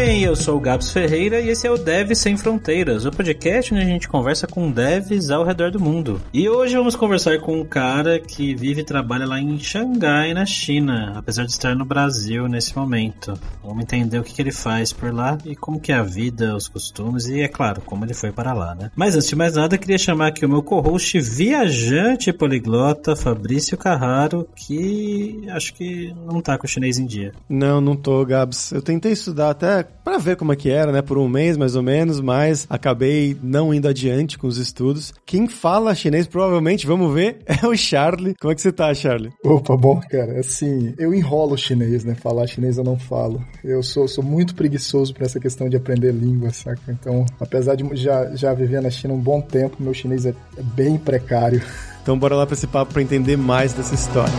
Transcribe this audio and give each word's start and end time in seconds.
bem? 0.00 0.22
Eu 0.22 0.36
sou 0.36 0.56
o 0.56 0.60
Gabs 0.60 0.92
Ferreira 0.92 1.40
e 1.40 1.48
esse 1.48 1.66
é 1.66 1.70
o 1.70 1.76
Dev 1.76 2.14
Sem 2.14 2.36
Fronteiras, 2.36 3.04
o 3.04 3.10
podcast 3.10 3.74
onde 3.74 3.82
a 3.82 3.86
gente 3.86 4.08
conversa 4.08 4.46
com 4.46 4.70
devs 4.70 5.28
ao 5.28 5.44
redor 5.44 5.72
do 5.72 5.80
mundo. 5.80 6.20
E 6.32 6.48
hoje 6.48 6.76
vamos 6.76 6.94
conversar 6.94 7.40
com 7.40 7.60
um 7.60 7.64
cara 7.64 8.20
que 8.20 8.54
vive 8.54 8.82
e 8.82 8.84
trabalha 8.84 9.26
lá 9.26 9.40
em 9.40 9.58
Xangai, 9.58 10.32
na 10.32 10.46
China, 10.46 11.14
apesar 11.16 11.44
de 11.44 11.50
estar 11.50 11.74
no 11.74 11.84
Brasil 11.84 12.46
nesse 12.46 12.76
momento. 12.76 13.34
Vamos 13.60 13.82
entender 13.82 14.20
o 14.20 14.22
que, 14.22 14.34
que 14.34 14.40
ele 14.40 14.52
faz 14.52 14.92
por 14.92 15.12
lá 15.12 15.36
e 15.44 15.56
como 15.56 15.80
que 15.80 15.90
é 15.90 15.96
a 15.96 16.02
vida, 16.02 16.54
os 16.54 16.68
costumes 16.68 17.26
e, 17.26 17.40
é 17.40 17.48
claro, 17.48 17.80
como 17.80 18.04
ele 18.04 18.14
foi 18.14 18.30
para 18.30 18.52
lá, 18.52 18.76
né? 18.76 18.92
Mas 18.94 19.16
antes 19.16 19.28
de 19.28 19.34
mais 19.34 19.56
nada, 19.56 19.76
queria 19.76 19.98
chamar 19.98 20.28
aqui 20.28 20.46
o 20.46 20.48
meu 20.48 20.62
co-host 20.62 21.18
viajante 21.18 22.32
poliglota, 22.32 23.16
Fabrício 23.16 23.76
Carraro, 23.76 24.48
que 24.54 25.44
acho 25.50 25.74
que 25.74 26.14
não 26.24 26.40
tá 26.40 26.56
com 26.56 26.66
o 26.66 26.70
chinês 26.70 26.98
em 26.98 27.06
dia. 27.06 27.32
Não, 27.48 27.80
não 27.80 27.96
tô, 27.96 28.24
Gabs. 28.24 28.70
Eu 28.70 28.80
tentei 28.80 29.10
estudar 29.12 29.50
até 29.50 29.87
para 30.04 30.18
ver 30.18 30.36
como 30.36 30.52
é 30.52 30.56
que 30.56 30.70
era, 30.70 30.90
né, 30.90 31.02
por 31.02 31.18
um 31.18 31.28
mês 31.28 31.56
mais 31.56 31.76
ou 31.76 31.82
menos, 31.82 32.20
mas 32.20 32.66
acabei 32.70 33.36
não 33.42 33.74
indo 33.74 33.86
adiante 33.86 34.38
com 34.38 34.46
os 34.46 34.56
estudos. 34.56 35.12
Quem 35.26 35.46
fala 35.46 35.94
chinês 35.94 36.26
provavelmente, 36.26 36.86
vamos 36.86 37.12
ver, 37.12 37.38
é 37.46 37.66
o 37.66 37.76
Charlie. 37.76 38.34
Como 38.40 38.52
é 38.52 38.54
que 38.54 38.62
você 38.62 38.72
tá, 38.72 38.92
Charlie? 38.94 39.30
Opa, 39.44 39.76
bom, 39.76 40.00
cara, 40.08 40.38
assim, 40.40 40.94
eu 40.98 41.12
enrolo 41.12 41.56
chinês, 41.56 42.04
né? 42.04 42.14
Falar 42.14 42.46
chinês 42.46 42.78
eu 42.78 42.84
não 42.84 42.98
falo. 42.98 43.44
Eu 43.62 43.82
sou, 43.82 44.08
sou 44.08 44.24
muito 44.24 44.54
preguiçoso 44.54 45.12
para 45.12 45.26
essa 45.26 45.38
questão 45.38 45.68
de 45.68 45.76
aprender 45.76 46.12
língua, 46.12 46.50
saca? 46.50 46.80
Então, 46.88 47.26
apesar 47.40 47.74
de 47.74 47.84
já, 47.96 48.34
já 48.34 48.54
viver 48.54 48.80
na 48.80 48.90
China 48.90 49.14
um 49.14 49.20
bom 49.20 49.40
tempo, 49.40 49.76
meu 49.80 49.92
chinês 49.92 50.24
é, 50.24 50.34
é 50.56 50.62
bem 50.62 50.96
precário. 50.96 51.62
Então 52.02 52.18
bora 52.18 52.34
lá 52.34 52.46
para 52.46 52.54
esse 52.54 52.66
papo 52.66 52.94
para 52.94 53.02
entender 53.02 53.36
mais 53.36 53.74
dessa 53.74 53.94
história. 53.94 54.32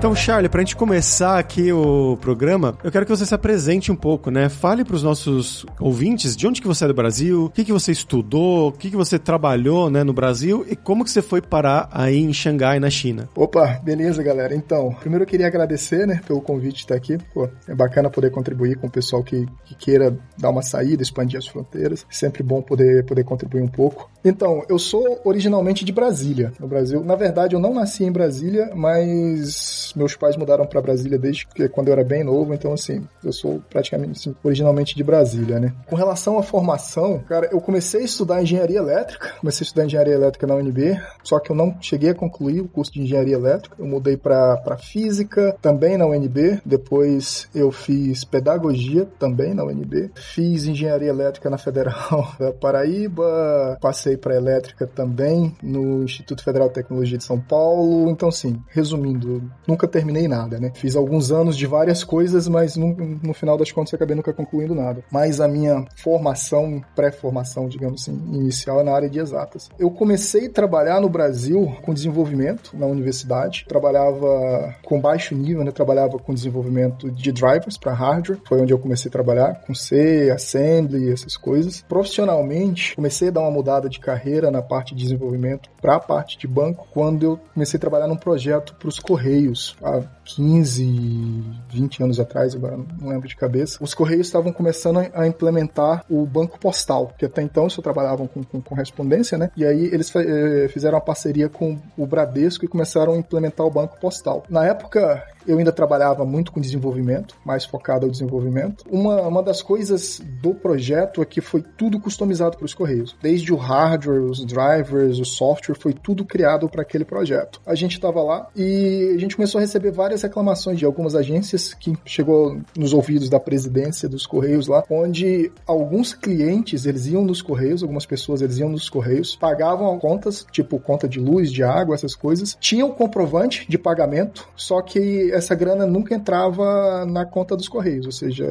Então, 0.00 0.14
Charlie, 0.14 0.48
pra 0.48 0.62
gente 0.62 0.74
começar 0.74 1.38
aqui 1.38 1.70
o 1.70 2.16
programa, 2.22 2.74
eu 2.82 2.90
quero 2.90 3.04
que 3.04 3.14
você 3.14 3.26
se 3.26 3.34
apresente 3.34 3.92
um 3.92 3.94
pouco, 3.94 4.30
né? 4.30 4.48
Fale 4.48 4.82
pros 4.82 5.02
nossos 5.02 5.66
ouvintes 5.78 6.34
de 6.34 6.46
onde 6.46 6.62
que 6.62 6.66
você 6.66 6.86
é 6.86 6.88
do 6.88 6.94
Brasil, 6.94 7.44
o 7.44 7.50
que 7.50 7.66
que 7.66 7.70
você 7.70 7.92
estudou, 7.92 8.68
o 8.68 8.72
que 8.72 8.88
que 8.88 8.96
você 8.96 9.18
trabalhou, 9.18 9.90
né, 9.90 10.02
no 10.02 10.14
Brasil 10.14 10.64
e 10.70 10.74
como 10.74 11.04
que 11.04 11.10
você 11.10 11.20
foi 11.20 11.42
parar 11.42 11.86
aí 11.92 12.16
em 12.16 12.32
Xangai, 12.32 12.80
na 12.80 12.88
China. 12.88 13.28
Opa, 13.36 13.78
beleza, 13.84 14.22
galera. 14.22 14.54
Então, 14.54 14.96
primeiro 14.98 15.24
eu 15.24 15.28
queria 15.28 15.46
agradecer, 15.46 16.06
né, 16.06 16.22
pelo 16.26 16.40
convite 16.40 16.76
de 16.76 16.80
estar 16.80 16.94
aqui. 16.94 17.18
Pô, 17.34 17.46
é 17.68 17.74
bacana 17.74 18.08
poder 18.08 18.30
contribuir 18.30 18.78
com 18.78 18.86
o 18.86 18.90
pessoal 18.90 19.22
que, 19.22 19.44
que 19.66 19.74
queira 19.74 20.16
dar 20.38 20.48
uma 20.48 20.62
saída, 20.62 21.02
expandir 21.02 21.36
as 21.36 21.46
fronteiras. 21.46 22.06
Sempre 22.08 22.42
bom 22.42 22.62
poder, 22.62 23.04
poder 23.04 23.22
contribuir 23.22 23.60
um 23.60 23.68
pouco. 23.68 24.10
Então, 24.24 24.64
eu 24.66 24.78
sou 24.78 25.20
originalmente 25.24 25.84
de 25.84 25.92
Brasília, 25.92 26.54
no 26.58 26.66
Brasil. 26.66 27.04
Na 27.04 27.16
verdade, 27.16 27.54
eu 27.54 27.60
não 27.60 27.74
nasci 27.74 28.04
em 28.04 28.12
Brasília, 28.12 28.70
mas 28.74 29.89
meus 29.94 30.16
pais 30.16 30.36
mudaram 30.36 30.66
para 30.66 30.80
Brasília 30.80 31.18
desde 31.18 31.46
que 31.46 31.68
quando 31.68 31.88
eu 31.88 31.92
era 31.92 32.04
bem 32.04 32.24
novo, 32.24 32.54
então 32.54 32.72
assim, 32.72 33.06
eu 33.24 33.32
sou 33.32 33.62
praticamente 33.70 34.12
assim, 34.12 34.36
originalmente 34.42 34.94
de 34.94 35.02
Brasília, 35.02 35.58
né? 35.58 35.72
Com 35.86 35.96
relação 35.96 36.38
à 36.38 36.42
formação, 36.42 37.18
cara, 37.20 37.48
eu 37.52 37.60
comecei 37.60 38.02
a 38.02 38.04
estudar 38.04 38.42
engenharia 38.42 38.78
elétrica, 38.78 39.34
comecei 39.40 39.64
a 39.64 39.66
estudar 39.66 39.84
engenharia 39.86 40.14
elétrica 40.14 40.46
na 40.46 40.54
UNB, 40.54 41.00
só 41.22 41.38
que 41.38 41.50
eu 41.50 41.56
não 41.56 41.76
cheguei 41.80 42.10
a 42.10 42.14
concluir 42.14 42.60
o 42.60 42.68
curso 42.68 42.92
de 42.92 43.02
engenharia 43.02 43.34
elétrica. 43.34 43.76
Eu 43.78 43.86
mudei 43.86 44.16
para 44.16 44.78
física, 44.78 45.56
também 45.60 45.96
na 45.96 46.06
UNB, 46.06 46.60
depois 46.64 47.48
eu 47.54 47.70
fiz 47.70 48.24
pedagogia 48.24 49.06
também 49.18 49.54
na 49.54 49.64
UNB, 49.64 50.10
fiz 50.14 50.66
engenharia 50.66 51.08
elétrica 51.08 51.50
na 51.50 51.58
Federal 51.58 52.34
da 52.38 52.52
Paraíba, 52.52 53.78
passei 53.80 54.16
para 54.16 54.36
elétrica 54.36 54.86
também 54.86 55.54
no 55.62 56.04
Instituto 56.04 56.42
Federal 56.42 56.68
de 56.68 56.74
Tecnologia 56.74 57.18
de 57.18 57.24
São 57.24 57.40
Paulo. 57.40 58.10
Então, 58.10 58.28
assim, 58.28 58.60
resumindo, 58.68 59.42
nunca 59.66 59.79
nunca 59.80 59.88
terminei 59.88 60.28
nada, 60.28 60.58
né? 60.58 60.70
Fiz 60.74 60.94
alguns 60.94 61.32
anos 61.32 61.56
de 61.56 61.66
várias 61.66 62.04
coisas, 62.04 62.46
mas 62.46 62.76
no, 62.76 62.94
no 62.94 63.32
final 63.32 63.56
das 63.56 63.72
contas 63.72 63.94
acabei 63.94 64.14
nunca 64.14 64.32
concluindo 64.32 64.74
nada. 64.74 65.02
Mas 65.10 65.40
a 65.40 65.48
minha 65.48 65.84
formação, 65.96 66.82
pré-formação, 66.94 67.68
digamos 67.68 68.02
assim, 68.02 68.12
inicial 68.32 68.80
é 68.80 68.82
na 68.82 68.92
área 68.92 69.08
de 69.08 69.18
exatas. 69.18 69.70
Eu 69.78 69.90
comecei 69.90 70.46
a 70.46 70.50
trabalhar 70.50 71.00
no 71.00 71.08
Brasil 71.08 71.74
com 71.82 71.94
desenvolvimento 71.94 72.76
na 72.76 72.86
universidade. 72.86 73.64
Trabalhava 73.66 74.74
com 74.84 75.00
baixo 75.00 75.34
nível, 75.34 75.64
né? 75.64 75.70
Trabalhava 75.70 76.18
com 76.18 76.34
desenvolvimento 76.34 77.10
de 77.10 77.32
drivers 77.32 77.78
para 77.78 77.94
hardware. 77.94 78.40
Foi 78.46 78.60
onde 78.60 78.72
eu 78.72 78.78
comecei 78.78 79.08
a 79.08 79.12
trabalhar 79.12 79.62
com 79.66 79.74
C, 79.74 80.30
assembly, 80.30 81.10
essas 81.10 81.36
coisas. 81.36 81.82
Profissionalmente, 81.88 82.94
comecei 82.96 83.28
a 83.28 83.30
dar 83.30 83.40
uma 83.40 83.50
mudada 83.50 83.88
de 83.88 83.98
carreira 83.98 84.50
na 84.50 84.60
parte 84.60 84.94
de 84.94 85.02
desenvolvimento 85.02 85.70
para 85.80 85.96
a 85.96 86.00
parte 86.00 86.38
de 86.38 86.46
banco 86.46 86.86
quando 86.92 87.22
eu 87.24 87.40
comecei 87.54 87.78
a 87.78 87.80
trabalhar 87.80 88.06
num 88.06 88.16
projeto 88.16 88.74
para 88.74 88.88
os 88.88 88.98
Correios 88.98 89.69
há 89.82 90.02
15, 90.24 91.44
20 91.68 92.02
anos 92.02 92.20
atrás, 92.20 92.54
agora 92.54 92.76
não 92.76 93.08
lembro 93.08 93.28
de 93.28 93.36
cabeça, 93.36 93.78
os 93.80 93.94
Correios 93.94 94.26
estavam 94.26 94.52
começando 94.52 95.00
a 95.12 95.26
implementar 95.26 96.04
o 96.08 96.24
banco 96.26 96.58
postal, 96.58 97.12
que 97.18 97.24
até 97.24 97.42
então 97.42 97.68
só 97.68 97.82
trabalhavam 97.82 98.26
com, 98.26 98.42
com 98.44 98.60
correspondência, 98.60 99.36
né? 99.36 99.50
E 99.56 99.64
aí 99.64 99.86
eles 99.86 100.12
eh, 100.14 100.68
fizeram 100.68 100.96
uma 100.96 101.04
parceria 101.04 101.48
com 101.48 101.78
o 101.96 102.06
Bradesco 102.06 102.64
e 102.64 102.68
começaram 102.68 103.14
a 103.14 103.16
implementar 103.16 103.66
o 103.66 103.70
banco 103.70 103.98
postal. 104.00 104.44
Na 104.48 104.64
época, 104.66 105.24
eu 105.46 105.58
ainda 105.58 105.72
trabalhava 105.72 106.24
muito 106.24 106.52
com 106.52 106.60
desenvolvimento, 106.60 107.36
mais 107.44 107.64
focado 107.64 108.06
ao 108.06 108.10
desenvolvimento. 108.10 108.84
Uma, 108.90 109.22
uma 109.22 109.42
das 109.42 109.62
coisas 109.62 110.20
do 110.40 110.54
projeto 110.54 111.22
é 111.22 111.24
que 111.24 111.40
foi 111.40 111.62
tudo 111.62 111.98
customizado 111.98 112.56
para 112.56 112.64
os 112.64 112.74
Correios. 112.74 113.16
Desde 113.22 113.52
o 113.52 113.56
hardware, 113.56 114.22
os 114.22 114.44
drivers, 114.44 115.18
o 115.18 115.24
software, 115.24 115.74
foi 115.74 115.92
tudo 115.92 116.24
criado 116.24 116.68
para 116.68 116.82
aquele 116.82 117.04
projeto. 117.04 117.60
A 117.66 117.74
gente 117.74 117.94
estava 117.94 118.22
lá 118.22 118.48
e 118.54 119.12
a 119.14 119.18
gente 119.18 119.36
começou 119.36 119.58
a 119.58 119.59
receber 119.60 119.90
várias 119.90 120.22
reclamações 120.22 120.78
de 120.78 120.84
algumas 120.84 121.14
agências 121.14 121.74
que 121.74 121.96
chegou 122.04 122.58
nos 122.76 122.92
ouvidos 122.92 123.28
da 123.28 123.40
presidência 123.40 124.08
dos 124.08 124.26
Correios 124.26 124.66
lá, 124.66 124.84
onde 124.90 125.50
alguns 125.66 126.12
clientes, 126.12 126.86
eles 126.86 127.06
iam 127.06 127.24
nos 127.24 127.42
Correios, 127.42 127.82
algumas 127.82 128.06
pessoas, 128.06 128.42
eles 128.42 128.58
iam 128.58 128.68
nos 128.68 128.88
Correios, 128.88 129.36
pagavam 129.36 129.98
contas, 129.98 130.46
tipo 130.50 130.78
conta 130.78 131.08
de 131.08 131.20
luz, 131.20 131.52
de 131.52 131.62
água, 131.62 131.94
essas 131.94 132.14
coisas, 132.14 132.56
tinham 132.60 132.90
comprovante 132.90 133.66
de 133.68 133.78
pagamento, 133.78 134.48
só 134.56 134.80
que 134.80 135.30
essa 135.32 135.54
grana 135.54 135.86
nunca 135.86 136.14
entrava 136.14 137.04
na 137.06 137.24
conta 137.24 137.56
dos 137.56 137.68
Correios, 137.68 138.06
ou 138.06 138.12
seja, 138.12 138.46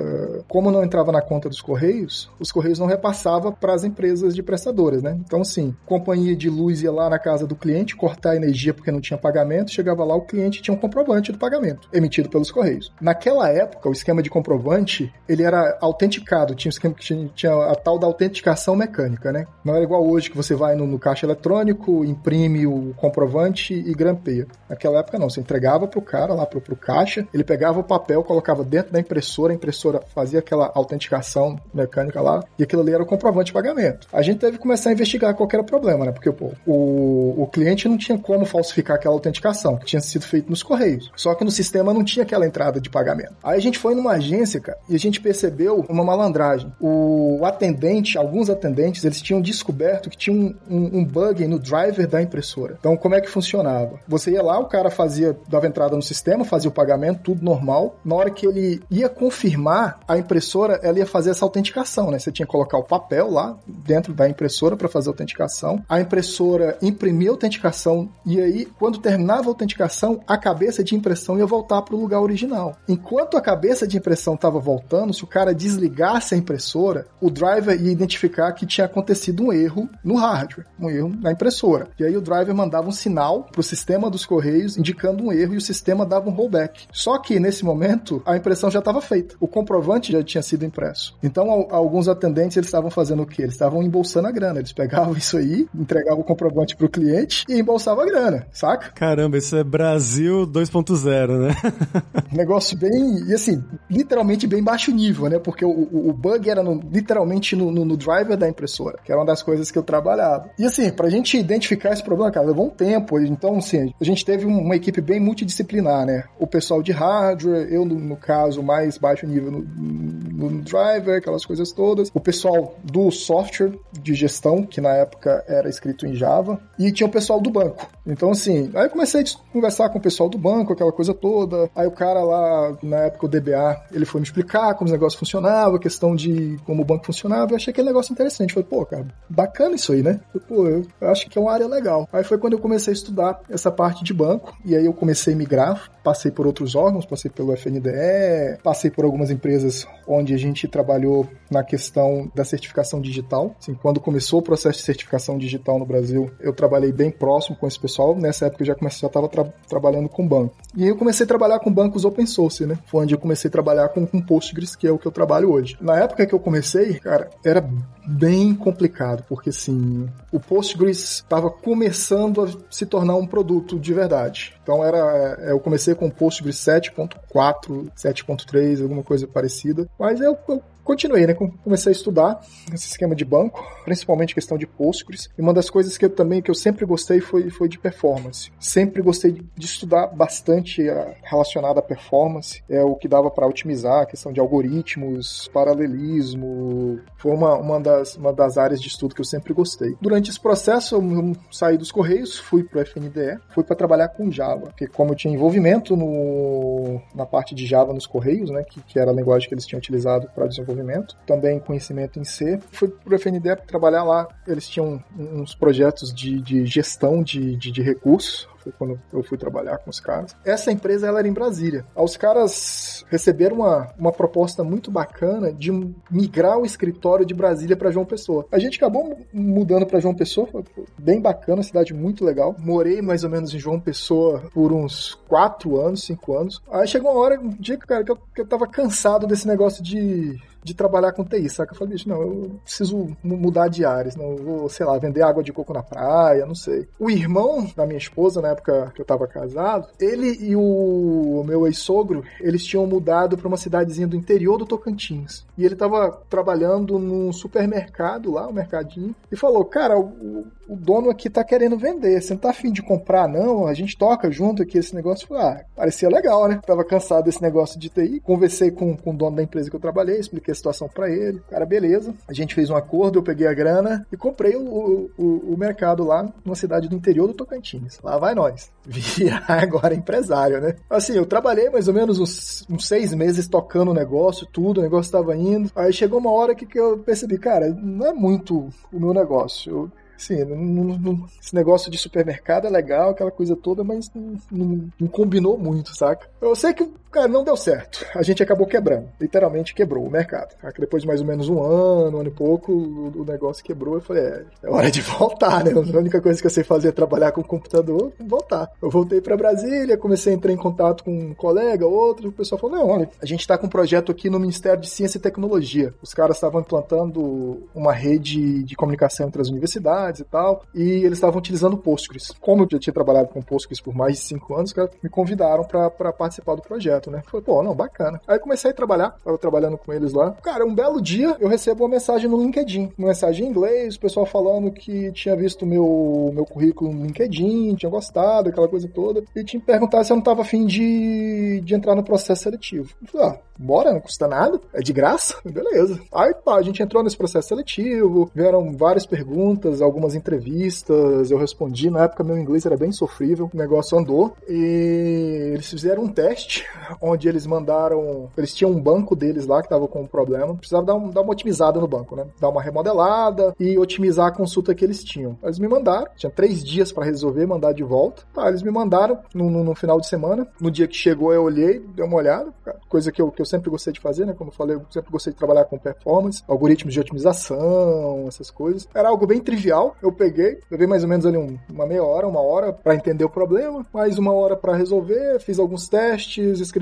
como 0.48 0.72
não 0.72 0.84
entrava 0.84 1.12
na 1.12 1.22
conta 1.22 1.50
dos 1.50 1.62
Correios, 1.62 2.30
os 2.40 2.52
Correios 2.52 2.80
não 2.80 2.88
repassava 2.88 3.52
para 3.52 3.74
as 3.74 3.84
empresas 3.84 4.36
de 4.36 4.44
prestadoras, 4.44 5.02
né? 5.02 5.18
Então, 5.26 5.42
assim, 5.42 5.76
companhia 5.86 6.36
de 6.36 6.50
luz 6.50 6.82
ia 6.82 6.92
lá 6.92 7.10
na 7.10 7.20
casa 7.20 7.46
do 7.46 7.56
cliente 7.56 7.96
cortar 7.96 8.36
energia 8.36 8.74
porque 8.74 8.92
não 8.92 9.02
tinha 9.02 9.18
pagamento, 9.18 9.72
chegava 9.72 10.04
lá, 10.04 10.16
o 10.16 10.22
cliente 10.22 10.62
tinha 10.62 10.76
um 10.76 10.80
comprovante 10.80 10.99
do 11.04 11.38
pagamento 11.38 11.88
emitido 11.92 12.30
pelos 12.30 12.52
Correios. 12.52 12.92
Naquela 13.02 13.50
época, 13.50 13.90
o 13.90 13.92
esquema 13.92 14.22
de 14.22 14.30
comprovante, 14.30 15.14
ele 15.28 15.44
era 15.44 15.78
autenticado, 15.82 16.56
tinha, 16.56 16.70
esquema, 16.70 16.96
tinha, 16.98 17.30
tinha 17.36 17.54
a 17.54 17.76
tal 17.76 17.98
da 17.98 18.08
autenticação 18.08 18.76
mecânica, 18.76 19.32
né? 19.32 19.46
Não 19.64 19.76
era 19.76 19.84
igual 19.84 20.08
hoje 20.08 20.30
que 20.30 20.38
você 20.38 20.56
vai 20.56 20.76
no, 20.76 20.86
no 20.86 21.00
caixa 21.00 21.26
eletrônico, 21.26 22.04
imprime 22.06 22.66
o 22.66 22.94
comprovante 22.96 23.74
e 23.74 23.94
grampeia. 23.94 24.48
Naquela 24.70 25.00
época 25.00 25.18
não, 25.18 25.30
você 25.30 25.40
entregava 25.40 25.88
pro 25.88 26.02
cara 26.02 26.34
lá 26.34 26.46
pro, 26.46 26.62
pro 26.62 26.76
caixa, 26.76 27.28
ele 27.34 27.44
pegava 27.44 27.80
o 27.80 27.84
papel, 27.84 28.24
colocava 28.24 28.64
dentro 28.64 28.94
da 28.94 29.00
impressora, 29.00 29.54
a 29.54 29.56
impressora 29.56 30.02
fazia 30.14 30.40
aquela 30.40 30.72
autenticação 30.74 31.60
mecânica 31.74 32.22
lá, 32.22 32.44
e 32.58 32.64
aquilo 32.64 32.82
ali 32.82 32.94
era 32.94 33.04
o 33.04 33.06
comprovante 33.06 33.48
de 33.48 33.54
pagamento. 33.54 34.08
A 34.12 34.22
gente 34.22 34.40
teve 34.40 34.54
que 34.54 34.64
começar 34.64 34.90
a 34.90 34.94
investigar 34.94 35.34
qual 35.36 35.50
era 35.52 35.62
o 35.62 35.66
problema, 35.66 36.06
né? 36.06 36.12
Porque 36.12 36.32
pô, 36.32 36.52
o, 36.66 37.44
o 37.44 37.48
cliente 37.48 37.88
não 37.88 37.98
tinha 37.98 38.18
como 38.18 38.46
falsificar 38.46 38.98
aquela 38.98 39.14
autenticação, 39.14 39.78
que 39.78 39.86
tinha 39.86 40.02
sido 40.02 40.26
feito 40.26 40.50
nos 40.50 40.64
correios. 40.64 40.89
Só 41.16 41.34
que 41.36 41.44
no 41.44 41.52
sistema 41.52 41.94
não 41.94 42.04
tinha 42.04 42.24
aquela 42.24 42.46
entrada 42.46 42.80
de 42.80 42.90
pagamento. 42.90 43.36
Aí 43.44 43.58
a 43.58 43.62
gente 43.62 43.78
foi 43.78 43.96
numa 43.96 44.14
agência, 44.14 44.60
cara, 44.60 44.78
e 44.88 44.96
a 44.96 45.00
gente 45.00 45.22
percebeu 45.22 45.86
uma 45.90 46.04
malandragem. 46.04 46.72
O 46.80 47.42
atendente, 47.44 48.18
alguns 48.18 48.50
atendentes, 48.50 49.04
eles 49.04 49.22
tinham 49.22 49.42
descoberto 49.42 50.10
que 50.10 50.18
tinha 50.18 50.36
um, 50.36 50.56
um, 50.70 51.00
um 51.00 51.06
bug 51.06 51.46
no 51.48 51.60
driver 51.60 52.08
da 52.08 52.22
impressora. 52.22 52.78
Então, 52.80 52.96
como 52.98 53.16
é 53.16 53.22
que 53.22 53.30
funcionava? 53.30 54.00
Você 54.08 54.32
ia 54.32 54.42
lá, 54.42 54.60
o 54.60 54.66
cara 54.66 54.90
fazia, 54.90 55.38
dava 55.48 55.68
entrada 55.68 55.96
no 55.96 56.02
sistema, 56.02 56.46
fazia 56.46 56.70
o 56.70 56.74
pagamento, 56.74 57.22
tudo 57.24 57.44
normal. 57.44 57.98
Na 58.04 58.16
hora 58.16 58.30
que 58.30 58.46
ele 58.46 58.82
ia 58.90 59.10
confirmar 59.10 60.00
a 60.08 60.18
impressora, 60.18 60.80
ela 60.84 61.00
ia 61.00 61.06
fazer 61.06 61.32
essa 61.32 61.46
autenticação, 61.46 62.12
né? 62.12 62.20
Você 62.20 62.32
tinha 62.32 62.46
que 62.46 62.52
colocar 62.52 62.78
o 62.78 62.84
papel 62.84 63.30
lá 63.30 63.58
dentro 63.68 64.14
da 64.14 64.30
impressora 64.30 64.76
para 64.76 64.88
fazer 64.88 65.10
a 65.10 65.12
autenticação. 65.12 65.84
A 65.88 66.00
impressora 66.00 66.78
imprimia 66.82 67.30
a 67.30 67.34
autenticação 67.34 68.10
e 68.26 68.40
aí, 68.40 68.66
quando 68.78 69.00
terminava 69.00 69.44
a 69.44 69.48
autenticação, 69.48 70.22
a 70.28 70.38
cabeça 70.38 70.69
cabeça 70.70 70.84
de 70.84 70.96
impressão 70.96 71.40
ia 71.40 71.46
voltar 71.48 71.82
para 71.82 71.96
o 71.96 72.00
lugar 72.00 72.22
original. 72.22 72.78
Enquanto 72.88 73.36
a 73.36 73.42
cabeça 73.42 73.88
de 73.88 73.98
impressão 73.98 74.36
estava 74.36 74.60
voltando, 74.60 75.14
se 75.14 75.24
o 75.24 75.28
cara 75.28 75.54
desligasse 75.54 76.36
a 76.36 76.38
impressora, 76.38 77.08
o 77.20 77.32
driver 77.32 77.82
ia 77.82 77.92
identificar 77.92 78.52
que 78.52 78.68
tinha 78.68 78.86
acontecido 78.86 79.44
um 79.44 79.52
erro 79.52 79.90
no 80.04 80.16
hardware, 80.16 80.68
um 80.80 80.90
erro 80.90 81.12
na 81.20 81.32
impressora. 81.32 81.88
E 82.00 82.04
aí 82.04 82.16
o 82.16 82.22
driver 82.22 82.54
mandava 82.54 82.88
um 82.88 82.92
sinal 82.92 83.48
para 83.52 83.62
o 83.62 83.64
sistema 83.64 84.12
dos 84.12 84.28
correios 84.28 84.78
indicando 84.78 85.24
um 85.24 85.32
erro 85.32 85.56
e 85.56 85.58
o 85.58 85.62
sistema 85.62 86.06
dava 86.06 86.30
um 86.30 86.34
rollback. 86.34 86.86
Só 86.92 87.18
que 87.18 87.40
nesse 87.40 87.66
momento 87.66 88.22
a 88.26 88.38
impressão 88.38 88.70
já 88.70 88.80
estava 88.80 89.02
feita, 89.02 89.36
o 89.40 89.48
comprovante 89.48 90.12
já 90.12 90.22
tinha 90.22 90.44
sido 90.44 90.66
impresso. 90.66 91.18
Então 91.24 91.68
alguns 91.72 92.08
atendentes 92.08 92.58
eles 92.58 92.68
estavam 92.68 92.92
fazendo 92.92 93.24
o 93.24 93.26
quê? 93.26 93.42
Eles 93.42 93.56
estavam 93.56 93.82
embolsando 93.82 94.28
a 94.28 94.32
grana. 94.32 94.60
Eles 94.60 94.72
pegavam 94.72 95.16
isso 95.18 95.36
aí, 95.36 95.68
entregavam 95.74 96.20
o 96.20 96.24
comprovante 96.24 96.76
para 96.76 96.86
o 96.86 96.90
cliente 96.90 97.44
e 97.50 97.60
embolsavam 97.60 98.04
a 98.04 98.08
grana, 98.08 98.46
saca? 98.52 98.92
Caramba, 98.92 99.38
isso 99.38 99.56
é 99.56 99.64
Brasil 99.64 100.46
2.0, 100.62 101.40
né? 101.40 101.56
Negócio 102.32 102.78
bem, 102.78 103.24
e 103.28 103.34
assim, 103.34 103.64
literalmente 103.90 104.48
bem 104.48 104.64
baixo 104.64 104.92
nível, 104.92 105.30
né? 105.30 105.40
Porque 105.40 105.66
o, 105.66 105.70
o, 105.70 106.10
o 106.10 106.14
bug 106.14 106.50
era 106.50 106.62
no, 106.64 106.82
literalmente 106.92 107.56
no, 107.56 107.72
no, 107.72 107.86
no, 107.86 107.98
driver 107.98 108.38
da 108.38 108.48
impressora, 108.48 109.00
que 109.04 109.12
era 109.12 109.20
uma 109.20 109.26
das 109.26 109.42
coisas 109.42 109.72
que 109.72 109.78
eu 109.78 109.84
trabalhava. 109.84 110.50
E 110.58 110.66
assim, 110.66 110.90
pra 110.92 111.10
gente 111.10 111.38
identificar 111.38 111.94
esse 111.94 112.04
problema, 112.04 112.32
cara, 112.32 112.48
levou 112.48 112.68
um 112.68 112.70
tempo. 112.70 113.20
Então, 113.20 113.58
assim, 113.58 113.94
a 114.00 114.04
gente 114.04 114.26
teve 114.26 114.46
uma 114.46 114.76
equipe 114.76 115.02
bem 115.02 115.20
multidisciplinar, 115.20 116.06
né? 116.06 116.24
O 116.40 116.48
pessoal 116.48 116.82
de 116.82 116.92
hardware, 116.92 117.68
eu, 117.72 117.86
no, 117.86 117.96
no 117.96 118.16
caso, 118.16 118.62
mais 118.62 118.98
baixo 118.98 119.26
nível 119.26 119.52
no, 119.52 119.62
no 119.62 120.62
driver, 120.62 121.18
aquelas 121.18 121.46
coisas 121.46 121.72
todas. 121.72 122.10
O 122.14 122.20
pessoal 122.20 122.78
do 122.84 123.12
software 123.12 123.74
de 124.02 124.14
gestão, 124.14 124.64
que 124.64 124.82
na 124.82 124.94
época 124.94 125.44
era 125.48 125.70
escrito 125.70 126.06
em 126.06 126.14
Java, 126.14 126.60
e 126.78 126.92
tinha 126.92 127.08
o 127.08 127.12
pessoal 127.12 127.42
do 127.42 127.50
banco. 127.50 127.88
Então, 128.06 128.32
assim, 128.32 128.72
aí 128.74 128.86
eu 128.86 128.90
comecei 128.90 129.22
a 129.22 129.52
conversar 129.52 129.90
com 129.90 130.00
o 130.00 130.02
pessoal 130.02 130.30
do 130.30 130.38
banco, 130.38 130.49
aquela 130.58 130.92
coisa 130.92 131.14
toda. 131.14 131.70
Aí 131.76 131.88
o 131.88 131.92
cara 131.92 132.24
lá, 132.24 132.78
na 132.82 132.98
época 132.98 133.26
o 133.26 133.30
DBA, 133.30 133.82
ele 133.92 134.06
foi 134.06 134.22
me 134.22 134.26
explicar 134.26 134.74
como 134.74 134.86
os 134.86 134.92
negócios 134.92 135.20
funcionavam, 135.20 135.76
a 135.76 135.80
questão 135.80 136.16
de 136.16 136.58
como 136.66 136.82
o 136.82 136.86
banco 136.86 137.06
funcionava. 137.06 137.52
Eu 137.52 137.56
achei 137.56 137.72
aquele 137.72 137.88
negócio 137.88 138.12
interessante. 138.12 138.54
Falei, 138.54 138.68
pô, 138.70 138.86
cara, 138.86 139.08
bacana 139.30 139.76
isso 139.76 139.94
aí, 139.94 140.02
né? 140.02 140.20
Falei, 140.32 140.48
pô, 140.48 140.68
eu 140.68 141.10
acho 141.10 141.30
que 141.30 141.38
é 141.38 141.42
uma 141.42 141.52
área 141.52 141.68
legal. 141.68 142.08
Aí 142.12 142.24
foi 142.24 142.38
quando 142.38 142.54
eu 142.54 142.60
comecei 142.60 142.92
a 142.92 142.96
estudar 142.96 143.42
essa 143.50 143.72
parte 143.72 144.04
de 144.04 144.14
banco, 144.14 144.56
e 144.66 144.76
aí 144.76 144.86
eu 144.86 144.94
comecei 144.94 145.34
a 145.34 145.38
migrar, 145.38 145.90
passei 146.04 146.32
por 146.32 146.48
outros 146.48 146.76
órgãos, 146.76 147.06
passei 147.06 147.30
pelo 147.30 147.54
FNDE, 147.54 148.60
passei 148.64 148.90
por 148.90 149.06
algumas 149.06 149.32
empresas 149.32 149.88
onde 150.08 150.34
a 150.34 150.38
gente 150.38 150.68
trabalhou 150.68 151.28
na 151.52 151.64
questão 151.64 152.32
da 152.34 152.44
certificação 152.44 153.02
digital. 153.02 153.56
Assim, 153.60 153.74
quando 153.74 154.00
começou 154.00 154.40
o 154.40 154.44
processo 154.44 154.80
de 154.80 154.86
certificação 154.86 155.38
digital 155.38 155.78
no 155.78 155.86
Brasil, 155.86 156.32
eu 156.40 156.54
trabalhei 156.54 156.92
bem 156.92 157.12
próximo 157.12 157.56
com 157.56 157.68
esse 157.68 157.80
pessoal. 157.80 158.16
Nessa 158.16 158.48
época 158.48 158.64
eu 158.64 158.68
já 158.68 158.76
comecei, 158.76 159.02
já 159.02 159.08
estava 159.08 159.28
tra 159.28 159.46
trabalhando 159.68 160.10
com 160.10 160.28
banco. 160.28 160.39
E 160.76 160.84
aí 160.84 160.90
eu 160.90 160.96
comecei 160.96 161.24
a 161.24 161.28
trabalhar 161.28 161.60
com 161.60 161.72
bancos 161.72 162.06
open 162.06 162.26
source, 162.26 162.66
né? 162.66 162.78
Foi 162.86 163.04
onde 163.04 163.14
eu 163.14 163.20
comecei 163.20 163.48
a 163.48 163.52
trabalhar 163.52 163.90
com, 163.90 164.06
com 164.06 164.22
Postgres, 164.22 164.76
que 164.76 164.88
é 164.88 164.92
o 164.92 164.98
que 164.98 165.08
eu 165.08 165.12
trabalho 165.12 165.52
hoje. 165.52 165.78
Na 165.82 165.98
época 165.98 166.26
que 166.26 166.34
eu 166.34 166.40
comecei, 166.40 167.00
cara, 167.00 167.30
era 167.44 167.68
bem 168.06 168.54
complicado, 168.56 169.24
porque 169.28 169.50
assim, 169.50 170.08
o 170.32 170.40
Postgres 170.40 171.16
estava 171.16 171.50
começando 171.50 172.44
a 172.44 172.50
se 172.72 172.86
tornar 172.86 173.16
um 173.16 173.26
produto 173.26 173.80
de 173.80 173.94
verdade. 173.94 174.54
Então 174.64 174.84
era, 174.84 175.38
é, 175.40 175.52
eu 175.52 175.60
comecei 175.60 175.96
com 175.96 176.08
o 176.08 176.12
Postgres 176.12 176.58
7.4, 176.58 177.90
7.3, 177.98 178.82
alguma 178.82 179.04
coisa 179.04 179.28
parecida, 179.28 179.88
mas 180.00 180.22
eu, 180.22 180.38
eu 180.48 180.62
continuei, 180.90 181.28
né? 181.28 181.36
Comecei 181.36 181.92
a 181.92 181.96
estudar 181.96 182.42
esse 182.74 182.88
esquema 182.88 183.16
de 183.16 183.24
banco, 183.24 183.64
principalmente 183.86 184.34
questão 184.34 184.58
de 184.58 184.66
Postgres. 184.66 185.30
E 185.38 185.42
uma 185.42 185.54
das 185.54 185.70
coisas 185.70 185.96
que 185.96 186.04
eu 186.04 186.10
também 186.10 186.42
que 186.42 186.50
eu 186.50 186.56
sempre 186.56 186.84
gostei 186.84 187.20
foi, 187.20 187.52
foi 187.52 187.70
de 187.70 187.78
performance. 187.78 188.52
Sempre 188.60 189.00
gostei 189.04 189.34
de, 189.34 189.66
estudar 189.66 190.08
bastante 190.08 190.82
eh, 190.82 191.16
relacionado 191.22 191.78
à 191.78 191.82
performance, 191.82 192.64
é 192.68 192.84
o 192.84 192.96
que 192.96 193.08
dava 193.08 193.30
para 193.30 193.46
otimizar, 193.46 194.02
a 194.02 194.06
questão 194.08 194.34
de 194.34 194.40
algoritmos, 194.40 195.48
paralelismo. 195.54 197.00
Foi 197.18 197.34
uma, 197.34 197.56
uma, 197.56 197.80
das, 197.80 198.16
uma 198.16 198.34
das 198.34 198.58
áreas 198.58 198.82
de 198.82 198.88
estudo 198.88 199.14
que 199.14 199.22
eu 199.22 199.26
sempre 199.26 199.54
gostei. 199.54 199.96
Durante 200.02 200.32
esse 200.32 200.40
processo, 200.40 200.96
eu 200.96 201.36
saí 201.52 201.78
dos 201.78 201.92
Correios, 201.92 202.40
fui 202.40 202.64
para 202.64 202.80
o 202.80 202.82
FNDE, 202.82 203.38
fui 203.50 203.64
para 203.64 203.76
trabalhar 203.76 204.08
com 204.08 204.32
Java, 204.32 204.62
porque 204.62 204.88
como 204.88 205.12
eu 205.12 205.16
tinha 205.16 205.32
envolvimento 205.32 205.96
no, 205.96 207.00
na 207.14 207.28
parte 207.28 207.54
de 207.54 207.68
Java 207.68 207.94
nos 207.94 208.08
Correios, 208.08 208.50
né, 208.50 208.64
que, 208.64 208.82
que 208.82 208.98
era 208.98 209.12
a 209.12 209.14
linguagem 209.14 209.48
que 209.48 209.54
eles 209.54 209.68
tinham 209.68 209.78
utilizado 209.78 210.28
para 210.34 210.48
desenvolver 210.48 210.79
desenvolvimento, 210.80 211.16
também 211.26 211.60
conhecimento 211.60 212.20
em 212.20 212.24
C. 212.24 212.60
Fui 212.72 212.88
para 212.88 213.14
o 213.14 213.20
FNDE 213.20 213.56
trabalhar 213.68 214.04
lá. 214.04 214.28
Eles 214.48 214.68
tinham 214.68 215.04
uns 215.18 215.54
projetos 215.54 216.14
de, 216.14 216.42
de 216.42 216.66
gestão 216.66 217.22
de, 217.22 217.56
de, 217.56 217.72
de 217.72 217.82
recursos 217.82 218.48
foi 218.60 218.72
quando 218.72 219.00
eu 219.12 219.24
fui 219.24 219.38
trabalhar 219.38 219.78
com 219.80 219.90
os 219.90 220.00
caras. 220.00 220.36
Essa 220.46 220.72
empresa 220.72 221.08
ela 221.08 221.20
era 221.20 221.28
em 221.28 221.34
Brasília. 221.34 221.86
Os 221.96 222.18
caras 222.18 223.06
receberam 223.10 223.58
uma, 223.58 223.94
uma 223.98 224.12
proposta 224.12 224.64
muito 224.64 224.92
bacana 224.92 225.52
de 225.52 225.72
migrar 226.10 226.58
o 226.58 226.66
escritório 226.66 227.26
de 227.26 227.34
Brasília 227.34 227.76
para 227.76 227.92
João 227.92 228.06
Pessoa. 228.06 228.46
A 228.52 228.60
gente 228.60 228.78
acabou 228.78 229.18
mudando 229.34 229.86
para 229.86 230.00
João 230.00 230.14
Pessoa, 230.14 230.48
foi 230.48 230.64
bem 230.98 231.22
bacana, 231.22 231.64
cidade 231.64 231.94
muito 231.94 232.24
legal. 232.24 232.56
Morei 232.60 233.02
mais 233.02 233.24
ou 233.24 233.30
menos 233.30 233.54
em 233.54 233.60
João 233.60 233.80
Pessoa 233.80 234.44
por 234.54 234.72
uns 234.72 235.16
quatro 235.28 235.80
anos, 235.80 236.04
cinco 236.04 236.38
anos. 236.38 236.62
Aí 236.72 236.88
chegou 236.88 237.12
uma 237.12 237.20
hora, 237.20 237.40
um 237.40 237.50
dia, 237.50 237.78
cara, 237.78 238.04
que 238.04 238.12
eu, 238.12 238.18
que 238.18 238.42
eu 238.42 238.48
tava 238.48 238.68
cansado 238.68 239.26
desse 239.28 239.48
negócio 239.48 239.84
de 239.84 240.40
de 240.64 240.74
trabalhar 240.74 241.14
com 241.14 241.24
TI, 241.24 241.50
saca? 241.50 241.74
Eu 241.74 241.78
falei, 241.78 241.94
bicho, 241.94 242.10
não, 242.10 242.22
eu 242.22 242.60
preciso 242.64 243.16
mudar 243.24 243.68
de 243.68 243.86
áreas, 243.86 244.16
não, 244.16 244.36
vou, 244.36 244.70
sei 244.70 244.86
lá, 244.86 244.98
vender 244.98 245.22
água 245.22 245.44
de 245.44 245.54
coco 245.54 245.74
na 245.74 245.84
praia, 245.84 246.46
não 246.46 246.56
sei. 246.56 246.88
O 247.00 247.10
irmão 247.10 247.68
da 247.76 247.86
minha 247.86 247.98
esposa, 247.98 248.42
na 248.50 248.52
época 248.52 248.92
que 248.96 249.02
eu 249.02 249.06
tava 249.06 249.28
casado, 249.28 249.88
ele 250.00 250.38
e 250.42 250.56
o 250.56 251.44
meu 251.46 251.68
ex-sogro, 251.68 252.24
eles 252.40 252.64
tinham 252.64 252.86
mudado 252.86 253.38
para 253.38 253.48
uma 253.48 253.58
cidadezinha 253.58 254.08
do 254.08 254.16
interior 254.16 254.58
do 254.58 254.66
Tocantins. 254.66 255.46
E 255.58 255.66
ele 255.66 255.76
tava 255.76 256.22
trabalhando 256.30 256.98
num 256.98 257.32
supermercado 257.32 258.32
lá, 258.32 258.48
um 258.48 258.54
mercadinho, 258.54 259.16
e 259.32 259.36
falou, 259.36 259.64
cara, 259.66 259.98
o, 259.98 260.48
o 260.70 260.76
dono 260.76 261.10
aqui 261.10 261.30
tá 261.32 261.44
querendo 261.44 261.76
vender, 261.76 262.22
você 262.22 262.34
não 262.34 262.40
tá 262.40 262.52
afim 262.52 262.72
de 262.72 262.84
comprar, 262.84 263.28
não? 263.28 263.66
A 263.66 263.74
gente 263.74 263.98
toca 263.98 264.30
junto 264.30 264.62
aqui 264.62 264.78
esse 264.78 264.94
negócio. 264.94 265.28
Ah, 265.36 265.62
parecia 265.76 266.08
legal, 266.08 266.48
né? 266.48 266.62
Tava 266.64 266.86
cansado 266.86 267.26
desse 267.26 267.42
negócio 267.42 267.80
de 267.80 267.90
TI. 267.90 268.20
Conversei 268.20 268.70
com, 268.70 268.96
com 268.96 269.10
o 269.10 269.18
dono 269.18 269.36
da 269.36 269.42
empresa 269.42 269.68
que 269.68 269.76
eu 269.76 269.80
trabalhei, 269.80 270.20
expliquei 270.20 270.52
a 270.52 270.56
situação 270.56 270.88
para 270.88 271.10
ele. 271.10 271.42
Cara, 271.50 271.66
beleza. 271.66 272.14
A 272.28 272.34
gente 272.34 272.54
fez 272.54 272.70
um 272.70 272.76
acordo, 272.76 273.18
eu 273.18 273.24
peguei 273.24 273.48
a 273.48 273.54
grana 273.54 274.06
e 274.12 274.18
comprei 274.18 274.56
o, 274.56 275.10
o, 275.18 275.54
o 275.54 275.58
mercado 275.58 276.04
lá 276.04 276.32
numa 276.46 276.56
cidade 276.56 276.88
do 276.88 276.96
interior 276.96 277.28
do 277.28 277.34
Tocantins. 277.34 278.00
Lá 278.04 278.20
vai 278.20 278.36
nós. 278.36 278.72
Virar 278.86 279.46
agora 279.48 279.96
empresário, 279.96 280.62
né? 280.62 280.76
Assim, 280.88 281.14
eu 281.14 281.26
trabalhei 281.26 281.72
mais 281.72 281.88
ou 281.88 281.96
menos 281.96 282.20
uns, 282.20 282.64
uns 282.70 282.88
seis 282.88 283.12
meses 283.12 283.48
tocando 283.48 283.90
o 283.90 283.94
negócio, 283.94 284.46
tudo, 284.46 284.80
o 284.80 284.84
negócio 284.84 285.08
estava 285.08 285.36
indo. 285.36 285.72
Aí 285.76 285.92
chegou 285.92 286.20
uma 286.20 286.32
hora 286.32 286.54
que, 286.54 286.68
que 286.68 286.80
eu 286.80 287.00
percebi, 287.00 287.40
cara, 287.40 287.70
não 287.70 288.06
é 288.06 288.14
muito 288.14 288.70
o 288.94 289.00
meu 289.00 289.14
negócio. 289.16 289.72
Eu, 289.72 289.92
Sim, 290.20 290.44
não, 290.44 290.98
não, 291.00 291.30
esse 291.42 291.56
negócio 291.56 291.90
de 291.90 291.98
supermercado 291.98 292.68
é 292.68 292.70
legal, 292.70 293.12
aquela 293.12 293.32
coisa 293.32 293.56
toda, 293.56 293.86
mas 293.86 294.12
não, 294.14 294.92
não, 295.00 295.08
combinou 295.08 295.58
muito, 295.58 295.96
saca? 295.96 296.30
Eu 296.42 296.54
sei 296.58 296.74
que, 296.74 296.92
cara, 297.12 297.28
não 297.28 297.44
deu 297.44 297.58
certo. 297.58 298.06
A 298.16 298.22
gente 298.22 298.42
acabou 298.42 298.68
quebrando. 298.68 299.10
Literalmente 299.20 299.74
quebrou 299.74 300.06
o 300.06 300.12
mercado. 300.12 300.56
Depois 300.78 301.04
de 301.04 301.08
mais 301.08 301.22
ou 301.22 301.28
menos 301.28 301.50
um 301.50 301.62
ano, 301.62 302.18
um 302.18 302.20
ano 302.22 302.30
e 302.30 302.34
pouco, 302.34 302.72
o, 302.72 303.22
o 303.22 303.26
negócio 303.26 303.64
quebrou. 303.64 303.96
Eu 303.96 304.02
falei, 304.02 304.24
é, 304.24 304.46
é 304.64 304.70
hora 304.70 304.90
de 304.90 305.02
voltar, 305.02 305.64
né? 305.64 305.72
A 305.72 305.98
única 305.98 306.22
coisa 306.22 306.40
que 306.40 306.48
eu 306.48 306.52
sei 306.52 306.64
fazer 306.64 306.90
é 306.90 306.92
trabalhar 306.92 307.32
com 307.32 307.44
computador, 307.44 308.12
voltar. 308.20 308.72
Eu 308.82 308.90
voltei 308.90 309.22
para 309.22 309.36
Brasília, 309.36 309.98
comecei 309.98 310.34
a 310.34 310.36
entrar 310.36 310.52
em 310.52 310.58
contato 310.58 311.04
com 311.04 311.12
um 311.12 311.34
colega, 311.34 311.86
outro, 311.86 312.30
o 312.30 312.32
pessoal 312.32 312.60
falou, 312.60 312.78
não, 312.78 312.88
olha, 312.88 313.10
a 313.22 313.26
gente 313.26 313.46
tá 313.48 313.58
com 313.58 313.68
um 313.68 313.70
projeto 313.70 314.12
aqui 314.12 314.30
no 314.30 314.40
Ministério 314.40 314.82
de 314.82 314.90
Ciência 314.90 315.18
e 315.18 315.22
Tecnologia. 315.22 315.94
Os 316.02 316.14
caras 316.14 316.38
estavam 316.38 316.62
implantando 316.62 317.68
uma 317.74 317.94
rede 317.94 318.64
de 318.64 318.76
comunicação 318.76 319.28
entre 319.28 319.42
as 319.42 319.50
universidades, 319.50 320.20
e 320.20 320.24
tal, 320.24 320.64
e 320.74 320.82
eles 320.82 321.14
estavam 321.18 321.40
utilizando 321.40 321.78
Postgres. 321.78 322.32
Como 322.40 322.64
eu 322.64 322.68
já 322.72 322.80
tinha 322.80 322.94
trabalhado 322.94 323.30
com 323.30 323.42
Postgres 323.42 323.82
por 323.82 323.94
mais 323.94 324.16
de 324.16 324.22
cinco 324.22 324.56
anos, 324.56 324.74
cara, 324.74 324.90
me 325.02 325.10
convidaram 325.10 325.64
para 325.64 326.14
participar 326.14 326.56
do 326.56 326.62
projeto, 326.62 326.99
né? 327.08 327.22
Falei, 327.26 327.46
pô, 327.46 327.62
não, 327.64 327.76
bacana. 327.76 328.20
Aí 328.28 328.40
comecei 328.40 328.72
a 328.72 328.74
trabalhar, 328.74 329.16
tava 329.24 329.38
trabalhando 329.38 329.78
com 329.78 329.94
eles 329.94 330.14
lá. 330.14 330.32
Cara, 330.44 330.66
um 330.66 330.74
belo 330.74 331.02
dia 331.02 331.36
eu 331.40 331.48
recebo 331.48 331.84
uma 331.84 331.90
mensagem 331.90 332.30
no 332.30 332.42
LinkedIn, 332.42 332.92
uma 332.98 333.10
mensagem 333.10 333.46
em 333.46 333.50
inglês, 333.50 333.96
o 333.96 334.00
pessoal 334.00 334.26
falando 334.26 334.72
que 334.72 335.12
tinha 335.12 335.36
visto 335.36 335.66
meu, 335.66 336.32
meu 336.34 336.46
currículo 336.46 336.92
no 336.92 337.06
LinkedIn, 337.06 337.76
tinha 337.76 337.90
gostado, 337.90 338.50
aquela 338.50 338.68
coisa 338.68 338.88
toda, 338.88 339.24
e 339.36 339.44
tinha 339.44 339.62
perguntado 339.62 340.04
se 340.04 340.12
eu 340.12 340.16
não 340.16 340.24
tava 340.24 340.42
afim 340.42 340.66
de, 340.66 341.62
de 341.62 341.76
entrar 341.76 341.96
no 341.96 342.04
processo 342.04 342.44
seletivo. 342.44 342.94
Eu 343.02 343.08
falei, 343.08 343.28
ah, 343.28 343.40
bora, 343.58 343.94
não 343.94 344.00
custa 344.00 344.28
nada, 344.28 344.60
é 344.74 344.80
de 344.80 344.94
graça, 344.94 345.36
beleza. 345.46 346.00
Aí, 346.14 346.34
pá, 346.34 346.58
a 346.58 346.62
gente 346.62 346.82
entrou 346.82 347.04
nesse 347.04 347.18
processo 347.18 347.50
seletivo, 347.50 348.32
vieram 348.34 348.76
várias 348.76 349.06
perguntas, 349.06 349.82
algumas 349.82 350.16
entrevistas, 350.16 351.30
eu 351.30 351.38
respondi. 351.38 351.90
Na 351.90 352.06
época, 352.06 352.24
meu 352.24 352.38
inglês 352.38 352.66
era 352.66 352.78
bem 352.78 352.92
sofrível, 352.92 353.50
o 353.54 353.58
negócio 353.58 353.98
andou. 353.98 354.34
E 354.48 355.52
eles 355.54 355.70
fizeram 355.70 356.04
um 356.04 356.08
teste 356.08 356.66
onde 357.02 357.28
eles 357.28 357.46
mandaram. 357.46 358.30
Eles 358.38 358.54
tinham 358.54 358.72
um 358.72 358.82
banco 358.82 359.16
deles 359.16 359.46
lá 359.46 359.62
que 359.62 359.70
tava 359.70 359.88
com 359.88 360.02
um 360.02 360.08
problema. 360.08 360.56
Precisava 360.56 360.86
dar, 360.86 360.96
um, 360.96 361.10
dar 361.10 361.22
uma 361.22 361.32
otimizada 361.32 361.80
no 361.80 361.88
banco, 361.88 362.16
né? 362.16 362.26
Dar 362.40 362.50
uma 362.50 362.62
remodelada 362.62 363.56
e 363.60 363.78
otimizar 363.78 364.28
a 364.28 364.32
consulta 364.32 364.74
que 364.74 364.84
eles 364.84 365.04
tinham. 365.04 365.38
Eles 365.44 365.60
me 365.60 365.68
mandaram, 365.68 366.08
tinha 366.16 366.32
três 366.32 366.64
dias 366.64 366.92
para 366.92 367.06
resolver, 367.06 367.46
mandar 367.46 367.74
de 367.74 367.84
volta. 367.84 368.24
Tá, 368.34 368.48
eles 368.48 368.62
me 368.62 368.72
mandaram 368.72 369.20
no, 369.34 369.50
no, 369.50 369.64
no, 369.64 369.76
final 369.76 370.00
de 370.00 370.08
semana. 370.08 370.48
No 370.60 370.72
dia 370.72 370.88
que 370.88 370.96
chegou, 370.96 371.34
eu 371.34 371.44
olhei, 371.44 371.80
dei 371.80 372.06
uma 372.06 372.18
olhada, 372.18 372.54
coisa 372.88 373.12
que 373.12 373.22
eu, 373.22 373.32
que 373.32 373.42
eu 373.42 373.46
sempre 373.46 373.70
gostei 373.70 373.94
de 373.94 374.00
fazer, 374.00 374.26
né? 374.26 374.34
Como 374.34 374.50
eu 374.50 374.56
falei, 374.56 374.76
eu 374.76 374.86
sempre 374.90 375.12
gostei 375.12 375.34
de 375.34 375.40
trabalhar 375.40 375.66
com 375.66 375.78
performance, 375.78 376.44
algoritmos 376.48 376.94
de 376.94 377.00
otimização, 377.00 378.26
essas 378.28 378.50
coisas. 378.50 378.88
Era 378.94 379.10
algo 379.10 379.26
bem 379.26 379.40
trivial. 379.40 379.96
Eu 380.02 380.12
peguei, 380.12 380.60
levei 380.70 380.88
mais 380.88 381.04
ou 381.04 381.10
menos 381.10 381.26
ali 381.26 381.38
um, 381.38 381.58
uma 381.70 381.86
meia 381.86 382.04
hora, 382.04 382.28
uma 382.28 382.42
hora 382.42 382.74
para 382.74 382.96
entender 382.96 383.24
o 383.24 383.30
problema, 383.30 383.86
mais 383.94 384.18
uma 384.18 384.34
hora 384.34 384.56
para 384.56 384.76
resolver, 384.76 385.40
fiz 385.40 385.60
alguns 385.60 385.88
testes, 385.88 386.60
escrevi, 386.60 386.79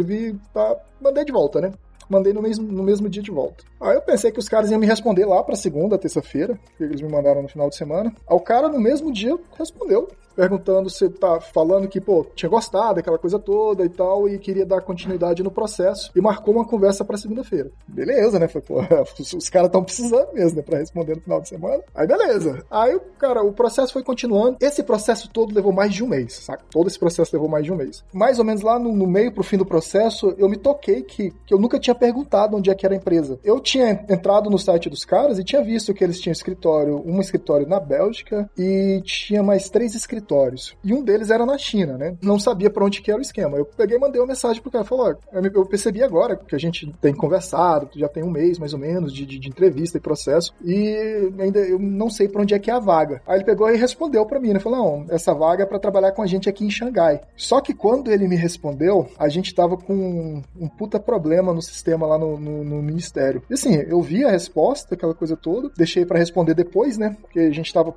tá, 0.53 0.75
mandei 1.01 1.25
de 1.25 1.31
volta, 1.31 1.61
né? 1.61 1.73
Mandei 2.09 2.33
no 2.33 2.41
mesmo, 2.41 2.71
no 2.71 2.83
mesmo 2.83 3.09
dia 3.09 3.21
de 3.21 3.31
volta. 3.31 3.63
Aí 3.79 3.95
eu 3.95 4.01
pensei 4.01 4.31
que 4.31 4.39
os 4.39 4.49
caras 4.49 4.71
iam 4.71 4.79
me 4.79 4.87
responder 4.87 5.25
lá 5.25 5.43
pra 5.43 5.55
segunda, 5.55 5.97
terça-feira, 5.97 6.59
que 6.77 6.83
eles 6.83 7.01
me 7.01 7.09
mandaram 7.09 7.41
no 7.41 7.47
final 7.47 7.69
de 7.69 7.75
semana. 7.75 8.13
Aí 8.27 8.35
o 8.35 8.39
cara, 8.39 8.69
no 8.69 8.79
mesmo 8.79 9.11
dia, 9.11 9.37
respondeu 9.57 10.07
perguntando 10.37 10.87
se 10.87 11.09
tá 11.09 11.41
falando 11.41 11.87
que, 11.87 11.99
pô, 11.99 12.23
tinha 12.35 12.47
gostado 12.47 12.95
daquela 12.95 13.17
coisa 13.17 13.39
toda 13.39 13.83
e 13.83 13.89
tal, 13.89 14.29
e 14.29 14.37
queria 14.37 14.67
dar 14.67 14.81
continuidade 14.81 15.41
no 15.41 15.49
processo, 15.49 16.11
e 16.15 16.21
marcou 16.21 16.53
uma 16.53 16.63
conversa 16.63 17.03
para 17.03 17.17
segunda-feira. 17.17 17.71
Beleza, 17.87 18.37
né? 18.37 18.47
Foi, 18.47 18.61
pô, 18.61 18.79
os, 19.19 19.33
os 19.33 19.49
caras 19.49 19.69
estão 19.69 19.83
precisando 19.83 20.31
mesmo, 20.33 20.57
né, 20.57 20.61
pra 20.61 20.77
responder 20.77 21.15
no 21.15 21.21
final 21.21 21.41
de 21.41 21.49
semana. 21.49 21.81
Aí, 21.95 22.05
beleza. 22.05 22.63
Aí, 22.69 22.99
cara, 23.17 23.41
o 23.41 23.51
processo 23.51 23.91
foi 23.91 24.03
continuando. 24.03 24.57
Esse 24.61 24.83
processo 24.83 25.27
todo 25.27 25.55
levou 25.55 25.73
mais 25.73 25.91
de 25.91 26.03
um 26.03 26.07
mês, 26.07 26.33
saca? 26.33 26.63
Todo 26.69 26.85
esse 26.85 26.99
processo 26.99 27.31
levou 27.33 27.49
mais 27.49 27.65
de 27.65 27.71
um 27.71 27.75
mês. 27.75 28.03
Mais 28.13 28.37
ou 28.37 28.45
menos 28.45 28.61
lá 28.61 28.77
no, 28.77 28.93
no 28.93 29.07
meio 29.07 29.33
pro 29.33 29.43
fim 29.43 29.57
do 29.57 29.65
processo, 29.65 30.35
eu 30.37 30.47
me 30.47 30.57
toquei 30.57 31.01
que, 31.01 31.31
que 31.47 31.53
eu 31.53 31.57
nunca 31.57 31.79
tinha 31.79 31.95
perguntado 31.97 32.55
onde 32.55 32.69
é 32.69 32.75
que 32.75 32.85
era 32.85 32.95
a 32.95 32.97
empresa. 32.97 33.39
Eu 33.43 33.59
tinha 33.59 34.05
entrado 34.09 34.49
no 34.49 34.57
site 34.57 34.89
dos 34.89 35.03
caras 35.03 35.39
e 35.39 35.43
tinha 35.43 35.61
visto 35.61 35.93
que 35.93 36.03
eles 36.03 36.19
tinham 36.19 36.31
escritório, 36.31 37.01
um 37.05 37.19
escritório 37.19 37.67
na 37.67 37.79
Bélgica 37.79 38.49
e 38.57 39.01
tinha 39.03 39.43
mais 39.43 39.69
três 39.69 39.95
escritórios. 39.95 40.75
E 40.83 40.93
um 40.93 41.03
deles 41.03 41.29
era 41.29 41.45
na 41.45 41.57
China, 41.57 41.97
né? 41.97 42.15
Não 42.21 42.39
sabia 42.39 42.69
para 42.69 42.85
onde 42.85 43.01
que 43.01 43.11
era 43.11 43.19
o 43.19 43.21
esquema. 43.21 43.57
Eu 43.57 43.65
peguei 43.65 43.97
e 43.97 43.99
mandei 43.99 44.21
uma 44.21 44.27
mensagem 44.27 44.61
pro 44.61 44.71
cara, 44.71 44.83
falou, 44.83 45.15
eu 45.31 45.65
percebi 45.65 46.03
agora 46.03 46.35
que 46.35 46.55
a 46.55 46.59
gente 46.59 46.91
tem 47.01 47.13
conversado, 47.13 47.89
já 47.95 48.07
tem 48.07 48.23
um 48.23 48.29
mês 48.29 48.59
mais 48.59 48.73
ou 48.73 48.79
menos 48.79 49.13
de, 49.13 49.25
de, 49.25 49.39
de 49.39 49.49
entrevista 49.49 49.97
e 49.97 50.01
processo, 50.01 50.53
e 50.63 51.31
ainda 51.39 51.59
eu 51.59 51.79
não 51.79 52.09
sei 52.09 52.27
para 52.27 52.41
onde 52.41 52.53
é 52.53 52.59
que 52.59 52.69
é 52.69 52.73
a 52.73 52.79
vaga. 52.79 53.21
Aí 53.25 53.37
ele 53.37 53.45
pegou 53.45 53.69
e 53.69 53.77
respondeu 53.77 54.25
para 54.25 54.39
mim, 54.39 54.53
né? 54.53 54.59
Falou, 54.59 54.77
não, 54.77 55.05
essa 55.09 55.33
vaga 55.33 55.63
é 55.63 55.65
para 55.65 55.79
trabalhar 55.79 56.11
com 56.11 56.21
a 56.21 56.27
gente 56.27 56.49
aqui 56.49 56.65
em 56.65 56.69
Xangai. 56.69 57.21
Só 57.35 57.61
que 57.61 57.73
quando 57.73 58.11
ele 58.11 58.27
me 58.27 58.35
respondeu, 58.35 59.07
a 59.17 59.29
gente 59.29 59.53
tava 59.53 59.77
com 59.77 59.93
um, 59.93 60.43
um 60.59 60.67
puta 60.67 60.99
problema 60.99 61.53
no 61.53 61.61
sistema 61.61 61.86
lá 61.95 62.17
no, 62.17 62.39
no, 62.39 62.63
no, 62.63 62.81
ministério. 62.81 63.41
E 63.49 63.53
assim, 63.53 63.75
eu 63.75 64.01
vi 64.01 64.23
a 64.23 64.31
resposta, 64.31 64.95
aquela 64.95 65.13
coisa 65.13 65.35
toda, 65.35 65.71
deixei 65.77 66.05
para 66.05 66.19
responder 66.19 66.53
depois, 66.53 66.97
né? 66.97 67.15
Porque 67.21 67.39
a 67.39 67.51
gente 67.51 67.73
tava 67.73 67.93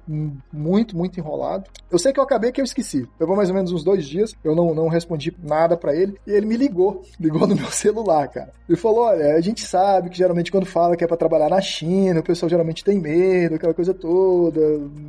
muito, 0.52 0.96
muito 0.96 1.18
enrolado. 1.18 1.64
Eu 1.90 1.98
sei 1.98 2.12
que 2.12 2.20
eu 2.20 2.24
acabei 2.24 2.52
que 2.52 2.60
eu 2.60 2.64
esqueci. 2.64 3.08
Levou 3.18 3.36
mais 3.36 3.48
ou 3.48 3.54
menos 3.54 3.72
uns 3.72 3.84
dois 3.84 4.06
dias, 4.06 4.34
eu 4.44 4.54
não, 4.54 4.74
não 4.74 4.88
respondi 4.88 5.34
nada 5.42 5.76
para 5.76 5.94
ele, 5.94 6.16
e 6.26 6.32
ele 6.32 6.46
me 6.46 6.56
ligou, 6.56 7.02
ligou 7.18 7.46
no 7.46 7.56
meu 7.56 7.70
celular, 7.70 8.28
cara. 8.28 8.52
Ele 8.68 8.76
falou: 8.76 9.00
olha, 9.00 9.34
a 9.34 9.40
gente 9.40 9.62
sabe 9.62 10.10
que 10.10 10.18
geralmente 10.18 10.50
quando 10.50 10.66
fala 10.66 10.96
que 10.96 11.04
é 11.04 11.06
para 11.06 11.16
trabalhar 11.16 11.48
na 11.48 11.60
China, 11.60 12.20
o 12.20 12.24
pessoal 12.24 12.48
geralmente 12.48 12.84
tem 12.84 12.98
medo, 12.98 13.56
aquela 13.56 13.74
coisa 13.74 13.92
toda, 13.92 14.60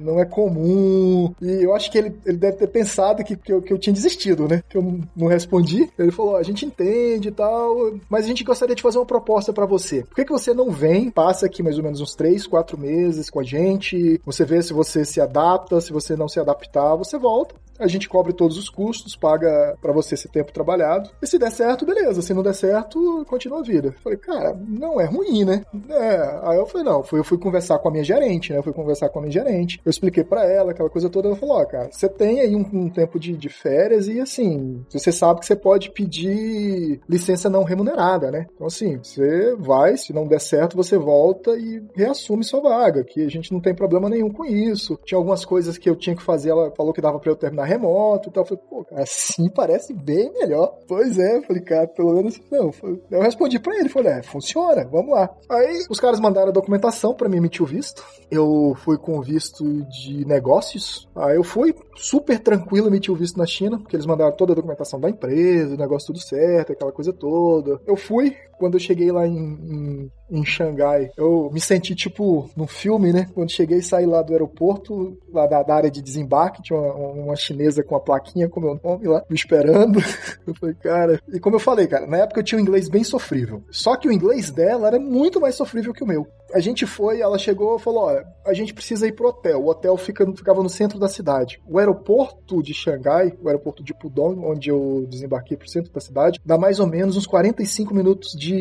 não 0.02 0.20
é 0.20 0.26
comum. 0.26 1.34
E 1.42 1.64
eu 1.64 1.76
acho 1.76 1.92
que 1.92 1.98
ele, 1.98 2.16
ele 2.26 2.38
deve 2.38 2.58
ter 2.58 2.68
pensado 2.68 3.24
que, 3.24 3.36
que, 3.36 3.54
eu, 3.54 3.62
que 3.62 3.72
eu 3.72 3.78
tinha 3.78 3.94
desistido, 3.94 4.48
né? 4.48 4.64
Que 4.68 4.78
eu 4.78 5.00
não 5.16 5.28
respondi. 5.28 5.90
Ele 5.98 6.12
falou: 6.12 6.36
a 6.38 6.44
gente 6.44 6.66
entende 6.66 7.30
e 7.30 7.32
tal, 7.32 7.94
mas 8.10 8.26
a 8.26 8.28
gente 8.28 8.44
gostaria 8.44 8.71
de 8.76 8.82
fazer 8.82 8.98
uma 8.98 9.06
proposta 9.06 9.54
para 9.54 9.66
você. 9.66 10.04
Por 10.04 10.16
que, 10.16 10.26
que 10.26 10.32
você 10.32 10.54
não 10.54 10.72
vem, 10.72 11.10
passa 11.10 11.46
aqui 11.46 11.64
mais 11.64 11.78
ou 11.78 11.84
menos 11.84 12.02
uns 12.02 12.16
três, 12.16 12.48
quatro 12.48 12.78
meses 12.78 13.30
com 13.30 13.40
a 13.40 13.44
gente, 13.44 14.20
você 14.26 14.46
vê 14.46 14.62
se 14.62 14.74
você 14.74 15.06
se 15.06 15.20
adapta, 15.20 15.82
se 15.82 15.94
você 15.94 16.16
não 16.16 16.28
se 16.28 16.40
adaptar, 16.40 16.96
você 16.96 17.18
volta 17.18 17.56
a 17.82 17.88
gente 17.88 18.08
cobre 18.08 18.34
todos 18.34 18.58
os 18.58 18.70
custos, 18.70 19.16
paga 19.16 19.78
para 19.82 19.92
você 19.92 20.16
esse 20.16 20.30
tempo 20.30 20.54
trabalhado. 20.54 21.10
E 21.22 21.28
se 21.28 21.38
der 21.38 21.52
certo, 21.52 21.86
beleza. 21.86 22.22
Se 22.22 22.34
não 22.34 22.44
der 22.44 22.54
certo, 22.54 23.26
continua 23.28 23.60
a 23.60 23.64
vida. 23.64 23.96
Falei, 24.04 24.18
cara, 24.18 24.58
não 24.68 25.00
é 25.00 25.06
ruim, 25.06 25.44
né? 25.44 25.64
É. 25.90 26.40
Aí 26.44 26.58
eu 26.58 26.66
falei, 26.66 26.86
não, 26.86 27.04
eu 27.12 27.24
fui 27.24 27.38
conversar 27.38 27.80
com 27.80 27.90
a 27.90 27.92
minha 27.92 28.04
gerente, 28.04 28.52
né? 28.52 28.60
Eu 28.60 28.64
fui 28.64 28.74
conversar 28.74 29.10
com 29.10 29.20
a 29.20 29.22
minha 29.24 29.32
gerente. 29.32 29.82
Eu 29.84 29.90
expliquei 29.90 30.24
para 30.24 30.46
ela 30.46 30.72
aquela 30.72 30.90
coisa 30.90 31.10
toda. 31.10 31.28
Ela 31.28 31.38
falou, 31.38 31.58
ó, 31.58 31.62
oh, 31.62 31.66
cara, 31.66 31.90
você 31.92 32.08
tem 32.08 32.40
aí 32.40 32.56
um, 32.56 32.66
um 32.74 32.90
tempo 32.90 33.20
de, 33.20 33.36
de, 33.36 33.50
férias 33.50 34.08
e 34.08 34.20
assim, 34.20 34.84
você 34.90 35.12
sabe 35.12 35.42
que 35.42 35.46
você 35.46 35.56
pode 35.56 35.92
pedir 35.92 37.02
licença 37.08 37.50
não 37.50 37.64
remunerada, 37.64 38.32
né? 38.32 38.48
Então, 38.54 38.68
assim, 38.68 38.98
você 38.98 39.56
vai, 39.56 39.98
se 39.98 40.14
não 40.14 40.28
der 40.28 40.40
certo, 40.40 40.78
você 40.78 40.98
volta 40.98 41.52
e 41.58 41.84
reassume 41.96 42.44
sua 42.44 42.62
vaga, 42.62 43.04
que 43.04 43.24
a 43.26 43.30
gente 43.30 43.52
não 43.52 43.60
tem 43.60 43.74
problema 43.74 44.10
nenhum 44.10 44.30
com 44.30 44.46
isso. 44.46 44.98
Tinha 45.04 45.18
algumas 45.18 45.44
coisas 45.46 45.78
que 45.78 45.90
eu 45.90 45.96
tinha 45.96 46.16
que 46.16 46.24
fazer, 46.24 46.52
ela 46.52 46.72
falou 46.72 46.94
que 46.94 47.02
dava 47.02 47.20
para 47.20 47.32
eu 47.32 47.36
terminar 47.36 47.66
remoto 47.72 48.30
e 48.30 48.32
tal. 48.32 48.44
Eu 48.44 48.48
falei, 48.48 48.64
pô, 48.70 48.86
assim 48.94 49.50
parece 49.54 49.94
bem 49.94 50.32
melhor. 50.34 50.78
Pois 50.88 51.18
é, 51.18 51.42
falei, 51.42 51.62
cara, 51.62 51.88
pelo 51.88 52.14
menos, 52.14 52.40
não. 52.52 52.72
Eu 53.10 53.22
respondi 53.22 53.60
pra 53.60 53.76
ele, 53.78 53.90
falei, 53.90 54.14
é, 54.14 54.24
funciona, 54.24 54.86
vamos 54.86 55.12
lá. 55.12 55.30
Aí 55.50 55.86
os 55.90 56.00
caras 56.00 56.20
mandaram 56.20 56.50
a 56.50 56.54
documentação 56.54 57.14
pra 57.14 57.30
me 57.30 57.38
emitir 57.38 57.64
o 57.64 57.66
visto. 57.66 58.04
Eu 58.30 58.76
fui 58.84 58.98
com 58.98 59.18
o 59.18 59.22
visto 59.22 59.64
de 59.86 60.26
negócios. 60.26 61.10
Aí 61.16 61.36
eu 61.36 61.44
fui 61.44 61.74
super 61.96 62.40
tranquilo 62.40 62.88
emitir 62.88 63.14
o 63.14 63.18
visto 63.18 63.38
na 63.38 63.46
China, 63.46 63.78
porque 63.78 63.96
eles 63.96 64.06
mandaram 64.06 64.36
toda 64.36 64.54
a 64.54 64.56
documentação 64.56 65.00
da 65.00 65.10
empresa, 65.10 65.76
o 65.76 65.78
negócio 65.78 66.08
tudo 66.08 66.20
certo, 66.20 66.72
aquela 66.72 66.92
coisa 66.92 67.14
toda. 67.14 67.80
Eu 67.86 67.96
fui, 67.96 68.36
quando 68.62 68.76
eu 68.76 68.80
cheguei 68.80 69.12
lá 69.12 69.28
em, 69.28 69.36
em, 69.36 70.12
em 70.30 70.46
Xangai, 70.46 71.10
eu 71.18 71.50
me 71.52 71.60
senti 71.60 71.96
tipo 71.96 72.48
no 72.56 72.68
filme, 72.68 73.12
né? 73.12 73.26
Quando 73.34 73.52
cheguei 73.52 73.80
e 73.80 73.84
saí 73.84 74.06
lá 74.06 74.22
do 74.22 74.34
aeroporto, 74.34 75.18
lá 75.34 75.48
da, 75.48 75.64
da 75.64 75.74
área 75.74 75.90
de 75.90 76.00
desembarque, 76.00 76.62
tinha 76.62 76.78
uma, 76.78 76.94
uma, 76.94 77.36
chinesa 77.36 77.84
com 77.84 77.96
a 77.96 78.00
plaquinha 78.00 78.48
com 78.48 78.60
meu 78.60 78.80
nome 78.84 79.08
lá, 79.08 79.26
me 79.28 79.36
esperando. 79.36 80.00
Eu 80.46 80.54
falei, 80.54 80.76
cara. 80.76 81.20
E 81.34 81.40
como 81.40 81.56
eu 81.56 81.60
falei, 81.60 81.88
cara, 81.88 82.06
na 82.06 82.18
época 82.18 82.40
eu 82.40 82.44
tinha 82.44 82.60
um 82.60 82.62
inglês 82.62 82.90
bem 82.90 83.04
sofrível. 83.04 83.64
Só 83.70 83.96
que 83.96 84.08
o 84.08 84.12
inglês 84.12 84.52
dela 84.52 84.88
era 84.88 85.00
muito 85.00 85.40
mais 85.40 85.56
sofrível 85.56 85.94
que 85.94 86.04
o 86.04 86.08
meu. 86.08 86.28
A 86.54 86.60
gente 86.60 86.86
foi, 86.86 87.22
ela 87.22 87.38
chegou 87.38 87.76
e 87.76 87.80
falou: 87.80 88.04
olha, 88.04 88.26
a 88.46 88.54
gente 88.54 88.74
precisa 88.74 89.08
ir 89.08 89.14
pro 89.14 89.30
hotel. 89.30 89.62
O 89.62 89.70
hotel 89.70 89.96
fica, 89.98 90.26
ficava 90.34 90.62
no 90.64 90.70
centro 90.70 91.00
da 91.00 91.08
cidade. 91.08 91.62
O 91.68 91.78
aeroporto 91.80 92.62
de 92.62 92.74
Xangai, 92.74 93.34
o 93.42 93.48
aeroporto 93.48 93.84
de 93.84 93.94
Pudong, 93.94 94.40
onde 94.46 94.70
eu 94.70 95.06
desembarquei 95.10 95.58
pro 95.58 95.70
centro 95.70 95.92
da 95.92 96.00
cidade, 96.00 96.40
dá 96.46 96.58
mais 96.58 96.80
ou 96.80 96.88
menos 96.88 97.18
uns 97.18 97.28
45 97.28 97.94
minutos 97.94 98.32
de 98.34 98.52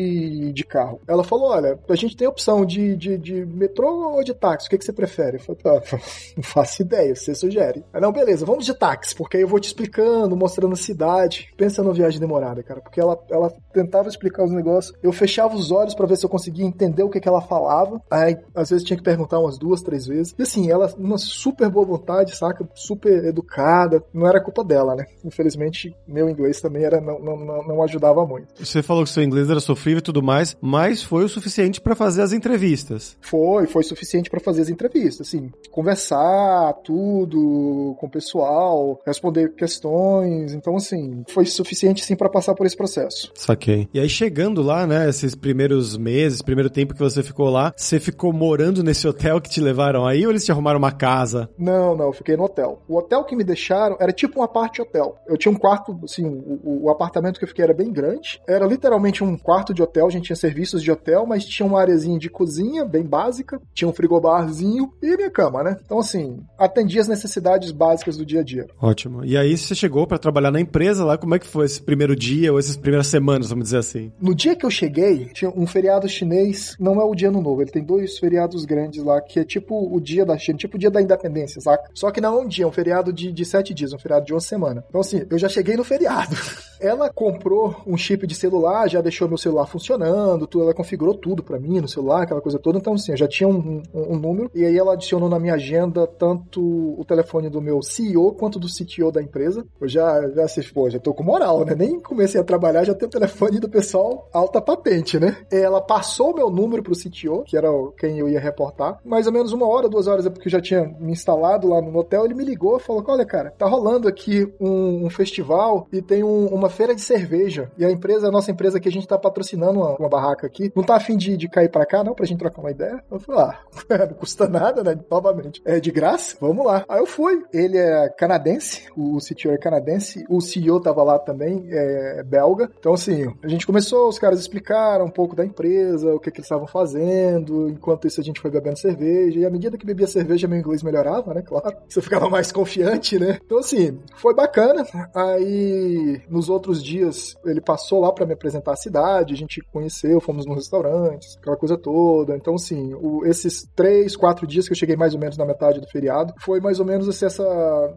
de, 0.53 0.63
carro. 0.63 1.01
Ela 1.07 1.23
falou: 1.23 1.49
olha, 1.49 1.79
a 1.87 1.95
gente 1.95 2.15
tem 2.15 2.27
opção 2.27 2.65
de, 2.65 2.95
de, 2.95 3.17
de 3.17 3.45
metrô 3.45 4.15
ou 4.15 4.23
de 4.23 4.33
táxi, 4.33 4.67
o 4.67 4.69
que, 4.69 4.77
que 4.77 4.85
você 4.85 4.93
prefere? 4.93 5.37
Eu 5.37 5.55
falei, 5.55 5.61
ah, 5.65 5.97
não 6.35 6.43
faço 6.43 6.81
ideia, 6.81 7.15
você 7.15 7.35
sugere. 7.35 7.83
Não, 7.93 8.11
beleza, 8.11 8.45
vamos 8.45 8.65
de 8.65 8.73
táxi, 8.73 9.15
porque 9.15 9.37
aí 9.37 9.43
eu 9.43 9.47
vou 9.47 9.59
te 9.59 9.67
explicando, 9.67 10.35
mostrando 10.35 10.73
a 10.73 10.77
cidade. 10.77 11.49
Pensa 11.57 11.83
numa 11.83 11.93
viagem 11.93 12.19
demorada, 12.19 12.63
cara, 12.63 12.81
porque 12.81 12.99
ela, 12.99 13.19
ela 13.29 13.51
tentava 13.73 14.07
explicar 14.07 14.43
os 14.43 14.51
negócios, 14.51 14.95
eu 15.01 15.11
fechava 15.11 15.55
os 15.55 15.71
olhos 15.71 15.93
para 15.93 16.07
ver 16.07 16.17
se 16.17 16.25
eu 16.25 16.29
conseguia 16.29 16.65
entender 16.65 17.03
o 17.03 17.09
que, 17.09 17.19
que 17.19 17.27
ela 17.27 17.41
falava. 17.41 17.80
Aí, 18.09 18.37
às 18.55 18.69
vezes, 18.69 18.85
tinha 18.85 18.97
que 18.97 19.03
perguntar 19.03 19.39
umas 19.39 19.57
duas, 19.57 19.81
três 19.81 20.05
vezes. 20.05 20.35
E 20.37 20.41
assim, 20.41 20.69
ela, 20.69 20.93
uma 20.97 21.17
super 21.17 21.69
boa 21.69 21.85
vontade, 21.85 22.35
saca? 22.35 22.67
Super 22.75 23.25
educada. 23.25 24.03
Não 24.13 24.27
era 24.27 24.41
culpa 24.41 24.63
dela, 24.63 24.95
né? 24.95 25.05
Infelizmente, 25.23 25.95
meu 26.07 26.29
inglês 26.29 26.61
também 26.61 26.83
era, 26.83 26.99
não, 26.99 27.19
não, 27.19 27.37
não, 27.37 27.83
ajudava 27.83 28.25
muito. 28.25 28.47
Você 28.59 28.81
falou 28.83 29.03
que 29.03 29.09
seu 29.09 29.23
inglês 29.23 29.49
era 29.49 29.59
sofrível 29.59 29.99
e 29.99 30.03
tudo 30.03 30.21
mais, 30.21 30.55
mas 30.61 31.03
foi 31.03 31.23
o 31.23 31.29
suficiente 31.29 31.81
para 31.81 31.95
fazer 31.95 32.21
as 32.21 32.33
entrevistas. 32.33 33.17
Foi, 33.21 33.67
foi 33.67 33.83
suficiente 33.83 34.29
para 34.29 34.39
fazer 34.39 34.61
as 34.61 34.69
entrevistas, 34.69 35.27
assim, 35.27 35.51
conversar 35.71 36.73
tudo 36.83 37.95
com 37.99 38.07
o 38.07 38.09
pessoal, 38.09 38.99
responder 39.05 39.53
questões, 39.55 40.53
então 40.53 40.75
assim, 40.75 41.23
foi 41.29 41.45
suficiente 41.45 42.03
sim 42.03 42.15
para 42.15 42.29
passar 42.29 42.53
por 42.55 42.65
esse 42.65 42.75
processo. 42.75 43.31
Saquei. 43.35 43.87
E 43.93 43.99
aí 43.99 44.09
chegando 44.09 44.61
lá, 44.61 44.85
né, 44.85 45.09
esses 45.09 45.35
primeiros 45.35 45.97
meses, 45.97 46.41
primeiro 46.41 46.69
tempo 46.69 46.93
que 46.93 46.99
você 46.99 47.23
ficou 47.23 47.49
lá, 47.49 47.70
você 47.75 47.99
ficou 47.99 48.31
morando 48.31 48.83
nesse 48.83 49.07
hotel 49.07 49.41
que 49.41 49.49
te 49.49 49.59
levaram 49.59 50.05
aí 50.05 50.25
ou 50.25 50.31
eles 50.31 50.45
te 50.45 50.51
arrumaram 50.51 50.79
uma 50.79 50.91
casa? 50.91 51.49
Não, 51.57 51.95
não, 51.95 52.05
eu 52.05 52.13
fiquei 52.13 52.37
no 52.37 52.43
hotel. 52.43 52.81
O 52.87 52.97
hotel 52.97 53.23
que 53.25 53.35
me 53.35 53.43
deixaram 53.43 53.97
era 53.99 54.11
tipo 54.11 54.39
uma 54.39 54.47
parte 54.47 54.81
hotel. 54.81 55.17
Eu 55.27 55.37
tinha 55.37 55.51
um 55.51 55.57
quarto, 55.57 55.99
assim, 56.03 56.25
o, 56.25 56.85
o 56.85 56.89
apartamento 56.89 57.37
que 57.37 57.43
eu 57.43 57.49
fiquei 57.49 57.63
era 57.63 57.73
bem 57.73 57.91
grande, 57.91 58.41
era 58.47 58.65
literalmente 58.65 59.23
um 59.23 59.37
quarto 59.37 59.73
de 59.73 59.81
de 59.81 59.83
hotel, 59.83 60.07
a 60.07 60.09
gente 60.09 60.25
tinha 60.25 60.35
serviços 60.35 60.83
de 60.83 60.91
hotel, 60.91 61.25
mas 61.25 61.45
tinha 61.45 61.65
uma 61.65 61.81
areazinha 61.81 62.19
de 62.19 62.29
cozinha, 62.29 62.85
bem 62.85 63.03
básica, 63.03 63.59
tinha 63.73 63.87
um 63.87 63.93
frigobarzinho 63.93 64.93
e 65.01 65.17
minha 65.17 65.31
cama, 65.31 65.63
né? 65.63 65.77
Então, 65.83 65.99
assim, 65.99 66.39
atendia 66.57 67.01
as 67.01 67.07
necessidades 67.07 67.71
básicas 67.71 68.15
do 68.15 68.25
dia 68.25 68.41
a 68.41 68.43
dia. 68.43 68.67
Ótimo. 68.79 69.25
E 69.25 69.35
aí 69.35 69.57
você 69.57 69.73
chegou 69.73 70.05
para 70.05 70.19
trabalhar 70.19 70.51
na 70.51 70.61
empresa 70.61 71.03
lá, 71.03 71.17
como 71.17 71.35
é 71.35 71.39
que 71.39 71.47
foi 71.47 71.65
esse 71.65 71.81
primeiro 71.81 72.15
dia 72.15 72.51
ou 72.53 72.59
essas 72.59 72.77
primeiras 72.77 73.07
semanas, 73.07 73.49
vamos 73.49 73.65
dizer 73.65 73.77
assim? 73.77 74.11
No 74.21 74.35
dia 74.35 74.55
que 74.55 74.65
eu 74.65 74.69
cheguei, 74.69 75.25
tinha 75.33 75.49
um 75.49 75.65
feriado 75.65 76.07
chinês, 76.07 76.75
não 76.79 77.01
é 77.01 77.03
o 77.03 77.15
dia 77.15 77.31
no 77.31 77.41
novo, 77.41 77.60
ele 77.61 77.71
tem 77.71 77.83
dois 77.83 78.17
feriados 78.17 78.65
grandes 78.65 79.03
lá, 79.03 79.21
que 79.21 79.39
é 79.39 79.43
tipo 79.43 79.93
o 79.93 79.99
dia 79.99 80.25
da 80.25 80.37
China, 80.37 80.57
tipo 80.57 80.77
o 80.77 80.79
dia 80.79 80.91
da 80.91 81.01
independência, 81.01 81.61
saca? 81.61 81.89
Só 81.93 82.11
que 82.11 82.21
não 82.21 82.39
é 82.39 82.41
um 82.41 82.47
dia, 82.47 82.65
é 82.65 82.67
um 82.67 82.71
feriado 82.71 83.11
de, 83.13 83.31
de 83.31 83.45
sete 83.45 83.73
dias, 83.73 83.93
um 83.93 83.99
feriado 83.99 84.25
de 84.25 84.33
uma 84.33 84.39
semana. 84.39 84.83
Então, 84.89 85.01
assim, 85.01 85.25
eu 85.29 85.37
já 85.37 85.49
cheguei 85.49 85.75
no 85.75 85.83
feriado. 85.83 86.35
Ela 86.79 87.11
comprou 87.11 87.75
um 87.85 87.95
chip 87.95 88.25
de 88.25 88.33
celular, 88.33 88.89
já 88.89 89.01
deixou 89.01 89.27
meu 89.27 89.37
celular 89.37 89.67
funcionando, 89.67 90.47
tudo, 90.47 90.63
ela 90.63 90.73
configurou 90.73 91.13
tudo 91.13 91.43
para 91.43 91.59
mim 91.59 91.79
no 91.79 91.87
celular, 91.87 92.23
aquela 92.23 92.41
coisa 92.41 92.57
toda. 92.57 92.79
Então, 92.79 92.93
assim, 92.93 93.11
eu 93.11 93.17
já 93.17 93.27
tinha 93.27 93.47
um, 93.47 93.83
um, 93.93 94.13
um, 94.13 94.15
número, 94.17 94.49
e 94.55 94.65
aí 94.65 94.75
ela 94.75 94.93
adicionou 94.93 95.29
na 95.29 95.37
minha 95.37 95.53
agenda 95.53 96.07
tanto 96.07 96.59
o 96.99 97.05
telefone 97.05 97.51
do 97.51 97.61
meu 97.61 97.83
CEO 97.83 98.33
quanto 98.33 98.57
do 98.57 98.65
CTO 98.65 99.11
da 99.11 99.21
empresa. 99.21 99.63
Eu 99.79 99.87
já, 99.87 100.27
já, 100.29 100.43
assim, 100.43 100.63
pô, 100.73 100.89
já 100.89 100.99
tô 100.99 101.13
com 101.13 101.23
moral, 101.23 101.63
né? 101.63 101.75
Nem 101.75 101.99
comecei 101.99 102.41
a 102.41 102.43
trabalhar, 102.43 102.83
já 102.83 102.95
tenho 102.95 103.09
o 103.09 103.11
telefone 103.11 103.59
do 103.59 103.69
pessoal 103.69 104.27
alta 104.33 104.59
patente, 104.59 105.19
né? 105.19 105.37
Ela 105.51 105.81
passou 105.81 106.31
o 106.31 106.35
meu 106.35 106.49
número 106.49 106.81
pro 106.81 106.95
CTO, 106.95 107.43
que 107.51 107.57
era 107.57 107.67
quem 107.97 108.17
eu 108.17 108.29
ia 108.29 108.39
reportar, 108.39 109.01
mais 109.03 109.27
ou 109.27 109.33
menos 109.33 109.51
uma 109.51 109.67
hora, 109.67 109.89
duas 109.89 110.07
horas, 110.07 110.25
é 110.25 110.29
porque 110.29 110.47
eu 110.47 110.51
já 110.51 110.61
tinha 110.61 110.85
me 110.97 111.11
instalado 111.11 111.67
lá 111.67 111.81
no 111.81 111.93
hotel, 111.99 112.23
ele 112.23 112.33
me 112.33 112.45
ligou 112.45 112.77
e 112.77 112.79
falou: 112.79 113.03
olha, 113.05 113.25
cara, 113.25 113.51
tá 113.57 113.67
rolando 113.67 114.07
aqui 114.07 114.49
um, 114.57 115.05
um 115.05 115.09
festival 115.09 115.85
e 115.91 116.01
tem 116.01 116.23
um, 116.23 116.45
uma 116.45 116.69
feira 116.69 116.95
de 116.95 117.01
cerveja. 117.01 117.69
E 117.77 117.83
a 117.83 117.91
empresa, 117.91 118.29
a 118.29 118.31
nossa 118.31 118.51
empresa 118.51 118.79
que 118.79 118.87
a 118.87 118.91
gente 118.91 119.05
tá 119.05 119.17
patrocinando 119.17 119.81
uma, 119.81 119.97
uma 119.97 120.07
barraca 120.07 120.47
aqui, 120.47 120.71
não 120.73 120.81
tá 120.81 120.95
afim 120.95 121.17
de, 121.17 121.35
de 121.35 121.49
cair 121.49 121.69
para 121.69 121.85
cá, 121.85 122.05
não, 122.05 122.15
pra 122.15 122.25
gente 122.25 122.39
trocar 122.39 122.61
uma 122.61 122.71
ideia? 122.71 123.03
Eu 123.11 123.19
falei, 123.19 123.41
ah, 123.41 123.59
não 124.07 124.13
custa 124.13 124.47
nada, 124.47 124.81
né? 124.81 124.97
Novamente. 125.09 125.61
É 125.65 125.77
de 125.81 125.91
graça? 125.91 126.37
Vamos 126.39 126.65
lá. 126.65 126.85
Aí 126.87 126.99
eu 126.99 127.05
fui. 127.05 127.43
Ele 127.51 127.77
é 127.77 128.07
canadense, 128.17 128.87
o 128.95 129.17
CTO 129.17 129.51
é 129.51 129.57
canadense, 129.57 130.25
o 130.29 130.39
CEO 130.39 130.79
tava 130.79 131.03
lá 131.03 131.19
também, 131.19 131.67
é 131.69 132.23
belga. 132.23 132.71
Então, 132.79 132.93
assim, 132.93 133.25
a 133.43 133.47
gente 133.49 133.67
começou, 133.67 134.07
os 134.07 134.17
caras 134.17 134.39
explicaram 134.39 135.03
um 135.03 135.11
pouco 135.11 135.35
da 135.35 135.45
empresa, 135.45 136.15
o 136.15 136.19
que, 136.19 136.31
que 136.31 136.37
eles 136.37 136.45
estavam 136.45 136.65
fazendo. 136.65 137.40
Enquanto 137.69 138.07
isso, 138.07 138.19
a 138.21 138.23
gente 138.23 138.41
foi 138.41 138.51
bebendo 138.51 138.79
cerveja. 138.79 139.39
E 139.39 139.45
à 139.45 139.49
medida 139.49 139.77
que 139.77 139.85
bebia 139.85 140.07
cerveja, 140.07 140.47
meu 140.47 140.59
inglês 140.59 140.83
melhorava, 140.83 141.33
né? 141.33 141.41
Claro. 141.41 141.75
Você 141.87 142.01
ficava 142.01 142.29
mais 142.29 142.51
confiante, 142.51 143.19
né? 143.19 143.39
Então, 143.45 143.59
assim, 143.59 143.99
foi 144.15 144.33
bacana. 144.33 144.85
Aí, 145.15 146.21
nos 146.29 146.49
outros 146.49 146.83
dias, 146.83 147.35
ele 147.45 147.61
passou 147.61 148.01
lá 148.01 148.11
para 148.11 148.25
me 148.25 148.33
apresentar 148.33 148.73
a 148.73 148.77
cidade, 148.77 149.33
a 149.33 149.37
gente 149.37 149.61
conheceu, 149.71 150.19
fomos 150.19 150.45
nos 150.45 150.55
restaurantes, 150.55 151.37
aquela 151.37 151.57
coisa 151.57 151.77
toda. 151.77 152.35
Então, 152.35 152.55
assim, 152.55 152.93
o, 152.93 153.25
esses 153.25 153.67
três, 153.75 154.15
quatro 154.15 154.45
dias 154.47 154.67
que 154.67 154.73
eu 154.73 154.77
cheguei 154.77 154.95
mais 154.95 155.13
ou 155.13 155.19
menos 155.19 155.37
na 155.37 155.45
metade 155.45 155.79
do 155.79 155.87
feriado, 155.87 156.33
foi 156.39 156.59
mais 156.59 156.79
ou 156.79 156.85
menos 156.85 157.07
assim, 157.07 157.25
essa. 157.25 157.43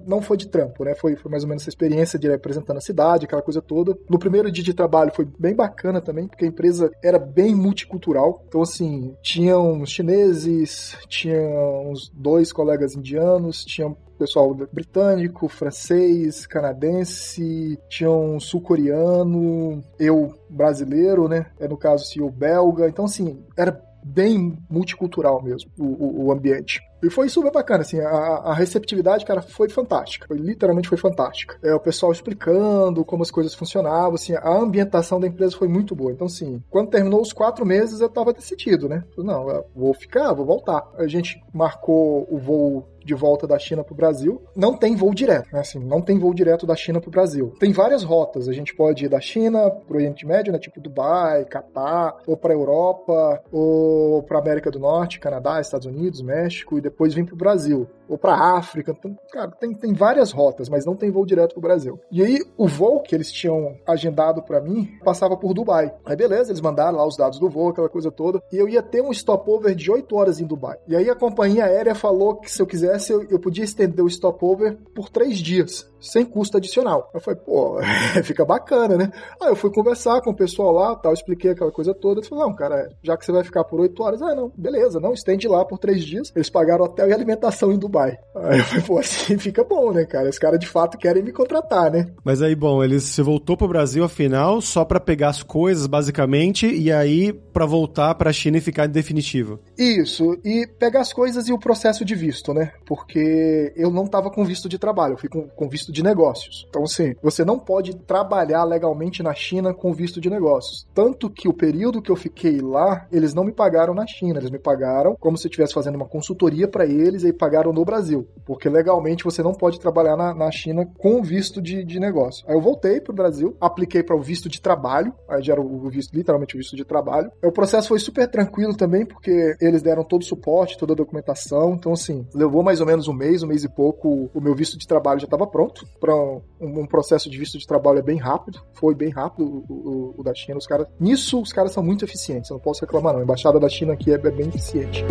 Não 0.06 0.20
foi 0.20 0.36
de 0.36 0.48
trampo, 0.48 0.84
né? 0.84 0.94
Foi, 0.94 1.16
foi 1.16 1.30
mais 1.30 1.42
ou 1.42 1.48
menos 1.48 1.62
essa 1.62 1.70
experiência 1.70 2.18
de 2.18 2.32
apresentando 2.32 2.78
a 2.78 2.80
cidade, 2.80 3.26
aquela 3.26 3.42
coisa 3.42 3.60
toda. 3.60 3.96
No 4.08 4.18
primeiro 4.18 4.50
dia 4.50 4.64
de 4.64 4.74
trabalho 4.74 5.12
foi 5.14 5.26
bem 5.38 5.54
bacana 5.54 6.00
também, 6.00 6.26
porque 6.26 6.44
a 6.44 6.48
empresa 6.48 6.90
era 7.02 7.18
bem 7.18 7.54
multicultural. 7.54 8.42
Então, 8.48 8.62
assim, 8.62 9.14
tinham 9.24 9.86
chineses, 9.86 10.98
tinham 11.08 11.90
uns 11.90 12.10
dois 12.10 12.52
colegas 12.52 12.94
indianos, 12.94 13.64
tinham 13.64 13.96
pessoal 14.18 14.54
britânico, 14.70 15.48
francês, 15.48 16.46
canadense, 16.46 17.78
tinha 17.88 18.10
um 18.10 18.38
sul-coreano, 18.38 19.82
eu 19.98 20.38
brasileiro, 20.48 21.26
né? 21.26 21.46
É 21.58 21.66
no 21.66 21.76
caso, 21.76 22.04
se 22.04 22.20
o 22.20 22.30
belga. 22.30 22.86
Então, 22.86 23.06
assim, 23.06 23.42
era 23.56 23.72
bem 24.04 24.58
multicultural 24.68 25.42
mesmo 25.42 25.70
o, 25.78 25.84
o, 25.84 26.26
o 26.26 26.32
ambiente. 26.32 26.80
E 27.02 27.10
foi 27.10 27.28
super 27.28 27.52
bacana, 27.52 27.82
assim, 27.82 28.00
a, 28.00 28.08
a, 28.08 28.54
receptividade, 28.54 29.26
cara, 29.26 29.42
foi 29.42 29.68
fantástica. 29.68 30.26
Foi, 30.26 30.38
literalmente 30.38 30.88
foi 30.88 30.96
fantástica. 30.96 31.58
É, 31.62 31.74
o 31.74 31.80
pessoal 31.80 32.12
explicando 32.12 33.04
como 33.04 33.22
as 33.22 33.30
coisas 33.30 33.54
funcionavam, 33.54 34.14
assim, 34.14 34.34
a 34.34 34.50
ambientação 34.50 35.20
da 35.20 35.26
empresa 35.26 35.56
foi 35.56 35.68
muito 35.68 35.94
boa. 35.94 36.12
Então, 36.12 36.26
assim, 36.26 36.62
quando 36.70 36.88
terminou 36.88 37.20
os 37.20 37.32
quatro 37.32 37.66
meses, 37.66 38.00
eu 38.00 38.08
tava 38.08 38.32
decidido, 38.32 38.88
né? 38.88 39.04
Não, 39.18 39.50
eu 39.50 39.66
vou 39.74 39.92
ficar, 39.92 40.32
vou 40.32 40.46
voltar. 40.46 40.82
A 40.96 41.06
gente 41.06 41.38
marcou 41.52 42.26
o 42.30 42.38
voo 42.38 42.88
de 43.04 43.14
volta 43.14 43.46
da 43.46 43.58
China 43.58 43.84
para 43.84 43.92
o 43.92 43.96
Brasil. 43.96 44.42
Não 44.56 44.76
tem 44.76 44.96
voo 44.96 45.14
direto, 45.14 45.48
né? 45.52 45.60
Assim, 45.60 45.78
não 45.78 46.00
tem 46.00 46.18
voo 46.18 46.34
direto 46.34 46.66
da 46.66 46.74
China 46.74 47.00
para 47.00 47.08
o 47.08 47.12
Brasil. 47.12 47.52
Tem 47.58 47.72
várias 47.72 48.02
rotas. 48.02 48.48
A 48.48 48.52
gente 48.52 48.74
pode 48.74 49.04
ir 49.04 49.08
da 49.08 49.20
China 49.20 49.70
para 49.70 49.92
o 49.92 49.96
Oriente 49.96 50.26
Médio, 50.26 50.52
né? 50.52 50.58
Tipo 50.58 50.80
Dubai, 50.80 51.44
Catar, 51.44 52.16
ou 52.26 52.36
para 52.36 52.54
Europa, 52.54 53.42
ou 53.52 54.22
para 54.22 54.38
América 54.38 54.70
do 54.70 54.78
Norte, 54.78 55.20
Canadá, 55.20 55.60
Estados 55.60 55.86
Unidos, 55.86 56.22
México, 56.22 56.78
e 56.78 56.80
depois 56.80 57.14
vir 57.14 57.24
para 57.24 57.34
o 57.34 57.38
Brasil 57.38 57.88
ou 58.08 58.18
para 58.18 58.56
África. 58.56 58.94
Então, 58.96 59.16
cara, 59.32 59.50
tem, 59.52 59.72
tem 59.72 59.92
várias 59.92 60.32
rotas, 60.32 60.68
mas 60.68 60.84
não 60.84 60.94
tem 60.94 61.10
voo 61.10 61.24
direto 61.24 61.54
para 61.54 61.58
o 61.58 61.62
Brasil. 61.62 62.00
E 62.10 62.22
aí, 62.22 62.40
o 62.56 62.66
voo 62.66 63.00
que 63.00 63.14
eles 63.14 63.30
tinham 63.30 63.76
agendado 63.86 64.42
para 64.42 64.60
mim 64.60 64.88
passava 65.04 65.36
por 65.36 65.54
Dubai. 65.54 65.92
Aí, 66.04 66.16
beleza, 66.16 66.50
eles 66.50 66.60
mandaram 66.60 66.98
lá 66.98 67.06
os 67.06 67.16
dados 67.16 67.38
do 67.38 67.48
voo, 67.48 67.70
aquela 67.70 67.88
coisa 67.88 68.10
toda, 68.10 68.42
e 68.52 68.56
eu 68.56 68.68
ia 68.68 68.82
ter 68.82 69.02
um 69.02 69.12
stopover 69.12 69.74
de 69.74 69.90
8 69.90 70.14
horas 70.16 70.40
em 70.40 70.46
Dubai. 70.46 70.76
E 70.86 70.96
aí, 70.96 71.08
a 71.08 71.14
companhia 71.14 71.64
aérea 71.64 71.94
falou 71.94 72.36
que 72.36 72.50
se 72.50 72.60
eu 72.60 72.66
quisesse, 72.94 73.12
eu, 73.12 73.24
eu 73.24 73.38
podia 73.38 73.64
estender 73.64 74.04
o 74.04 74.08
stopover 74.08 74.76
por 74.94 75.08
3 75.08 75.38
dias 75.38 75.90
sem 76.04 76.24
custo 76.24 76.56
adicional. 76.56 77.10
Eu 77.12 77.20
falei, 77.20 77.40
pô, 77.40 77.78
fica 78.22 78.44
bacana, 78.44 78.96
né? 78.96 79.10
Aí 79.40 79.48
eu 79.48 79.56
fui 79.56 79.70
conversar 79.70 80.20
com 80.20 80.30
o 80.30 80.36
pessoal 80.36 80.72
lá, 80.72 80.94
tal, 80.96 81.12
expliquei 81.12 81.52
aquela 81.52 81.72
coisa 81.72 81.94
toda. 81.94 82.20
Eu 82.20 82.24
falei, 82.24 82.44
não, 82.44 82.54
cara, 82.54 82.88
já 83.02 83.16
que 83.16 83.24
você 83.24 83.32
vai 83.32 83.44
ficar 83.44 83.64
por 83.64 83.80
8 83.80 84.02
horas, 84.02 84.22
ah, 84.22 84.34
não, 84.34 84.52
beleza, 84.56 85.00
não, 85.00 85.12
estende 85.12 85.48
lá 85.48 85.64
por 85.64 85.78
3 85.78 86.04
dias. 86.04 86.32
Eles 86.34 86.50
pagaram 86.50 86.84
hotel 86.84 87.08
e 87.08 87.12
alimentação 87.12 87.72
em 87.72 87.78
Dubai. 87.78 88.16
Aí 88.36 88.58
eu 88.58 88.64
falei, 88.64 88.84
pô, 88.84 88.98
assim 89.00 89.38
fica 89.38 89.64
bom, 89.64 89.92
né, 89.92 90.04
cara? 90.04 90.28
Os 90.28 90.38
caras 90.38 90.60
de 90.60 90.66
fato 90.66 90.98
querem 90.98 91.22
me 91.22 91.32
contratar, 91.32 91.90
né? 91.90 92.06
Mas 92.24 92.42
aí, 92.42 92.54
bom, 92.54 92.82
eles 92.82 93.04
se 93.04 93.22
voltou 93.22 93.56
pro 93.56 93.68
Brasil 93.68 94.04
afinal 94.04 94.60
só 94.60 94.84
para 94.84 95.00
pegar 95.00 95.28
as 95.28 95.42
coisas, 95.42 95.86
basicamente, 95.86 96.66
e 96.66 96.92
aí 96.92 97.32
para 97.32 97.66
voltar 97.66 98.14
pra 98.16 98.32
China 98.32 98.58
e 98.58 98.60
ficar 98.60 98.86
em 98.86 98.90
definitivo. 98.90 99.60
Isso, 99.78 100.36
e 100.44 100.66
pegar 100.78 101.00
as 101.00 101.12
coisas 101.12 101.48
e 101.48 101.52
o 101.52 101.58
processo 101.58 102.04
de 102.04 102.14
visto, 102.14 102.52
né? 102.52 102.72
Porque 102.86 103.72
eu 103.76 103.90
não 103.90 104.06
tava 104.06 104.30
com 104.30 104.44
visto 104.44 104.68
de 104.68 104.78
trabalho, 104.78 105.14
eu 105.14 105.18
fui 105.18 105.28
com, 105.28 105.48
com 105.48 105.68
visto 105.68 105.92
de 105.94 106.02
negócios. 106.02 106.66
Então, 106.68 106.82
assim, 106.82 107.14
você 107.22 107.44
não 107.44 107.58
pode 107.58 107.94
trabalhar 107.94 108.64
legalmente 108.64 109.22
na 109.22 109.32
China 109.32 109.72
com 109.72 109.94
visto 109.94 110.20
de 110.20 110.28
negócios. 110.28 110.86
Tanto 110.92 111.30
que 111.30 111.48
o 111.48 111.54
período 111.54 112.02
que 112.02 112.10
eu 112.10 112.16
fiquei 112.16 112.60
lá, 112.60 113.06
eles 113.10 113.32
não 113.32 113.44
me 113.44 113.52
pagaram 113.52 113.94
na 113.94 114.06
China, 114.06 114.40
eles 114.40 114.50
me 114.50 114.58
pagaram 114.58 115.16
como 115.18 115.38
se 115.38 115.46
eu 115.46 115.48
estivesse 115.48 115.72
fazendo 115.72 115.94
uma 115.94 116.08
consultoria 116.08 116.66
para 116.66 116.84
eles 116.84 117.22
e 117.22 117.32
pagaram 117.32 117.72
no 117.72 117.84
Brasil. 117.84 118.26
Porque 118.44 118.68
legalmente 118.68 119.24
você 119.24 119.42
não 119.42 119.52
pode 119.52 119.78
trabalhar 119.78 120.16
na, 120.16 120.34
na 120.34 120.50
China 120.50 120.84
com 120.98 121.22
visto 121.22 121.62
de, 121.62 121.84
de 121.84 122.00
negócio. 122.00 122.44
Aí 122.48 122.54
eu 122.54 122.60
voltei 122.60 123.00
pro 123.00 123.14
Brasil, 123.14 123.56
apliquei 123.60 124.02
para 124.02 124.16
o 124.16 124.20
visto 124.20 124.48
de 124.48 124.60
trabalho, 124.60 125.14
aí 125.28 125.42
já 125.42 125.52
era 125.52 125.62
o 125.62 125.88
visto, 125.88 126.12
literalmente 126.14 126.56
o 126.56 126.58
visto 126.58 126.76
de 126.76 126.84
trabalho. 126.84 127.30
O 127.42 127.52
processo 127.52 127.88
foi 127.88 128.00
super 128.00 128.28
tranquilo 128.28 128.76
também, 128.76 129.06
porque 129.06 129.56
eles 129.60 129.80
deram 129.80 130.02
todo 130.02 130.22
o 130.22 130.26
suporte, 130.26 130.76
toda 130.76 130.92
a 130.92 130.96
documentação. 130.96 131.74
Então, 131.74 131.92
assim, 131.92 132.26
levou 132.34 132.64
mais 132.64 132.80
ou 132.80 132.86
menos 132.86 133.06
um 133.06 133.14
mês, 133.14 133.44
um 133.44 133.46
mês 133.46 133.62
e 133.62 133.68
pouco, 133.68 134.28
o 134.34 134.40
meu 134.40 134.54
visto 134.54 134.76
de 134.76 134.88
trabalho 134.88 135.20
já 135.20 135.26
estava 135.26 135.46
pronto 135.46 135.83
para 136.00 136.14
um, 136.14 136.42
um, 136.60 136.86
processo 136.86 137.30
de 137.30 137.38
visto 137.38 137.58
de 137.58 137.66
trabalho 137.66 137.98
é 137.98 138.02
bem 138.02 138.18
rápido, 138.18 138.60
foi 138.72 138.94
bem 138.94 139.10
rápido 139.10 139.44
o, 139.44 139.64
o, 139.68 140.14
o, 140.18 140.22
da 140.22 140.34
China. 140.34 140.58
Os 140.58 140.66
caras, 140.66 140.86
nisso 140.98 141.40
os 141.40 141.52
caras 141.52 141.72
são 141.72 141.82
muito 141.82 142.04
eficientes, 142.04 142.50
eu 142.50 142.54
não 142.54 142.62
posso 142.62 142.80
reclamar 142.80 143.12
não. 143.12 143.20
A 143.20 143.22
embaixada 143.24 143.58
da 143.58 143.68
China 143.68 143.92
aqui 143.92 144.10
é, 144.10 144.14
é 144.14 144.30
bem 144.30 144.48
eficiente. 144.48 145.04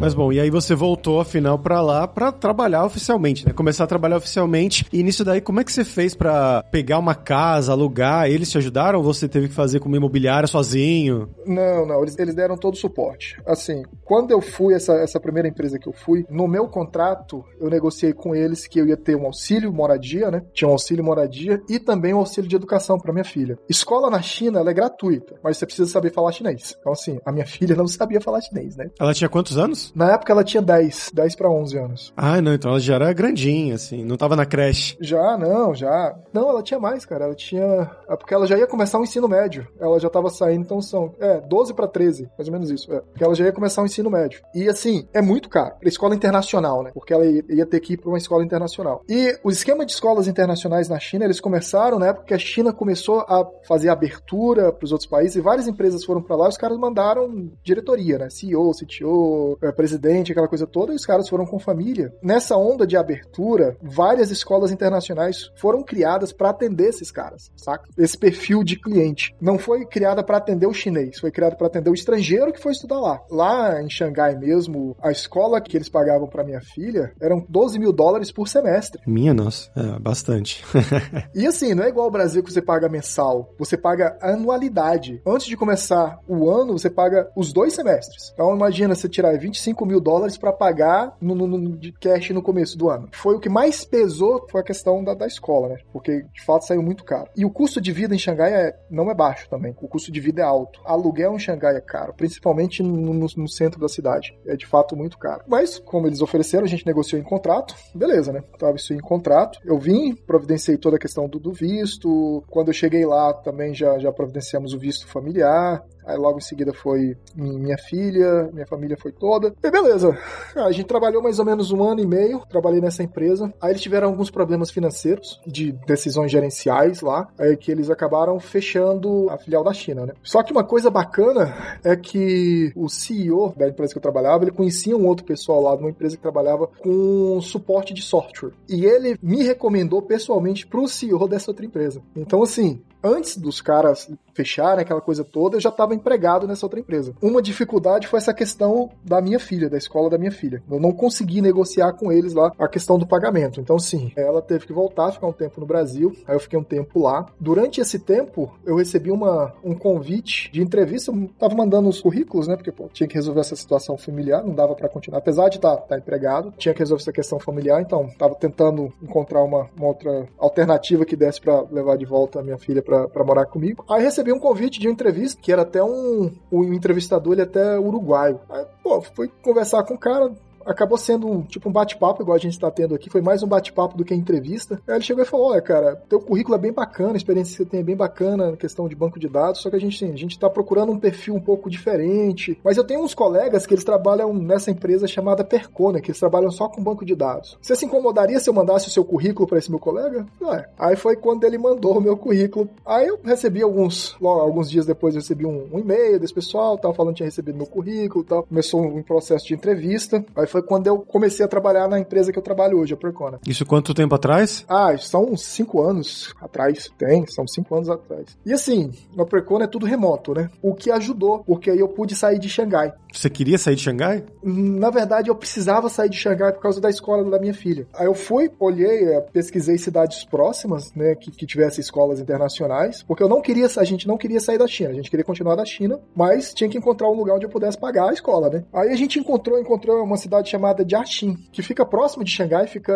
Mas 0.00 0.14
bom, 0.14 0.32
e 0.32 0.38
aí 0.38 0.48
você 0.48 0.76
voltou 0.76 1.20
afinal 1.20 1.58
para 1.58 1.80
lá 1.80 2.06
para 2.06 2.30
trabalhar 2.30 2.84
oficialmente, 2.84 3.44
né? 3.44 3.52
Começar 3.52 3.82
a 3.82 3.86
trabalhar 3.86 4.18
oficialmente. 4.18 4.86
E 4.92 5.02
nisso 5.02 5.24
daí, 5.24 5.40
como 5.40 5.58
é 5.58 5.64
que 5.64 5.72
você 5.72 5.84
fez 5.84 6.14
para 6.14 6.62
pegar 6.70 6.98
uma 6.98 7.16
casa, 7.16 7.72
alugar? 7.72 8.30
Eles 8.30 8.48
te 8.48 8.56
ajudaram 8.58 9.00
ou 9.00 9.04
você 9.04 9.28
teve 9.28 9.48
que 9.48 9.54
fazer 9.54 9.80
como 9.80 9.96
imobiliária 9.96 10.46
sozinho? 10.46 11.28
Não, 11.44 11.84
não, 11.84 12.00
eles, 12.02 12.16
eles 12.16 12.32
deram 12.32 12.56
todo 12.56 12.74
o 12.74 12.76
suporte. 12.76 13.42
Assim, 13.44 13.82
quando 14.04 14.30
eu 14.30 14.40
fui, 14.40 14.72
essa, 14.72 14.92
essa 14.94 15.18
primeira 15.18 15.48
empresa 15.48 15.80
que 15.80 15.88
eu 15.88 15.92
fui, 15.92 16.24
no 16.30 16.46
meu 16.46 16.68
contrato, 16.68 17.44
eu 17.60 17.68
negociei 17.68 18.12
com 18.12 18.36
eles 18.36 18.68
que 18.68 18.78
eu 18.78 18.86
ia 18.86 18.96
ter 18.96 19.16
um 19.16 19.26
auxílio 19.26 19.72
moradia, 19.72 20.30
né? 20.30 20.44
Tinha 20.54 20.68
um 20.68 20.72
auxílio 20.72 21.02
moradia 21.02 21.60
e 21.68 21.80
também 21.80 22.14
um 22.14 22.18
auxílio 22.18 22.48
de 22.48 22.54
educação 22.54 22.98
para 22.98 23.12
minha 23.12 23.24
filha. 23.24 23.58
Escola 23.68 24.08
na 24.08 24.22
China, 24.22 24.60
ela 24.60 24.70
é 24.70 24.74
gratuita, 24.74 25.34
mas 25.42 25.56
você 25.56 25.66
precisa 25.66 25.90
saber 25.90 26.12
falar 26.12 26.30
chinês. 26.30 26.76
Então, 26.78 26.92
assim, 26.92 27.18
a 27.26 27.32
minha 27.32 27.46
filha 27.46 27.74
não 27.74 27.88
sabia 27.88 28.20
falar 28.20 28.40
chinês, 28.40 28.76
né? 28.76 28.88
Ela 29.00 29.12
tinha 29.12 29.28
quantos 29.28 29.58
anos? 29.58 29.87
Na 29.94 30.12
época 30.12 30.32
ela 30.32 30.44
tinha 30.44 30.62
10, 30.62 31.10
10 31.12 31.34
para 31.36 31.50
11 31.50 31.78
anos. 31.78 32.12
Ah, 32.16 32.40
não, 32.40 32.54
então 32.54 32.70
ela 32.70 32.80
já 32.80 32.94
era 32.94 33.12
grandinha, 33.12 33.74
assim, 33.74 34.04
não 34.04 34.16
tava 34.16 34.36
na 34.36 34.46
creche. 34.46 34.96
Já, 35.00 35.36
não, 35.36 35.74
já. 35.74 36.14
Não, 36.32 36.48
ela 36.48 36.62
tinha 36.62 36.80
mais, 36.80 37.04
cara. 37.04 37.24
Ela 37.24 37.34
tinha. 37.34 37.90
É 38.08 38.16
porque 38.16 38.34
ela 38.34 38.46
já 38.46 38.56
ia 38.56 38.66
começar 38.66 38.98
o 38.98 39.04
ensino 39.04 39.28
médio. 39.28 39.66
Ela 39.80 39.98
já 39.98 40.10
tava 40.10 40.30
saindo, 40.30 40.62
então 40.62 40.80
são. 40.80 41.14
É, 41.20 41.40
12 41.40 41.74
para 41.74 41.86
13, 41.86 42.28
mais 42.36 42.48
ou 42.48 42.52
menos 42.52 42.70
isso. 42.70 42.92
É. 42.92 43.00
Porque 43.00 43.24
ela 43.24 43.34
já 43.34 43.44
ia 43.44 43.52
começar 43.52 43.82
o 43.82 43.86
ensino 43.86 44.10
médio. 44.10 44.40
E 44.54 44.68
assim, 44.68 45.06
é 45.12 45.22
muito 45.22 45.48
caro. 45.48 45.74
Escola 45.82 46.14
internacional, 46.14 46.82
né? 46.82 46.90
Porque 46.92 47.12
ela 47.12 47.24
ia 47.26 47.66
ter 47.66 47.80
que 47.80 47.94
ir 47.94 47.96
pra 47.96 48.08
uma 48.08 48.18
escola 48.18 48.44
internacional. 48.44 49.02
E 49.08 49.38
o 49.42 49.50
esquema 49.50 49.84
de 49.84 49.92
escolas 49.92 50.28
internacionais 50.28 50.88
na 50.88 50.98
China, 50.98 51.24
eles 51.24 51.40
começaram 51.40 51.98
na 51.98 52.08
época 52.08 52.26
que 52.26 52.34
a 52.34 52.38
China 52.38 52.72
começou 52.72 53.20
a 53.20 53.46
fazer 53.66 53.88
abertura 53.88 54.72
pros 54.72 54.92
outros 54.92 55.08
países 55.08 55.36
e 55.36 55.40
várias 55.40 55.66
empresas 55.66 56.04
foram 56.04 56.22
para 56.22 56.36
lá 56.36 56.46
e 56.46 56.48
os 56.50 56.56
caras 56.56 56.78
mandaram 56.78 57.50
diretoria, 57.62 58.18
né? 58.18 58.30
CEO, 58.30 58.72
CTO, 58.72 59.58
é, 59.62 59.72
presidente, 59.78 60.32
aquela 60.32 60.48
coisa 60.48 60.66
toda, 60.66 60.92
e 60.92 60.96
os 60.96 61.06
caras 61.06 61.28
foram 61.28 61.46
com 61.46 61.56
família. 61.56 62.12
Nessa 62.20 62.56
onda 62.56 62.84
de 62.84 62.96
abertura, 62.96 63.76
várias 63.80 64.32
escolas 64.32 64.72
internacionais 64.72 65.52
foram 65.54 65.84
criadas 65.84 66.32
para 66.32 66.50
atender 66.50 66.88
esses 66.88 67.12
caras, 67.12 67.52
saca? 67.54 67.88
Esse 67.96 68.18
perfil 68.18 68.64
de 68.64 68.74
cliente. 68.74 69.32
Não 69.40 69.56
foi 69.56 69.86
criada 69.86 70.24
para 70.24 70.38
atender 70.38 70.66
o 70.66 70.74
chinês, 70.74 71.20
foi 71.20 71.30
criada 71.30 71.54
para 71.54 71.68
atender 71.68 71.90
o 71.90 71.94
estrangeiro 71.94 72.52
que 72.52 72.60
foi 72.60 72.72
estudar 72.72 72.98
lá. 72.98 73.20
Lá 73.30 73.80
em 73.80 73.88
Xangai 73.88 74.34
mesmo, 74.34 74.96
a 75.00 75.12
escola 75.12 75.60
que 75.60 75.76
eles 75.76 75.88
pagavam 75.88 76.26
para 76.26 76.42
minha 76.42 76.60
filha 76.60 77.12
eram 77.20 77.46
12 77.48 77.78
mil 77.78 77.92
dólares 77.92 78.32
por 78.32 78.48
semestre. 78.48 79.00
Minha 79.06 79.32
nossa, 79.32 79.70
é 79.76 79.96
bastante. 80.00 80.64
e 81.32 81.46
assim, 81.46 81.72
não 81.72 81.84
é 81.84 81.88
igual 81.88 82.06
ao 82.06 82.10
Brasil 82.10 82.42
que 82.42 82.52
você 82.52 82.60
paga 82.60 82.88
mensal, 82.88 83.54
você 83.56 83.76
paga 83.76 84.18
anualidade. 84.20 85.22
Antes 85.24 85.46
de 85.46 85.56
começar 85.56 86.18
o 86.26 86.50
ano, 86.50 86.76
você 86.76 86.90
paga 86.90 87.30
os 87.36 87.52
dois 87.52 87.74
semestres. 87.74 88.32
Então 88.34 88.52
imagina 88.52 88.96
você 88.96 89.08
tirar 89.08 89.38
25 89.38 89.67
mil 89.86 90.00
dólares 90.00 90.36
para 90.36 90.52
pagar 90.52 91.16
no, 91.20 91.34
no, 91.34 91.46
no, 91.46 91.76
de 91.76 91.92
cash 91.92 92.30
no 92.30 92.42
começo 92.42 92.76
do 92.76 92.90
ano. 92.90 93.08
Foi 93.12 93.34
o 93.34 93.40
que 93.40 93.48
mais 93.48 93.84
pesou 93.84 94.46
foi 94.50 94.60
a 94.60 94.64
questão 94.64 95.02
da, 95.02 95.14
da 95.14 95.26
escola, 95.26 95.68
né? 95.68 95.76
Porque 95.92 96.22
de 96.22 96.44
fato 96.44 96.66
saiu 96.66 96.82
muito 96.82 97.04
caro. 97.04 97.28
E 97.36 97.44
o 97.44 97.50
custo 97.50 97.80
de 97.80 97.92
vida 97.92 98.14
em 98.14 98.18
Xangai 98.18 98.52
é, 98.52 98.76
não 98.90 99.10
é 99.10 99.14
baixo 99.14 99.48
também. 99.48 99.74
O 99.80 99.88
custo 99.88 100.12
de 100.12 100.20
vida 100.20 100.42
é 100.42 100.44
alto. 100.44 100.80
Aluguel 100.84 101.34
em 101.34 101.38
Xangai 101.38 101.76
é 101.76 101.80
caro, 101.80 102.14
principalmente 102.14 102.82
no, 102.82 103.12
no 103.14 103.48
centro 103.48 103.80
da 103.80 103.88
cidade. 103.88 104.36
É 104.46 104.56
de 104.56 104.66
fato 104.66 104.96
muito 104.96 105.18
caro. 105.18 105.44
Mas, 105.46 105.78
como 105.78 106.06
eles 106.06 106.20
ofereceram, 106.20 106.64
a 106.64 106.68
gente 106.68 106.86
negociou 106.86 107.20
em 107.20 107.24
contrato. 107.24 107.74
Beleza, 107.94 108.32
né? 108.32 108.42
Tava 108.58 108.76
isso 108.76 108.92
em 108.92 109.00
contrato. 109.00 109.58
Eu 109.64 109.78
vim, 109.78 110.14
providenciei 110.14 110.76
toda 110.76 110.96
a 110.96 111.00
questão 111.00 111.28
do, 111.28 111.38
do 111.38 111.52
visto. 111.52 112.42
Quando 112.48 112.68
eu 112.68 112.74
cheguei 112.74 113.04
lá, 113.04 113.32
também 113.32 113.74
já, 113.74 113.98
já 113.98 114.12
providenciamos 114.12 114.72
o 114.72 114.78
visto 114.78 115.06
familiar. 115.06 115.84
Aí 116.08 116.16
logo 116.16 116.38
em 116.38 116.40
seguida 116.40 116.72
foi 116.72 117.14
minha 117.36 117.76
filha, 117.76 118.48
minha 118.50 118.66
família 118.66 118.96
foi 118.98 119.12
toda. 119.12 119.54
E 119.62 119.70
beleza. 119.70 120.16
A 120.56 120.72
gente 120.72 120.86
trabalhou 120.86 121.22
mais 121.22 121.38
ou 121.38 121.44
menos 121.44 121.70
um 121.70 121.82
ano 121.82 122.00
e 122.00 122.06
meio, 122.06 122.40
trabalhei 122.48 122.80
nessa 122.80 123.02
empresa. 123.02 123.52
Aí 123.60 123.72
eles 123.72 123.82
tiveram 123.82 124.08
alguns 124.08 124.30
problemas 124.30 124.70
financeiros, 124.70 125.38
de 125.46 125.72
decisões 125.86 126.30
gerenciais 126.30 127.02
lá, 127.02 127.28
aí 127.38 127.58
que 127.58 127.70
eles 127.70 127.90
acabaram 127.90 128.40
fechando 128.40 129.28
a 129.28 129.36
filial 129.36 129.62
da 129.62 129.74
China, 129.74 130.06
né? 130.06 130.14
Só 130.22 130.42
que 130.42 130.50
uma 130.50 130.64
coisa 130.64 130.90
bacana 130.90 131.54
é 131.84 131.94
que 131.94 132.72
o 132.74 132.88
CEO 132.88 133.52
da 133.54 133.68
empresa 133.68 133.92
que 133.92 133.98
eu 133.98 134.02
trabalhava, 134.02 134.44
ele 134.44 134.50
conhecia 134.50 134.96
um 134.96 135.06
outro 135.06 135.26
pessoal 135.26 135.60
lá 135.60 135.76
de 135.76 135.82
uma 135.82 135.90
empresa 135.90 136.16
que 136.16 136.22
trabalhava 136.22 136.66
com 136.66 137.38
suporte 137.42 137.92
de 137.92 138.00
software. 138.00 138.52
E 138.66 138.86
ele 138.86 139.18
me 139.22 139.42
recomendou 139.42 140.00
pessoalmente 140.00 140.66
pro 140.66 140.88
CEO 140.88 141.28
dessa 141.28 141.50
outra 141.50 141.66
empresa. 141.66 142.00
Então, 142.16 142.42
assim, 142.42 142.80
antes 143.02 143.36
dos 143.36 143.60
caras 143.60 144.10
fecharem 144.38 144.82
aquela 144.82 145.00
coisa 145.00 145.24
toda, 145.24 145.56
eu 145.56 145.60
já 145.60 145.68
estava 145.68 145.96
empregado 145.96 146.46
nessa 146.46 146.64
outra 146.64 146.78
empresa. 146.78 147.12
Uma 147.20 147.42
dificuldade 147.42 148.06
foi 148.06 148.18
essa 148.18 148.32
questão 148.32 148.88
da 149.04 149.20
minha 149.20 149.40
filha, 149.40 149.68
da 149.68 149.76
escola 149.76 150.08
da 150.08 150.16
minha 150.16 150.30
filha. 150.30 150.62
Eu 150.70 150.78
não 150.78 150.92
consegui 150.92 151.42
negociar 151.42 151.92
com 151.94 152.12
eles 152.12 152.34
lá 152.34 152.52
a 152.56 152.68
questão 152.68 152.96
do 152.96 153.06
pagamento. 153.06 153.60
Então, 153.60 153.76
sim, 153.80 154.12
ela 154.16 154.40
teve 154.40 154.64
que 154.64 154.72
voltar, 154.72 155.10
ficar 155.10 155.26
um 155.26 155.32
tempo 155.32 155.60
no 155.60 155.66
Brasil. 155.66 156.14
Aí 156.24 156.36
eu 156.36 156.40
fiquei 156.40 156.56
um 156.56 156.62
tempo 156.62 157.00
lá. 157.00 157.26
Durante 157.40 157.80
esse 157.80 157.98
tempo, 157.98 158.52
eu 158.64 158.76
recebi 158.76 159.10
uma, 159.10 159.52
um 159.64 159.74
convite 159.74 160.52
de 160.52 160.62
entrevista. 160.62 161.10
Eu 161.10 161.28
tava 161.36 161.56
mandando 161.56 161.88
os 161.88 162.00
currículos, 162.00 162.46
né? 162.46 162.54
Porque 162.54 162.70
pô, 162.70 162.88
tinha 162.92 163.08
que 163.08 163.16
resolver 163.16 163.40
essa 163.40 163.56
situação 163.56 163.98
familiar, 163.98 164.44
não 164.44 164.54
dava 164.54 164.76
para 164.76 164.88
continuar. 164.88 165.18
Apesar 165.18 165.48
de 165.48 165.56
estar 165.56 165.76
tá, 165.76 165.82
tá 165.82 165.98
empregado, 165.98 166.54
tinha 166.56 166.72
que 166.72 166.78
resolver 166.78 167.02
essa 167.02 167.12
questão 167.12 167.40
familiar. 167.40 167.80
Então, 167.82 168.08
tava 168.16 168.36
tentando 168.36 168.92
encontrar 169.02 169.42
uma, 169.42 169.68
uma 169.76 169.88
outra 169.88 170.28
alternativa 170.38 171.04
que 171.04 171.16
desse 171.16 171.40
para 171.40 171.62
levar 171.72 171.96
de 171.96 172.04
volta 172.04 172.38
a 172.38 172.42
minha 172.42 172.58
filha 172.58 172.82
para 172.82 173.24
morar 173.24 173.46
comigo. 173.46 173.84
Aí 173.88 174.02
recebi 174.02 174.27
um 174.32 174.38
convite 174.38 174.80
de 174.80 174.86
uma 174.88 174.92
entrevista, 174.92 175.40
que 175.40 175.52
era 175.52 175.62
até 175.62 175.82
um. 175.82 176.30
O 176.50 176.64
entrevistador, 176.64 177.32
ele 177.32 177.42
é 177.42 177.44
até 177.44 177.78
uruguaio. 177.78 178.40
Aí, 178.48 178.64
pô, 178.82 179.00
fui 179.00 179.28
conversar 179.42 179.82
com 179.84 179.94
o 179.94 179.98
cara, 179.98 180.32
acabou 180.68 180.98
sendo 180.98 181.26
um, 181.26 181.42
tipo 181.42 181.68
um 181.68 181.72
bate-papo, 181.72 182.22
igual 182.22 182.36
a 182.36 182.40
gente 182.40 182.52
está 182.52 182.70
tendo 182.70 182.94
aqui. 182.94 183.10
Foi 183.10 183.20
mais 183.20 183.42
um 183.42 183.46
bate-papo 183.46 183.96
do 183.96 184.04
que 184.04 184.14
entrevista. 184.14 184.80
Aí 184.86 184.96
ele 184.96 185.04
chegou 185.04 185.22
e 185.22 185.26
falou: 185.26 185.50
Olha, 185.50 185.62
cara, 185.62 185.96
teu 186.08 186.20
currículo 186.20 186.56
é 186.56 186.58
bem 186.58 186.72
bacana, 186.72 187.14
a 187.14 187.16
experiência 187.16 187.56
que 187.56 187.64
você 187.64 187.68
tem 187.68 187.80
é 187.80 187.82
bem 187.82 187.96
bacana 187.96 188.50
na 188.50 188.56
questão 188.56 188.88
de 188.88 188.94
banco 188.94 189.18
de 189.18 189.28
dados, 189.28 189.60
só 189.60 189.70
que 189.70 189.76
a 189.76 189.80
gente, 189.80 190.04
a 190.04 190.16
gente 190.16 190.38
tá 190.38 190.50
procurando 190.50 190.92
um 190.92 190.98
perfil 190.98 191.34
um 191.34 191.40
pouco 191.40 191.70
diferente. 191.70 192.58
Mas 192.62 192.76
eu 192.76 192.84
tenho 192.84 193.02
uns 193.02 193.14
colegas 193.14 193.66
que 193.66 193.74
eles 193.74 193.84
trabalham 193.84 194.32
nessa 194.34 194.70
empresa 194.70 195.06
chamada 195.06 195.44
Percona, 195.44 196.00
que 196.00 196.10
eles 196.10 196.20
trabalham 196.20 196.50
só 196.50 196.68
com 196.68 196.82
banco 196.82 197.04
de 197.04 197.14
dados. 197.14 197.56
Você 197.60 197.74
se 197.74 197.86
incomodaria 197.86 198.38
se 198.38 198.50
eu 198.50 198.54
mandasse 198.54 198.88
o 198.88 198.90
seu 198.90 199.04
currículo 199.04 199.48
para 199.48 199.58
esse 199.58 199.70
meu 199.70 199.78
colega? 199.78 200.26
Ué. 200.40 200.68
Aí 200.78 200.96
foi 200.96 201.16
quando 201.16 201.44
ele 201.44 201.58
mandou 201.58 201.98
o 201.98 202.00
meu 202.00 202.16
currículo. 202.16 202.68
Aí 202.84 203.08
eu 203.08 203.18
recebi 203.22 203.62
alguns, 203.62 204.16
logo, 204.20 204.40
alguns 204.40 204.70
dias 204.70 204.86
depois 204.86 205.14
eu 205.14 205.20
recebi 205.20 205.46
um, 205.46 205.68
um 205.72 205.78
e-mail 205.78 206.18
desse 206.18 206.34
pessoal, 206.34 206.78
tava 206.78 206.94
falando 206.94 207.14
que 207.14 207.18
tinha 207.18 207.26
recebido 207.26 207.56
meu 207.56 207.66
currículo 207.66 208.24
tal. 208.24 208.42
Começou 208.42 208.82
um 208.82 209.02
processo 209.02 209.46
de 209.46 209.54
entrevista. 209.54 210.24
Aí 210.36 210.46
foi 210.46 210.57
quando 210.62 210.86
eu 210.86 210.98
comecei 210.98 211.44
a 211.44 211.48
trabalhar 211.48 211.88
na 211.88 211.98
empresa 211.98 212.32
que 212.32 212.38
eu 212.38 212.42
trabalho 212.42 212.78
hoje, 212.78 212.94
a 212.94 212.96
Percona. 212.96 213.38
Isso 213.46 213.66
quanto 213.66 213.94
tempo 213.94 214.14
atrás? 214.14 214.64
Ah, 214.68 214.96
são 214.98 215.24
uns 215.24 215.42
cinco 215.42 215.82
anos 215.82 216.34
atrás. 216.40 216.90
Tem, 216.98 217.26
são 217.26 217.46
cinco 217.46 217.74
anos 217.74 217.88
atrás. 217.88 218.36
E 218.44 218.52
assim, 218.52 218.92
na 219.14 219.24
Percona 219.24 219.64
é 219.64 219.68
tudo 219.68 219.86
remoto, 219.86 220.34
né? 220.34 220.50
O 220.62 220.74
que 220.74 220.90
ajudou, 220.90 221.40
porque 221.44 221.70
aí 221.70 221.78
eu 221.78 221.88
pude 221.88 222.14
sair 222.14 222.38
de 222.38 222.48
Xangai. 222.48 222.92
Você 223.12 223.30
queria 223.30 223.58
sair 223.58 223.74
de 223.74 223.82
Xangai? 223.82 224.24
Na 224.42 224.90
verdade, 224.90 225.30
eu 225.30 225.34
precisava 225.34 225.88
sair 225.88 226.10
de 226.10 226.16
Xangai 226.16 226.52
por 226.52 226.60
causa 226.60 226.80
da 226.80 226.90
escola 226.90 227.28
da 227.30 227.38
minha 227.38 227.54
filha. 227.54 227.86
Aí 227.94 228.06
eu 228.06 228.14
fui, 228.14 228.50
olhei, 228.60 229.04
eh, 229.04 229.20
pesquisei 229.32 229.78
cidades 229.78 230.24
próximas, 230.24 230.92
né, 230.94 231.14
que, 231.14 231.30
que 231.30 231.46
tivessem 231.46 231.80
escolas 231.80 232.20
internacionais, 232.20 233.02
porque 233.02 233.22
eu 233.22 233.28
não 233.28 233.40
queria, 233.40 233.66
a 233.76 233.84
gente 233.84 234.06
não 234.06 234.16
queria 234.16 234.40
sair 234.40 234.58
da 234.58 234.66
China, 234.66 234.90
a 234.90 234.94
gente 234.94 235.10
queria 235.10 235.24
continuar 235.24 235.56
da 235.56 235.64
China, 235.64 235.98
mas 236.14 236.52
tinha 236.52 236.68
que 236.68 236.78
encontrar 236.78 237.08
um 237.08 237.14
lugar 237.14 237.36
onde 237.36 237.46
eu 237.46 237.50
pudesse 237.50 237.78
pagar 237.78 238.10
a 238.10 238.12
escola, 238.12 238.48
né? 238.48 238.64
Aí 238.72 238.90
a 238.90 238.96
gente 238.96 239.18
encontrou, 239.18 239.58
encontrou 239.58 240.02
uma 240.02 240.16
cidade 240.16 240.37
chamada 240.44 240.84
Jiaxing, 240.88 241.36
que 241.52 241.62
fica 241.62 241.84
próximo 241.84 242.24
de 242.24 242.30
Xangai, 242.30 242.66
fica 242.66 242.92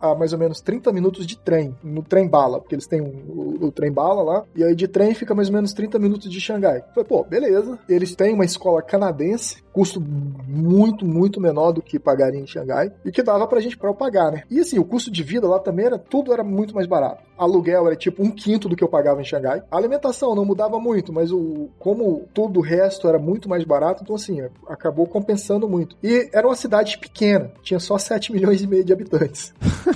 a 0.00 0.14
mais 0.14 0.32
ou 0.32 0.38
menos 0.38 0.60
30 0.60 0.92
minutos 0.92 1.26
de 1.26 1.38
trem, 1.38 1.74
no 1.82 2.02
trem 2.02 2.28
bala, 2.28 2.60
porque 2.60 2.74
eles 2.74 2.86
têm 2.86 3.00
o, 3.00 3.66
o, 3.66 3.72
trem 3.72 3.92
bala 3.92 4.22
lá, 4.22 4.44
e 4.54 4.64
aí 4.64 4.74
de 4.74 4.88
trem 4.88 5.14
fica 5.14 5.34
mais 5.34 5.48
ou 5.48 5.54
menos 5.54 5.72
30 5.72 5.98
minutos 5.98 6.30
de 6.30 6.40
Xangai. 6.40 6.82
Falei, 6.94 7.08
pô, 7.08 7.24
beleza. 7.24 7.78
Eles 7.88 8.14
têm 8.14 8.34
uma 8.34 8.44
escola 8.44 8.82
canadense, 8.82 9.62
custo 9.72 10.00
muito, 10.00 11.04
muito 11.04 11.40
menor 11.40 11.72
do 11.72 11.82
que 11.82 11.98
pagaria 11.98 12.40
em 12.40 12.46
Xangai, 12.46 12.92
e 13.04 13.12
que 13.12 13.22
dava 13.22 13.46
pra 13.46 13.60
gente 13.60 13.76
pra 13.76 13.92
pagar, 13.92 14.32
né? 14.32 14.42
E 14.50 14.60
assim, 14.60 14.78
o 14.78 14.84
custo 14.84 15.10
de 15.10 15.22
vida 15.22 15.46
lá 15.46 15.58
também 15.58 15.86
era, 15.86 15.98
tudo 15.98 16.32
era 16.32 16.42
muito 16.42 16.74
mais 16.74 16.86
barato. 16.86 17.22
Aluguel 17.36 17.86
era 17.86 17.96
tipo 17.96 18.22
um 18.22 18.30
quinto 18.30 18.68
do 18.68 18.76
que 18.76 18.82
eu 18.82 18.88
pagava 18.88 19.20
em 19.20 19.24
Xangai. 19.24 19.62
A 19.70 19.76
alimentação 19.76 20.34
não 20.34 20.44
mudava 20.44 20.80
muito, 20.80 21.12
mas 21.12 21.30
o 21.30 21.68
como 21.78 22.26
tudo 22.32 22.60
o 22.60 22.62
resto 22.62 23.08
era 23.08 23.18
muito 23.18 23.48
mais 23.48 23.64
barato, 23.64 24.02
então 24.02 24.16
assim, 24.16 24.40
acabou 24.66 25.06
compensando 25.06 25.68
muito. 25.68 25.96
E 26.02 26.28
era 26.32 26.46
uma 26.46 26.55
cidade 26.56 26.98
pequena, 26.98 27.50
tinha 27.62 27.78
só 27.78 27.98
7 27.98 28.32
milhões 28.32 28.62
e 28.62 28.66
meio 28.66 28.84
de 28.84 28.92
habitantes. 28.92 29.52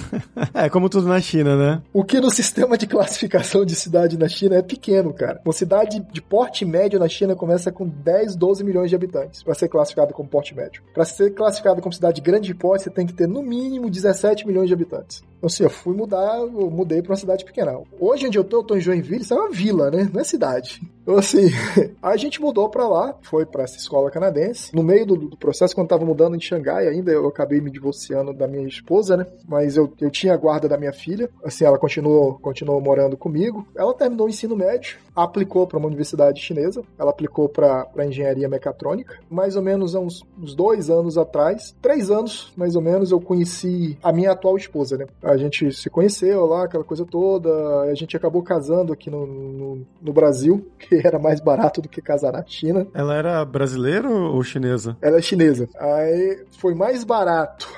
é, 0.54 0.68
como 0.68 0.88
tudo 0.88 1.08
na 1.08 1.20
China, 1.20 1.56
né? 1.56 1.82
O 1.92 2.04
que 2.04 2.20
no 2.20 2.30
sistema 2.30 2.76
de 2.76 2.86
classificação 2.86 3.64
de 3.64 3.74
cidade 3.74 4.18
na 4.18 4.28
China 4.28 4.56
é 4.56 4.62
pequeno, 4.62 5.12
cara. 5.12 5.40
Uma 5.44 5.52
cidade 5.52 6.00
de 6.12 6.22
porte 6.22 6.64
médio 6.64 6.98
na 6.98 7.08
China 7.08 7.34
começa 7.34 7.72
com 7.72 7.88
10, 7.88 8.36
12 8.36 8.64
milhões 8.64 8.90
de 8.90 8.96
habitantes 8.96 9.42
para 9.42 9.54
ser 9.54 9.68
classificada 9.68 10.12
como 10.12 10.28
porte 10.28 10.54
médio. 10.54 10.82
Para 10.94 11.04
ser 11.04 11.30
classificada 11.34 11.80
como 11.80 11.92
cidade 11.92 12.20
grande 12.20 12.48
de 12.48 12.54
porte, 12.54 12.84
você 12.84 12.90
tem 12.90 13.06
que 13.06 13.12
ter 13.12 13.26
no 13.26 13.42
mínimo 13.42 13.90
17 13.90 14.46
milhões 14.46 14.68
de 14.68 14.74
habitantes. 14.74 15.22
Assim, 15.42 15.62
eu 15.64 15.70
fui 15.70 15.94
mudar, 15.94 16.38
eu 16.38 16.70
mudei 16.70 17.03
para 17.03 17.12
uma 17.12 17.16
cidade 17.16 17.44
pequena. 17.44 17.79
Hoje 17.98 18.26
onde 18.26 18.38
eu 18.38 18.44
tô, 18.44 18.59
eu 18.59 18.64
tô 18.64 18.76
em 18.76 18.81
Joinville, 18.81 19.22
isso 19.22 19.35
é 19.35 19.37
uma 19.37 19.50
vila, 19.50 19.90
né? 19.90 20.09
Não 20.12 20.20
é 20.20 20.24
cidade. 20.24 20.81
Então, 21.03 21.18
assim, 21.18 21.48
a 22.03 22.16
gente 22.16 22.40
mudou 22.40 22.68
para 22.68 22.87
lá, 22.87 23.14
foi 23.22 23.46
para 23.46 23.64
essa 23.64 23.76
escola 23.76 24.11
canadense. 24.11 24.74
No 24.74 24.83
meio 24.83 25.07
do, 25.07 25.16
do, 25.16 25.37
processo, 25.37 25.74
quando 25.74 25.88
tava 25.88 26.05
mudando 26.05 26.37
em 26.37 26.40
Xangai 26.40 26.87
ainda, 26.87 27.11
eu 27.11 27.26
acabei 27.26 27.61
me 27.61 27.70
divorciando 27.70 28.33
da 28.33 28.46
minha 28.46 28.66
esposa, 28.66 29.16
né? 29.16 29.26
Mas 29.48 29.76
eu, 29.76 29.92
eu 30.00 30.11
tinha 30.11 30.35
a 30.35 30.37
guarda 30.37 30.68
da 30.68 30.76
minha 30.76 30.92
filha. 30.92 31.29
Assim, 31.44 31.64
ela 31.64 31.79
continuou, 31.79 32.38
continuou 32.38 32.81
morando 32.81 33.16
comigo. 33.16 33.66
Ela 33.76 33.94
terminou 33.94 34.26
o 34.26 34.31
ensino 34.31 34.55
médio, 34.55 34.98
aplicou 35.16 35.66
para 35.66 35.79
uma 35.79 35.88
universidade 35.88 36.40
chinesa. 36.40 36.83
Ela 36.98 37.11
aplicou 37.11 37.48
para 37.48 37.88
engenharia 38.07 38.48
mecatrônica. 38.48 39.18
Mais 39.29 39.57
ou 39.57 39.62
menos 39.62 39.94
há 39.94 40.00
uns, 40.00 40.22
uns 40.38 40.55
dois 40.55 40.90
anos 40.90 41.16
atrás, 41.16 41.74
três 41.81 42.11
anos 42.11 42.53
mais 42.57 42.76
ou 42.76 42.83
menos, 42.83 43.11
eu 43.11 43.20
conheci 43.20 43.98
a 44.03 44.12
minha 44.12 44.33
atual 44.33 44.57
esposa, 44.57 44.96
né? 44.96 45.07
A 45.30 45.36
gente 45.36 45.72
se 45.72 45.88
conheceu 45.88 46.44
lá, 46.46 46.64
aquela 46.64 46.84
coisa 46.84 47.04
toda. 47.04 47.50
A 47.82 47.94
gente 47.94 48.16
acabou 48.16 48.42
casando 48.42 48.92
aqui 48.92 49.10
no, 49.10 49.26
no, 49.26 49.86
no 50.00 50.12
Brasil, 50.12 50.68
que 50.78 51.06
era 51.06 51.18
mais 51.18 51.40
barato 51.40 51.80
do 51.80 51.88
que 51.88 52.02
casar 52.02 52.32
na 52.32 52.44
China. 52.46 52.86
Ela 52.94 53.14
era 53.14 53.44
brasileira 53.44 54.08
ou 54.08 54.42
chinesa? 54.42 54.96
Ela 55.00 55.18
é 55.18 55.22
chinesa. 55.22 55.68
Aí 55.78 56.44
foi 56.50 56.74
mais 56.74 57.04
barato 57.04 57.68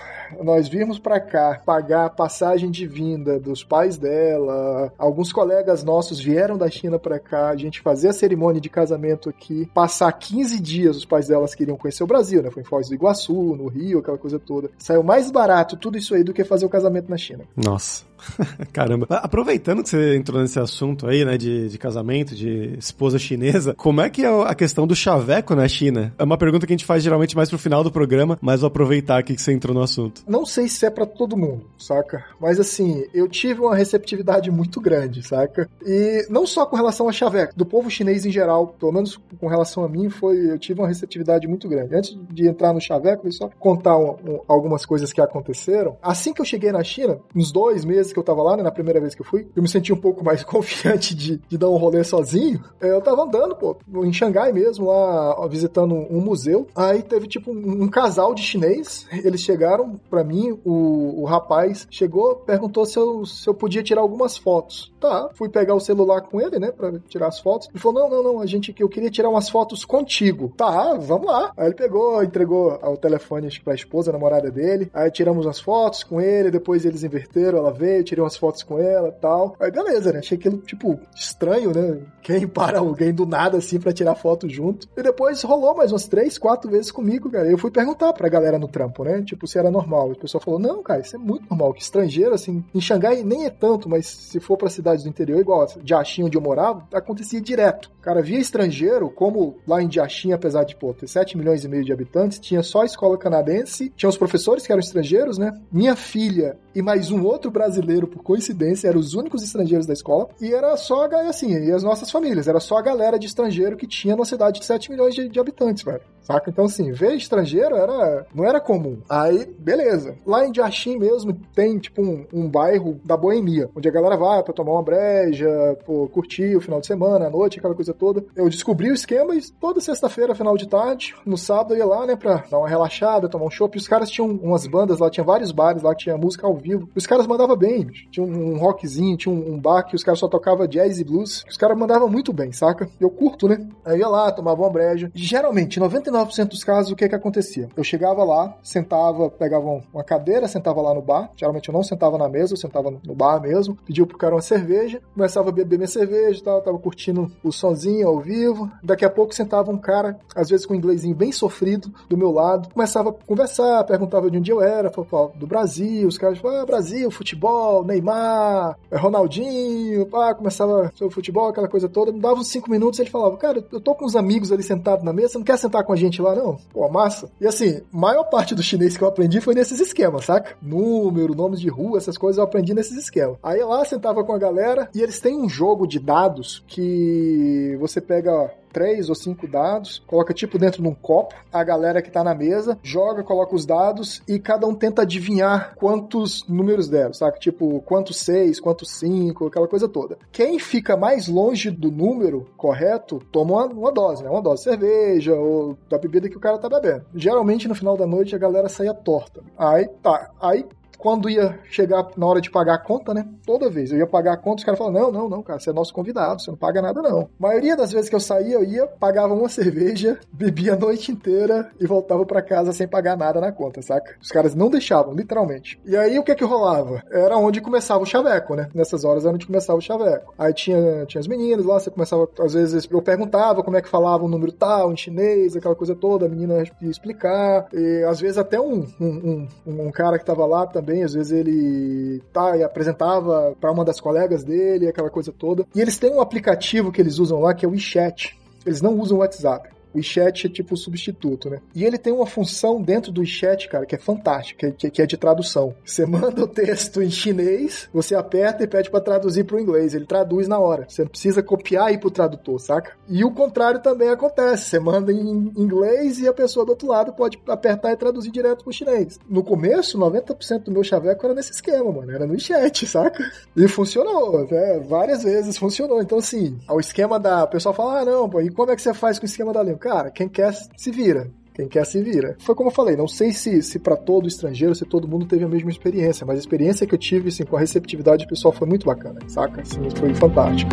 nós 0.43 0.69
vimos 0.69 0.99
para 0.99 1.21
cá 1.21 1.61
pagar 1.65 2.07
a 2.07 2.11
passagem 2.11 2.71
de 2.71 2.87
vinda 2.87 3.39
dos 3.39 3.65
pais 3.65 3.97
dela, 3.97 4.93
alguns 4.99 5.33
colegas 5.33 5.85
nossos 5.85 6.21
vieram 6.21 6.57
da 6.57 6.69
China 6.69 6.99
para 6.99 7.19
cá, 7.19 7.51
a 7.51 7.57
gente 7.57 7.81
fazer 7.81 8.09
a 8.09 8.13
cerimônia 8.13 8.61
de 8.61 8.69
casamento 8.69 9.29
aqui, 9.29 9.69
passar 9.75 10.13
15 10.13 10.61
dias, 10.61 10.97
os 10.97 11.05
pais 11.05 11.29
delas 11.29 11.55
queriam 11.55 11.77
conhecer 11.77 12.05
o 12.05 12.07
Brasil, 12.07 12.43
né? 12.43 12.51
Foi 12.51 12.63
em 12.63 12.67
Foz 12.67 12.89
do 12.89 12.95
Iguaçu, 12.95 13.57
no 13.57 13.69
Rio, 13.69 13.99
aquela 13.99 14.19
coisa 14.19 14.39
toda. 14.39 14.71
Saiu 14.79 15.03
mais 15.03 15.31
barato 15.31 15.77
tudo 15.77 15.99
isso 15.99 16.15
aí 16.15 16.23
do 16.23 16.33
que 16.33 16.45
fazer 16.45 16.67
o 16.67 16.71
casamento 16.71 17.11
na 17.11 17.17
China. 17.17 17.45
Nossa. 17.57 18.12
Caramba. 18.73 19.07
Aproveitando 19.11 19.83
que 19.83 19.89
você 19.89 20.17
entrou 20.17 20.41
nesse 20.41 20.59
assunto 20.59 21.07
aí, 21.07 21.25
né, 21.25 21.37
de, 21.37 21.69
de 21.69 21.79
casamento, 21.79 22.35
de 22.35 22.77
esposa 22.79 23.19
chinesa, 23.19 23.75
como 23.75 24.01
é 24.01 24.11
que 24.11 24.25
é 24.25 24.29
a 24.29 24.55
questão 24.55 24.87
do 24.87 24.95
chaveco 24.95 25.55
na 25.55 25.69
China? 25.69 26.15
É 26.19 26.25
uma 26.25 26.39
pergunta 26.39 26.67
que 26.67 26.73
a 26.73 26.77
gente 26.77 26.87
faz 26.87 27.03
geralmente 27.03 27.37
mais 27.37 27.49
pro 27.49 27.59
final 27.59 27.83
do 27.83 27.91
programa, 27.91 28.39
mas 28.41 28.61
vou 28.61 28.69
aproveitar 28.69 29.19
aqui 29.19 29.35
que 29.35 29.43
você 29.43 29.53
entrou 29.53 29.75
no 29.75 29.83
assunto. 29.83 30.23
Não 30.27 30.45
sei 30.45 30.69
se 30.69 30.87
é 30.87 30.91
para 30.91 31.07
todo 31.07 31.37
mundo, 31.37 31.67
saca? 31.79 32.25
Mas 32.41 32.59
assim, 32.59 33.05
eu 33.13 33.29
tive 33.29 33.61
uma 33.61 33.77
receptividade 33.77 34.51
muito 34.51 34.81
grande, 34.81 35.23
saca? 35.23 35.69
E 35.85 36.27
não 36.31 36.47
só 36.47 36.67
com 36.67 36.77
relação 36.77 37.09
a 37.09 37.13
chaveco, 37.13 37.55
do 37.57 37.67
povo 37.67 37.91
chinês 37.91 38.25
em 38.25 38.31
geral, 38.31 38.69
pelo 38.79 38.93
menos 38.93 39.21
com 39.39 39.47
relação 39.47 39.85
a 39.85 39.89
mim, 39.89 40.09
foi 40.09 40.51
eu 40.51 40.59
tive 40.59 40.81
uma 40.81 40.89
receptividade 40.89 41.47
muito 41.47 41.69
grande. 41.69 41.95
Antes 41.95 42.19
de 42.31 42.49
entrar 42.49 42.73
no 42.73 42.81
chaveco, 42.81 43.27
eu 43.27 43.33
só 43.33 43.49
contar 43.59 43.97
um, 43.97 44.11
um, 44.11 44.41
algumas 44.49 44.85
coisas 44.87 45.13
que 45.13 45.21
aconteceram. 45.21 45.97
Assim 46.03 46.33
que 46.33 46.41
eu 46.41 46.45
cheguei 46.45 46.73
na 46.73 46.83
China, 46.83 47.19
uns 47.35 47.53
dois 47.53 47.85
meses 47.85 48.12
que 48.13 48.19
eu 48.19 48.23
tava 48.23 48.43
lá, 48.43 48.57
né, 48.57 48.63
na 48.63 48.71
primeira 48.71 49.01
vez 49.01 49.15
que 49.15 49.23
eu 49.23 49.27
fui, 49.27 49.47
eu 49.55 49.63
me 49.63 49.69
senti 49.69 49.93
um 49.93 50.01
pouco 50.01 50.25
mais 50.25 50.43
confiante 50.45 51.15
de, 51.15 51.39
de 51.49 51.59
dar 51.59 51.69
um 51.69 51.77
rolê 51.77 52.05
sozinho. 52.05 52.63
É, 52.81 52.91
eu 52.91 53.01
tava 53.01 53.23
andando, 53.23 53.57
pô, 53.57 53.77
em 54.05 54.13
Xangai 54.13 54.53
mesmo, 54.53 54.87
lá 54.87 55.47
visitando 55.49 55.95
um 55.95 56.21
museu. 56.21 56.67
Aí 56.75 57.03
teve 57.03 57.27
tipo 57.27 57.53
um, 57.53 57.85
um 57.85 57.89
casal 57.89 58.35
de 58.35 58.43
chinês. 58.43 59.07
Eles 59.13 59.41
chegaram 59.41 60.01
para 60.11 60.25
mim, 60.25 60.59
o, 60.65 61.23
o 61.23 61.25
rapaz 61.25 61.87
chegou, 61.91 62.37
perguntou 62.37 62.85
se 62.85 62.99
eu, 62.99 63.25
se 63.25 63.49
eu 63.49 63.55
podia 63.55 63.83
tirar 63.83 64.01
algumas 64.01 64.37
fotos. 64.37 64.93
Tá, 65.01 65.31
fui 65.35 65.49
pegar 65.49 65.75
o 65.75 65.81
celular 65.81 66.23
com 66.23 66.41
ele, 66.41 66.59
né, 66.59 66.71
para 66.71 66.99
tirar 67.09 67.29
as 67.29 67.41
fotos. 67.41 67.69
Ele 67.69 67.79
falou: 67.79 68.03
não, 68.03 68.11
não, 68.11 68.23
não, 68.23 68.41
a 68.41 68.47
gente 68.47 68.75
eu 68.79 68.89
queria 68.89 69.11
tirar 69.11 69.29
umas 69.29 69.49
fotos 69.49 69.85
contigo. 69.85 70.53
Tá, 70.57 70.95
vamos 70.95 71.27
lá. 71.27 71.53
Aí 71.57 71.67
ele 71.67 71.75
pegou, 71.75 72.23
entregou 72.23 72.79
o 72.83 72.97
telefone 72.97 73.49
pra 73.63 73.75
esposa, 73.75 74.11
a 74.11 74.13
namorada 74.13 74.51
dele. 74.51 74.91
Aí 74.93 75.11
tiramos 75.11 75.47
as 75.47 75.61
fotos 75.61 76.03
com 76.03 76.21
ele, 76.21 76.51
depois 76.51 76.85
eles 76.85 77.03
inverteram, 77.03 77.59
ela 77.59 77.73
veio, 77.73 78.02
tirei 78.03 78.23
umas 78.23 78.37
fotos 78.37 78.63
com 78.63 78.79
ela 78.79 79.13
tal. 79.13 79.57
Aí 79.61 79.71
beleza, 79.71 80.13
né? 80.13 80.21
Achei 80.21 80.39
aquilo, 80.39 80.59
tipo, 80.59 80.99
estranho, 81.15 81.73
né? 81.75 82.01
Quem 82.23 82.47
para 82.47 82.79
alguém 82.79 83.13
do 83.13 83.27
nada 83.27 83.59
assim 83.59 83.81
para 83.81 83.93
tirar 83.93 84.15
foto 84.15 84.49
junto. 84.49 84.89
E 84.97 85.03
depois 85.03 85.43
rolou 85.43 85.75
mais 85.75 85.93
umas 85.93 86.07
três, 86.07 86.39
quatro 86.39 86.71
vezes 86.71 86.91
comigo, 86.91 87.31
cara. 87.31 87.51
Eu 87.51 87.59
fui 87.59 87.71
perguntar 87.71 88.13
pra 88.13 88.29
galera 88.29 88.59
no 88.59 88.69
trampo, 88.69 89.05
né? 89.05 89.23
Tipo, 89.23 89.47
se 89.47 89.59
era 89.59 89.71
normal. 89.71 90.11
E 90.11 90.13
o 90.13 90.19
pessoal 90.19 90.43
falou: 90.43 90.61
não, 90.61 90.83
cara, 90.83 91.01
isso 91.01 91.17
é 91.17 91.19
muito 91.19 91.49
normal. 91.49 91.73
Que 91.73 91.83
estrangeiro, 91.83 92.35
assim, 92.35 92.65
em 92.75 92.81
Xangai 92.81 93.23
nem 93.23 93.47
é 93.47 93.51
tanto, 93.51 93.89
mas 93.89 94.07
se 94.07 94.41
for 94.41 94.57
pra 94.57 94.71
cidades 94.71 95.05
do 95.05 95.09
interior, 95.09 95.41
igual 95.41 95.67
Jiaxin, 95.85 96.25
onde 96.25 96.37
eu 96.37 96.43
morava, 96.43 96.87
acontecia 96.93 97.41
direto. 97.41 97.91
Cara, 98.01 98.23
via 98.23 98.39
estrangeiro, 98.39 99.11
como 99.11 99.57
lá 99.67 99.83
em 99.83 99.91
Jiaxin, 99.91 100.33
apesar 100.33 100.65
de, 100.65 100.75
pô, 100.77 100.93
ter 100.93 101.07
7 101.07 101.37
milhões 101.37 101.65
e 101.65 101.69
meio 101.69 101.85
de 101.85 101.93
habitantes, 101.93 102.39
tinha 102.39 102.63
só 102.63 102.83
a 102.83 102.87
escola 102.87 103.17
canadense, 103.17 103.93
tinha 103.97 104.09
os 104.11 104.17
professores 104.17 104.67
que 104.67 104.73
eram 104.73 104.81
estrangeiros, 104.81 105.39
né? 105.39 105.53
Minha 105.71 105.95
filha 105.95 106.59
e 106.75 106.83
mais 106.83 107.11
um 107.11 107.25
outro 107.25 107.51
brasileiro, 107.51 107.92
por 108.07 108.23
coincidência, 108.23 108.89
eram 108.89 109.01
os 109.01 109.15
únicos 109.15 109.43
estrangeiros 109.43 109.87
da 109.87 109.93
escola. 109.93 110.29
E 110.41 110.53
era 110.53 110.77
só, 110.77 111.07
assim, 111.29 111.53
e 111.53 111.73
as 111.73 111.83
nossas 111.83 112.11
famílias, 112.11 112.49
era 112.49 112.61
só 112.61 112.79
a 112.79 112.83
galera 112.83 113.19
de 113.19 113.27
estrangeiro 113.27 113.77
que 113.77 113.87
tinha 113.87 114.17
numa 114.17 114.25
cidade 114.25 114.61
de 114.61 114.67
7 114.67 114.91
milhões 114.91 115.15
de, 115.15 115.29
de 115.29 115.41
habitantes, 115.41 115.85
velho. 115.85 116.03
Saca? 116.23 116.51
Então, 116.51 116.65
assim, 116.65 116.93
ver 116.93 117.15
estrangeiro 117.15 117.75
era, 117.77 118.27
não 118.35 118.45
era 118.45 118.61
comum. 118.61 118.99
Aí, 119.09 119.47
beleza. 119.59 120.17
Lá 120.27 120.47
em 120.47 120.55
Jiaxin 120.55 120.99
mesmo 120.99 121.37
tem, 121.55 121.79
tipo, 121.79 122.03
um, 122.03 122.27
um 122.33 122.49
bairro 122.49 123.01
da 123.05 123.17
boemia, 123.17 123.69
onde 123.75 123.89
a 123.89 123.93
galera 123.93 124.17
vai 124.17 124.43
pra 124.43 124.53
tomar 124.53 124.73
uma 124.73 124.83
breja, 124.83 125.49
pô, 125.85 126.09
curtir 126.09 126.57
o 126.57 126.61
final 126.61 126.81
de 126.81 126.87
semana, 126.87 127.27
a 127.27 127.31
noite, 127.31 127.59
aquela 127.59 127.75
coisa 127.75 127.93
toda. 127.93 128.25
Eu 128.37 128.49
descobri 128.49 128.91
o 128.91 128.95
esquema 128.95 129.35
e 129.35 129.41
toda 129.61 129.81
sexta-feira, 129.81 130.35
final 130.35 130.57
de 130.57 130.69
tarde, 130.69 131.15
no 131.27 131.37
sábado 131.37 131.75
eu 131.75 131.79
ia 131.79 131.87
lá, 131.87 132.07
né, 132.07 132.17
pra 132.17 132.45
dar 132.51 132.59
uma 132.59 132.69
relaxada, 132.69 133.29
tomar 133.29 133.47
um 133.47 133.51
chopp. 133.51 133.77
Os 133.77 133.89
caras 133.89 134.11
tinham 134.11 134.31
umas 134.31 134.67
bandas 134.67 134.99
lá, 134.99 135.11
tinha 135.11 135.25
vários 135.25 135.53
bares 135.53 135.83
lá 135.83 135.95
que 135.95 136.05
tinha 136.05 136.17
música 136.17 136.47
ao 136.47 136.57
vivo. 136.57 136.89
Os 136.95 137.07
caras 137.07 137.27
mandavam 137.27 137.57
bem, 137.57 137.87
tinha 138.11 138.25
um, 138.25 138.55
um 138.55 138.59
rockzinho, 138.59 139.17
tinha 139.17 139.35
um, 139.35 139.55
um 139.55 139.59
bar 139.61 139.83
que 139.85 139.97
os 139.97 140.05
caras 140.05 140.19
só 140.19 140.29
tocavam 140.29 140.67
jazz 140.67 140.99
e 140.99 141.05
blues. 141.05 141.45
Os 141.49 141.57
caras 141.57 141.77
mandavam 141.77 142.09
muito 142.09 142.33
bem, 142.33 142.53
saca? 142.53 142.89
Eu 143.01 143.11
curto, 143.11 143.49
né? 143.49 143.67
Aí 143.85 143.95
eu 143.95 144.01
ia 144.01 144.09
lá, 144.09 144.31
tomava 144.31 144.61
uma 144.63 144.71
breja. 144.71 145.11
Geralmente, 145.15 145.81
99% 146.13 146.49
dos 146.49 146.65
casos, 146.65 146.93
o 146.93 146.97
que 146.97 147.09
que 147.09 147.15
acontecia? 147.15 147.69
Eu 147.77 147.83
chegava 147.83 148.23
lá, 148.23 148.57
sentava, 148.63 149.31
pegava 149.31 149.83
uma 149.93 150.05
cadeira, 150.05 150.47
sentava 150.47 150.81
lá 150.81 150.95
no 150.95 151.03
bar. 151.03 151.31
Geralmente 151.37 151.69
eu 151.69 151.73
não 151.73 151.83
sentava 151.83 152.19
na 152.19 152.29
mesa, 152.29 152.53
eu 152.53 152.57
sentava 152.57 152.91
no 152.91 153.15
bar 153.15 153.41
mesmo. 153.41 153.77
Pedia 153.87 154.07
pro 154.07 154.19
cara 154.19 154.35
uma 154.35 154.43
cerveja, 154.43 155.01
começava 155.15 155.49
a 155.49 155.53
beber 155.53 155.77
minha 155.77 155.89
cerveja 155.89 156.39
e 156.39 156.43
tal, 156.43 156.61
tava 156.61 156.79
curtindo 156.79 157.31
o 157.43 157.53
sonzinho 157.53 158.07
ao 158.07 158.21
vivo. 158.21 158.71
Daqui 158.83 159.05
a 159.05 159.11
pouco 159.11 159.35
sentava 159.35 159.71
um 159.71 159.79
cara, 159.79 160.19
às 160.35 160.49
vezes 160.51 160.67
com 160.67 160.75
um 160.75 160.77
inglesinho 160.77 161.15
bem 161.15 161.33
sofrido, 161.33 161.93
do 162.09 162.17
meu 162.17 162.31
lado. 162.31 162.69
Começava 162.73 163.11
a 163.11 163.13
conversar, 163.13 163.85
perguntava 163.85 164.31
de 164.31 164.39
onde 164.39 164.51
eu 164.51 164.61
era, 164.61 164.91
falava 164.91 165.33
do 165.37 165.47
Brasil. 165.47 166.07
Os 166.07 166.19
caras 166.19 166.39
falavam, 166.39 166.63
ah, 166.63 166.67
Brasil, 166.67 167.11
futebol, 167.11 167.85
Neymar, 167.85 168.79
Ronaldinho, 168.93 170.07
pá, 170.07 170.35
começava 170.35 170.93
sobre 170.95 171.15
futebol, 171.15 171.49
aquela 171.49 171.69
coisa 171.69 171.89
toda. 171.89 172.13
Dava 172.13 172.41
uns 172.41 172.49
cinco 172.49 172.71
minutos 172.71 173.01
ele 173.01 173.11
falava, 173.11 173.37
cara, 173.37 173.65
eu 173.73 173.81
tô 173.81 173.95
com 173.95 174.05
uns 174.05 174.17
amigos 174.17 174.53
ali 174.53 174.63
sentados 174.63 175.05
na 175.05 175.13
mesa, 175.13 175.31
você 175.31 175.39
não 175.39 175.45
quer 175.45 175.59
sentar 175.59 175.85
com 175.85 175.93
a 175.93 175.97
gente 175.97 176.02
lá, 176.23 176.35
não? 176.35 176.57
Pô, 176.73 176.89
massa. 176.89 177.31
E 177.41 177.47
assim, 177.47 177.81
maior 177.93 178.25
parte 178.25 178.55
do 178.55 178.63
chinês 178.63 178.97
que 178.97 179.05
eu 179.05 179.09
aprendi 179.09 179.41
foi 179.41 179.55
nesses 179.55 179.79
esquemas, 179.81 180.25
saca? 180.25 180.57
Número, 180.61 181.35
nomes 181.35 181.61
de 181.61 181.69
rua, 181.69 181.99
essas 181.99 182.19
coisas 182.19 182.39
eu 182.39 182.45
aprendi 182.45 182.75
nesses 182.75 182.97
esquemas. 182.97 183.37
Aí 183.43 183.63
lá 183.63 183.85
sentava 183.85 184.25
com 184.25 184.33
a 184.33 184.39
galera 184.39 184.89
e 184.95 185.01
eles 185.01 185.21
têm 185.21 185.37
um 185.37 185.49
jogo 185.49 185.87
de 185.87 185.99
dados 185.99 186.65
que 186.67 187.77
você 187.81 188.01
pega 188.01 188.51
três 188.73 189.09
ou 189.09 189.15
cinco 189.15 189.47
dados, 189.47 190.03
coloca 190.07 190.33
tipo 190.33 190.59
dentro 190.59 190.83
de 190.83 190.89
um 190.89 190.95
copo, 190.95 191.35
a 191.53 191.63
galera 191.63 192.03
que 192.03 192.11
tá 192.11 192.25
na 192.25 192.35
mesa 192.35 192.79
joga, 192.83 193.23
coloca 193.23 193.55
os 193.55 193.67
dados 193.67 194.23
e 194.27 194.39
cada 194.39 194.67
um 194.67 194.75
tenta 194.75 195.03
adivinhar 195.03 195.75
quantos 195.77 196.47
números 196.49 196.89
deram, 196.89 197.13
sabe? 197.13 197.39
Tipo, 197.39 197.81
quantos 197.83 198.17
seis, 198.19 198.59
quantos 198.59 198.91
cinco, 198.91 199.47
aquela 199.47 199.69
coisa 199.69 199.89
toda. 199.89 200.19
Quem 200.31 200.59
fica 200.59 200.97
mais 200.97 201.29
longe 201.29 201.71
do 201.71 201.91
número 201.91 202.49
correto 202.57 203.21
toma 203.31 203.53
uma, 203.53 203.67
uma 203.67 203.93
dose, 203.93 204.23
né? 204.23 204.31
Uma 204.31 204.43
dose 204.43 204.65
de 204.65 204.71
cerveja 204.71 205.35
ou 205.35 205.77
da 205.89 205.99
bebida 205.99 206.29
que 206.29 206.37
o 206.37 206.41
cara 206.41 206.59
tá 206.59 206.69
bebendo. 206.69 207.05
Geralmente 207.15 207.69
no 207.69 207.75
final 207.75 207.97
da 207.97 208.07
noite 208.07 208.35
a 208.35 208.39
galera 208.39 208.69
saía 208.69 208.95
torta. 208.95 209.43
Aí 209.57 209.89
tá, 210.03 210.31
aí 210.41 210.65
quando 211.03 211.29
ia 211.29 211.59
chegar 211.69 212.07
na 212.17 212.27
hora 212.27 212.41
de 212.41 212.49
pagar 212.49 212.75
a 212.75 212.79
conta, 212.79 213.13
né? 213.13 213.27
Toda 213.45 213.69
vez 213.69 213.91
eu 213.91 213.99
ia 213.99 214.07
pagar 214.07 214.35
a 214.35 214.37
conta, 214.37 214.59
os 214.59 214.65
caras 214.65 214.79
falavam: 214.79 215.01
não, 215.01 215.11
não, 215.11 215.29
não, 215.29 215.43
cara, 215.43 215.59
você 215.59 215.71
é 215.71 215.73
nosso 215.73 215.93
convidado, 215.93 216.41
você 216.41 216.49
não 216.49 216.57
paga 216.57 216.81
nada, 216.81 217.03
não. 217.03 217.23
A 217.23 217.29
maioria 217.41 217.77
das 217.77 217.91
vezes 217.91 218.09
que 218.09 218.15
eu 218.15 218.21
saía, 218.21 218.55
eu 218.55 218.63
ia, 218.63 218.87
pagava 218.87 219.35
uma 219.35 219.49
cerveja, 219.51 220.17
bebia 220.33 220.75
a 220.75 220.77
noite 220.77 221.11
inteira 221.11 221.69
e 221.81 221.87
voltava 221.89 222.25
para 222.25 222.41
casa 222.41 222.73
sem 222.73 222.87
pagar 222.87 223.17
nada 223.17 223.41
na 223.41 223.51
conta, 223.51 223.83
saca? 223.83 224.15
Os 224.23 224.29
caras 224.29 224.55
não 224.55 224.71
deixavam, 224.71 225.13
literalmente. 225.13 225.81
E 225.85 225.97
aí 225.97 226.17
o 226.21 226.23
que 226.23 226.37
que 226.37 226.45
rolava? 226.45 227.03
Era 227.11 227.37
onde 227.37 227.61
começava 227.61 228.05
o 228.05 228.07
chaveco, 228.07 228.55
né? 228.55 228.69
Nessas 228.73 229.05
horas 229.05 229.25
era 229.25 229.35
onde 229.35 229.47
começava 229.47 229.81
o 229.81 229.83
chaveco. 229.83 230.33
Aí 230.39 230.55
tinha, 230.55 231.05
tinha 231.07 231.19
as 231.21 231.27
meninas 231.27 231.67
lá, 231.67 231.81
você 231.81 231.91
começava, 231.91 232.29
às 232.39 232.55
vezes 232.55 232.89
eu 232.89 233.03
perguntava 233.03 233.65
como 233.65 233.77
é 233.77 233.83
que 233.83 233.89
falava 233.89 234.25
um 234.25 234.29
número 234.29 234.53
tal, 234.53 234.93
em 234.93 234.97
chinês, 234.97 235.57
aquela 235.57 235.75
coisa 235.75 235.97
toda, 235.97 236.27
a 236.27 236.29
menina 236.29 236.63
ia 236.81 236.89
explicar. 236.89 237.67
E 237.73 238.05
às 238.05 238.21
vezes 238.21 238.39
até 238.39 238.61
um, 238.61 238.87
um, 239.01 239.49
um, 239.67 239.87
um 239.87 239.91
cara 239.91 240.17
que 240.17 240.25
tava 240.25 240.47
lá 240.47 240.65
também 240.65 240.92
às 241.01 241.15
vezes 241.15 241.31
ele 241.31 242.21
tá 242.33 242.57
e 242.57 242.65
apresentava 242.65 243.55
para 243.61 243.71
uma 243.71 243.85
das 243.85 244.01
colegas 244.01 244.43
dele, 244.43 244.89
aquela 244.89 245.09
coisa 245.09 245.33
toda. 245.33 245.65
E 245.73 245.81
eles 245.81 245.97
têm 245.97 246.13
um 246.13 246.21
aplicativo 246.21 246.91
que 246.91 247.01
eles 247.01 247.21
usam 247.21 247.39
lá 247.39 247.55
que 247.55 247.65
é 247.65 247.69
o 247.69 247.71
WeChat. 247.71 248.37
Eles 248.67 248.83
não 248.83 248.99
usam 248.99 249.19
o 249.19 249.21
WhatsApp. 249.21 249.72
O 249.95 249.99
WeChat 249.99 250.47
é 250.47 250.51
tipo 250.51 250.75
o 250.75 250.77
substituto, 250.77 251.51
né? 251.51 251.61
E 251.75 251.85
ele 251.85 251.99
tem 251.99 252.13
uma 252.13 252.27
função 252.27 252.81
dentro 252.81 253.13
do 253.13 253.21
WeChat, 253.21 253.69
cara, 253.69 253.87
que 253.87 253.95
é 253.95 253.99
fantástica, 253.99 254.71
que, 254.73 254.91
que 254.91 255.03
é 255.03 255.07
de 255.07 255.17
tradução. 255.17 255.75
Você 255.85 256.07
manda 256.07 256.45
o 256.45 256.49
texto 256.49 257.03
em 257.03 257.11
chinês, 257.11 257.89
você 257.93 258.15
aperta 258.15 258.65
e 258.65 258.67
pede 258.67 258.91
para 258.91 259.01
traduzir 259.01 259.45
para 259.45 259.57
o 259.57 259.61
inglês. 259.61 259.95
Ele 259.95 260.07
traduz 260.07 260.49
na 260.49 260.59
hora. 260.59 260.87
Você 260.89 261.03
não 261.03 261.11
precisa 261.11 261.43
copiar 261.43 261.91
e 261.91 261.95
ir 261.95 261.99
pro 261.99 262.11
tradutor, 262.11 262.61
saca? 262.61 262.93
E 263.09 263.25
o 263.25 263.31
contrário 263.31 263.81
também 263.81 264.09
acontece. 264.09 264.71
Você 264.71 264.79
manda 264.79 265.13
em 265.13 265.53
inglês 265.57 266.19
e 266.19 266.29
a 266.29 266.33
pessoa 266.33 266.65
do 266.65 266.71
outro 266.71 266.89
lado 266.89 267.13
pode 267.13 267.39
apertar 267.47 267.93
e 267.93 267.97
traduzir 267.97 268.31
direto 268.31 268.65
pro 268.65 268.73
chinês. 268.73 269.19
No 269.29 269.43
começo, 269.43 269.99
90% 269.99 270.65
do 270.65 270.73
meu 270.73 270.85
chaveco 270.85 271.25
era 271.25 271.35
nesse 271.35 271.53
esquema, 271.53 271.91
mano. 271.93 272.11
Era 272.11 272.27
no 272.27 272.33
WeChat, 272.33 272.87
saca? 272.87 273.23
E 273.57 273.69
funcionou, 273.69 274.47
né? 274.51 274.81
Várias 274.81 275.23
vezes 275.23 275.57
funcionou. 275.57 276.01
Então, 276.01 276.19
assim, 276.19 276.59
o 276.69 276.81
esquema 276.81 277.19
da. 277.19 277.45
O 277.45 277.49
pessoal 277.49 277.75
fala, 277.75 278.01
ah, 278.01 278.05
não, 278.05 278.29
pô, 278.29 278.41
e 278.41 278.51
como 278.51 278.71
é 278.71 278.77
que 278.77 278.83
você 278.83 278.95
faz 278.95 279.19
com 279.19 279.25
o 279.25 279.29
esquema 279.29 279.53
da 279.53 279.63
língua? 279.63 279.79
Cara, 279.83 280.13
quem 280.13 280.29
quer 280.29 280.53
se 280.53 280.93
vira. 280.93 281.29
Quem 281.53 281.67
quer 281.67 281.85
se 281.85 282.01
vira. 282.01 282.37
Foi 282.39 282.55
como 282.55 282.71
eu 282.71 282.73
falei, 282.73 282.95
não 282.95 283.09
sei 283.09 283.33
se, 283.33 283.61
se 283.63 283.81
para 283.81 283.97
todo 283.97 284.29
estrangeiro, 284.29 284.77
se 284.77 284.85
todo 284.85 285.09
mundo 285.09 285.27
teve 285.27 285.45
a 285.45 285.49
mesma 285.49 285.71
experiência, 285.71 286.25
mas 286.25 286.37
a 286.37 286.39
experiência 286.39 286.87
que 286.87 286.95
eu 286.95 286.99
tive, 286.99 287.31
assim, 287.31 287.45
com 287.45 287.57
a 287.57 287.59
receptividade 287.59 288.25
pessoal 288.29 288.55
foi 288.55 288.69
muito 288.69 288.87
bacana, 288.87 289.19
saca? 289.27 289.61
Assim, 289.61 289.81
foi 289.97 290.15
fantástico. 290.15 290.71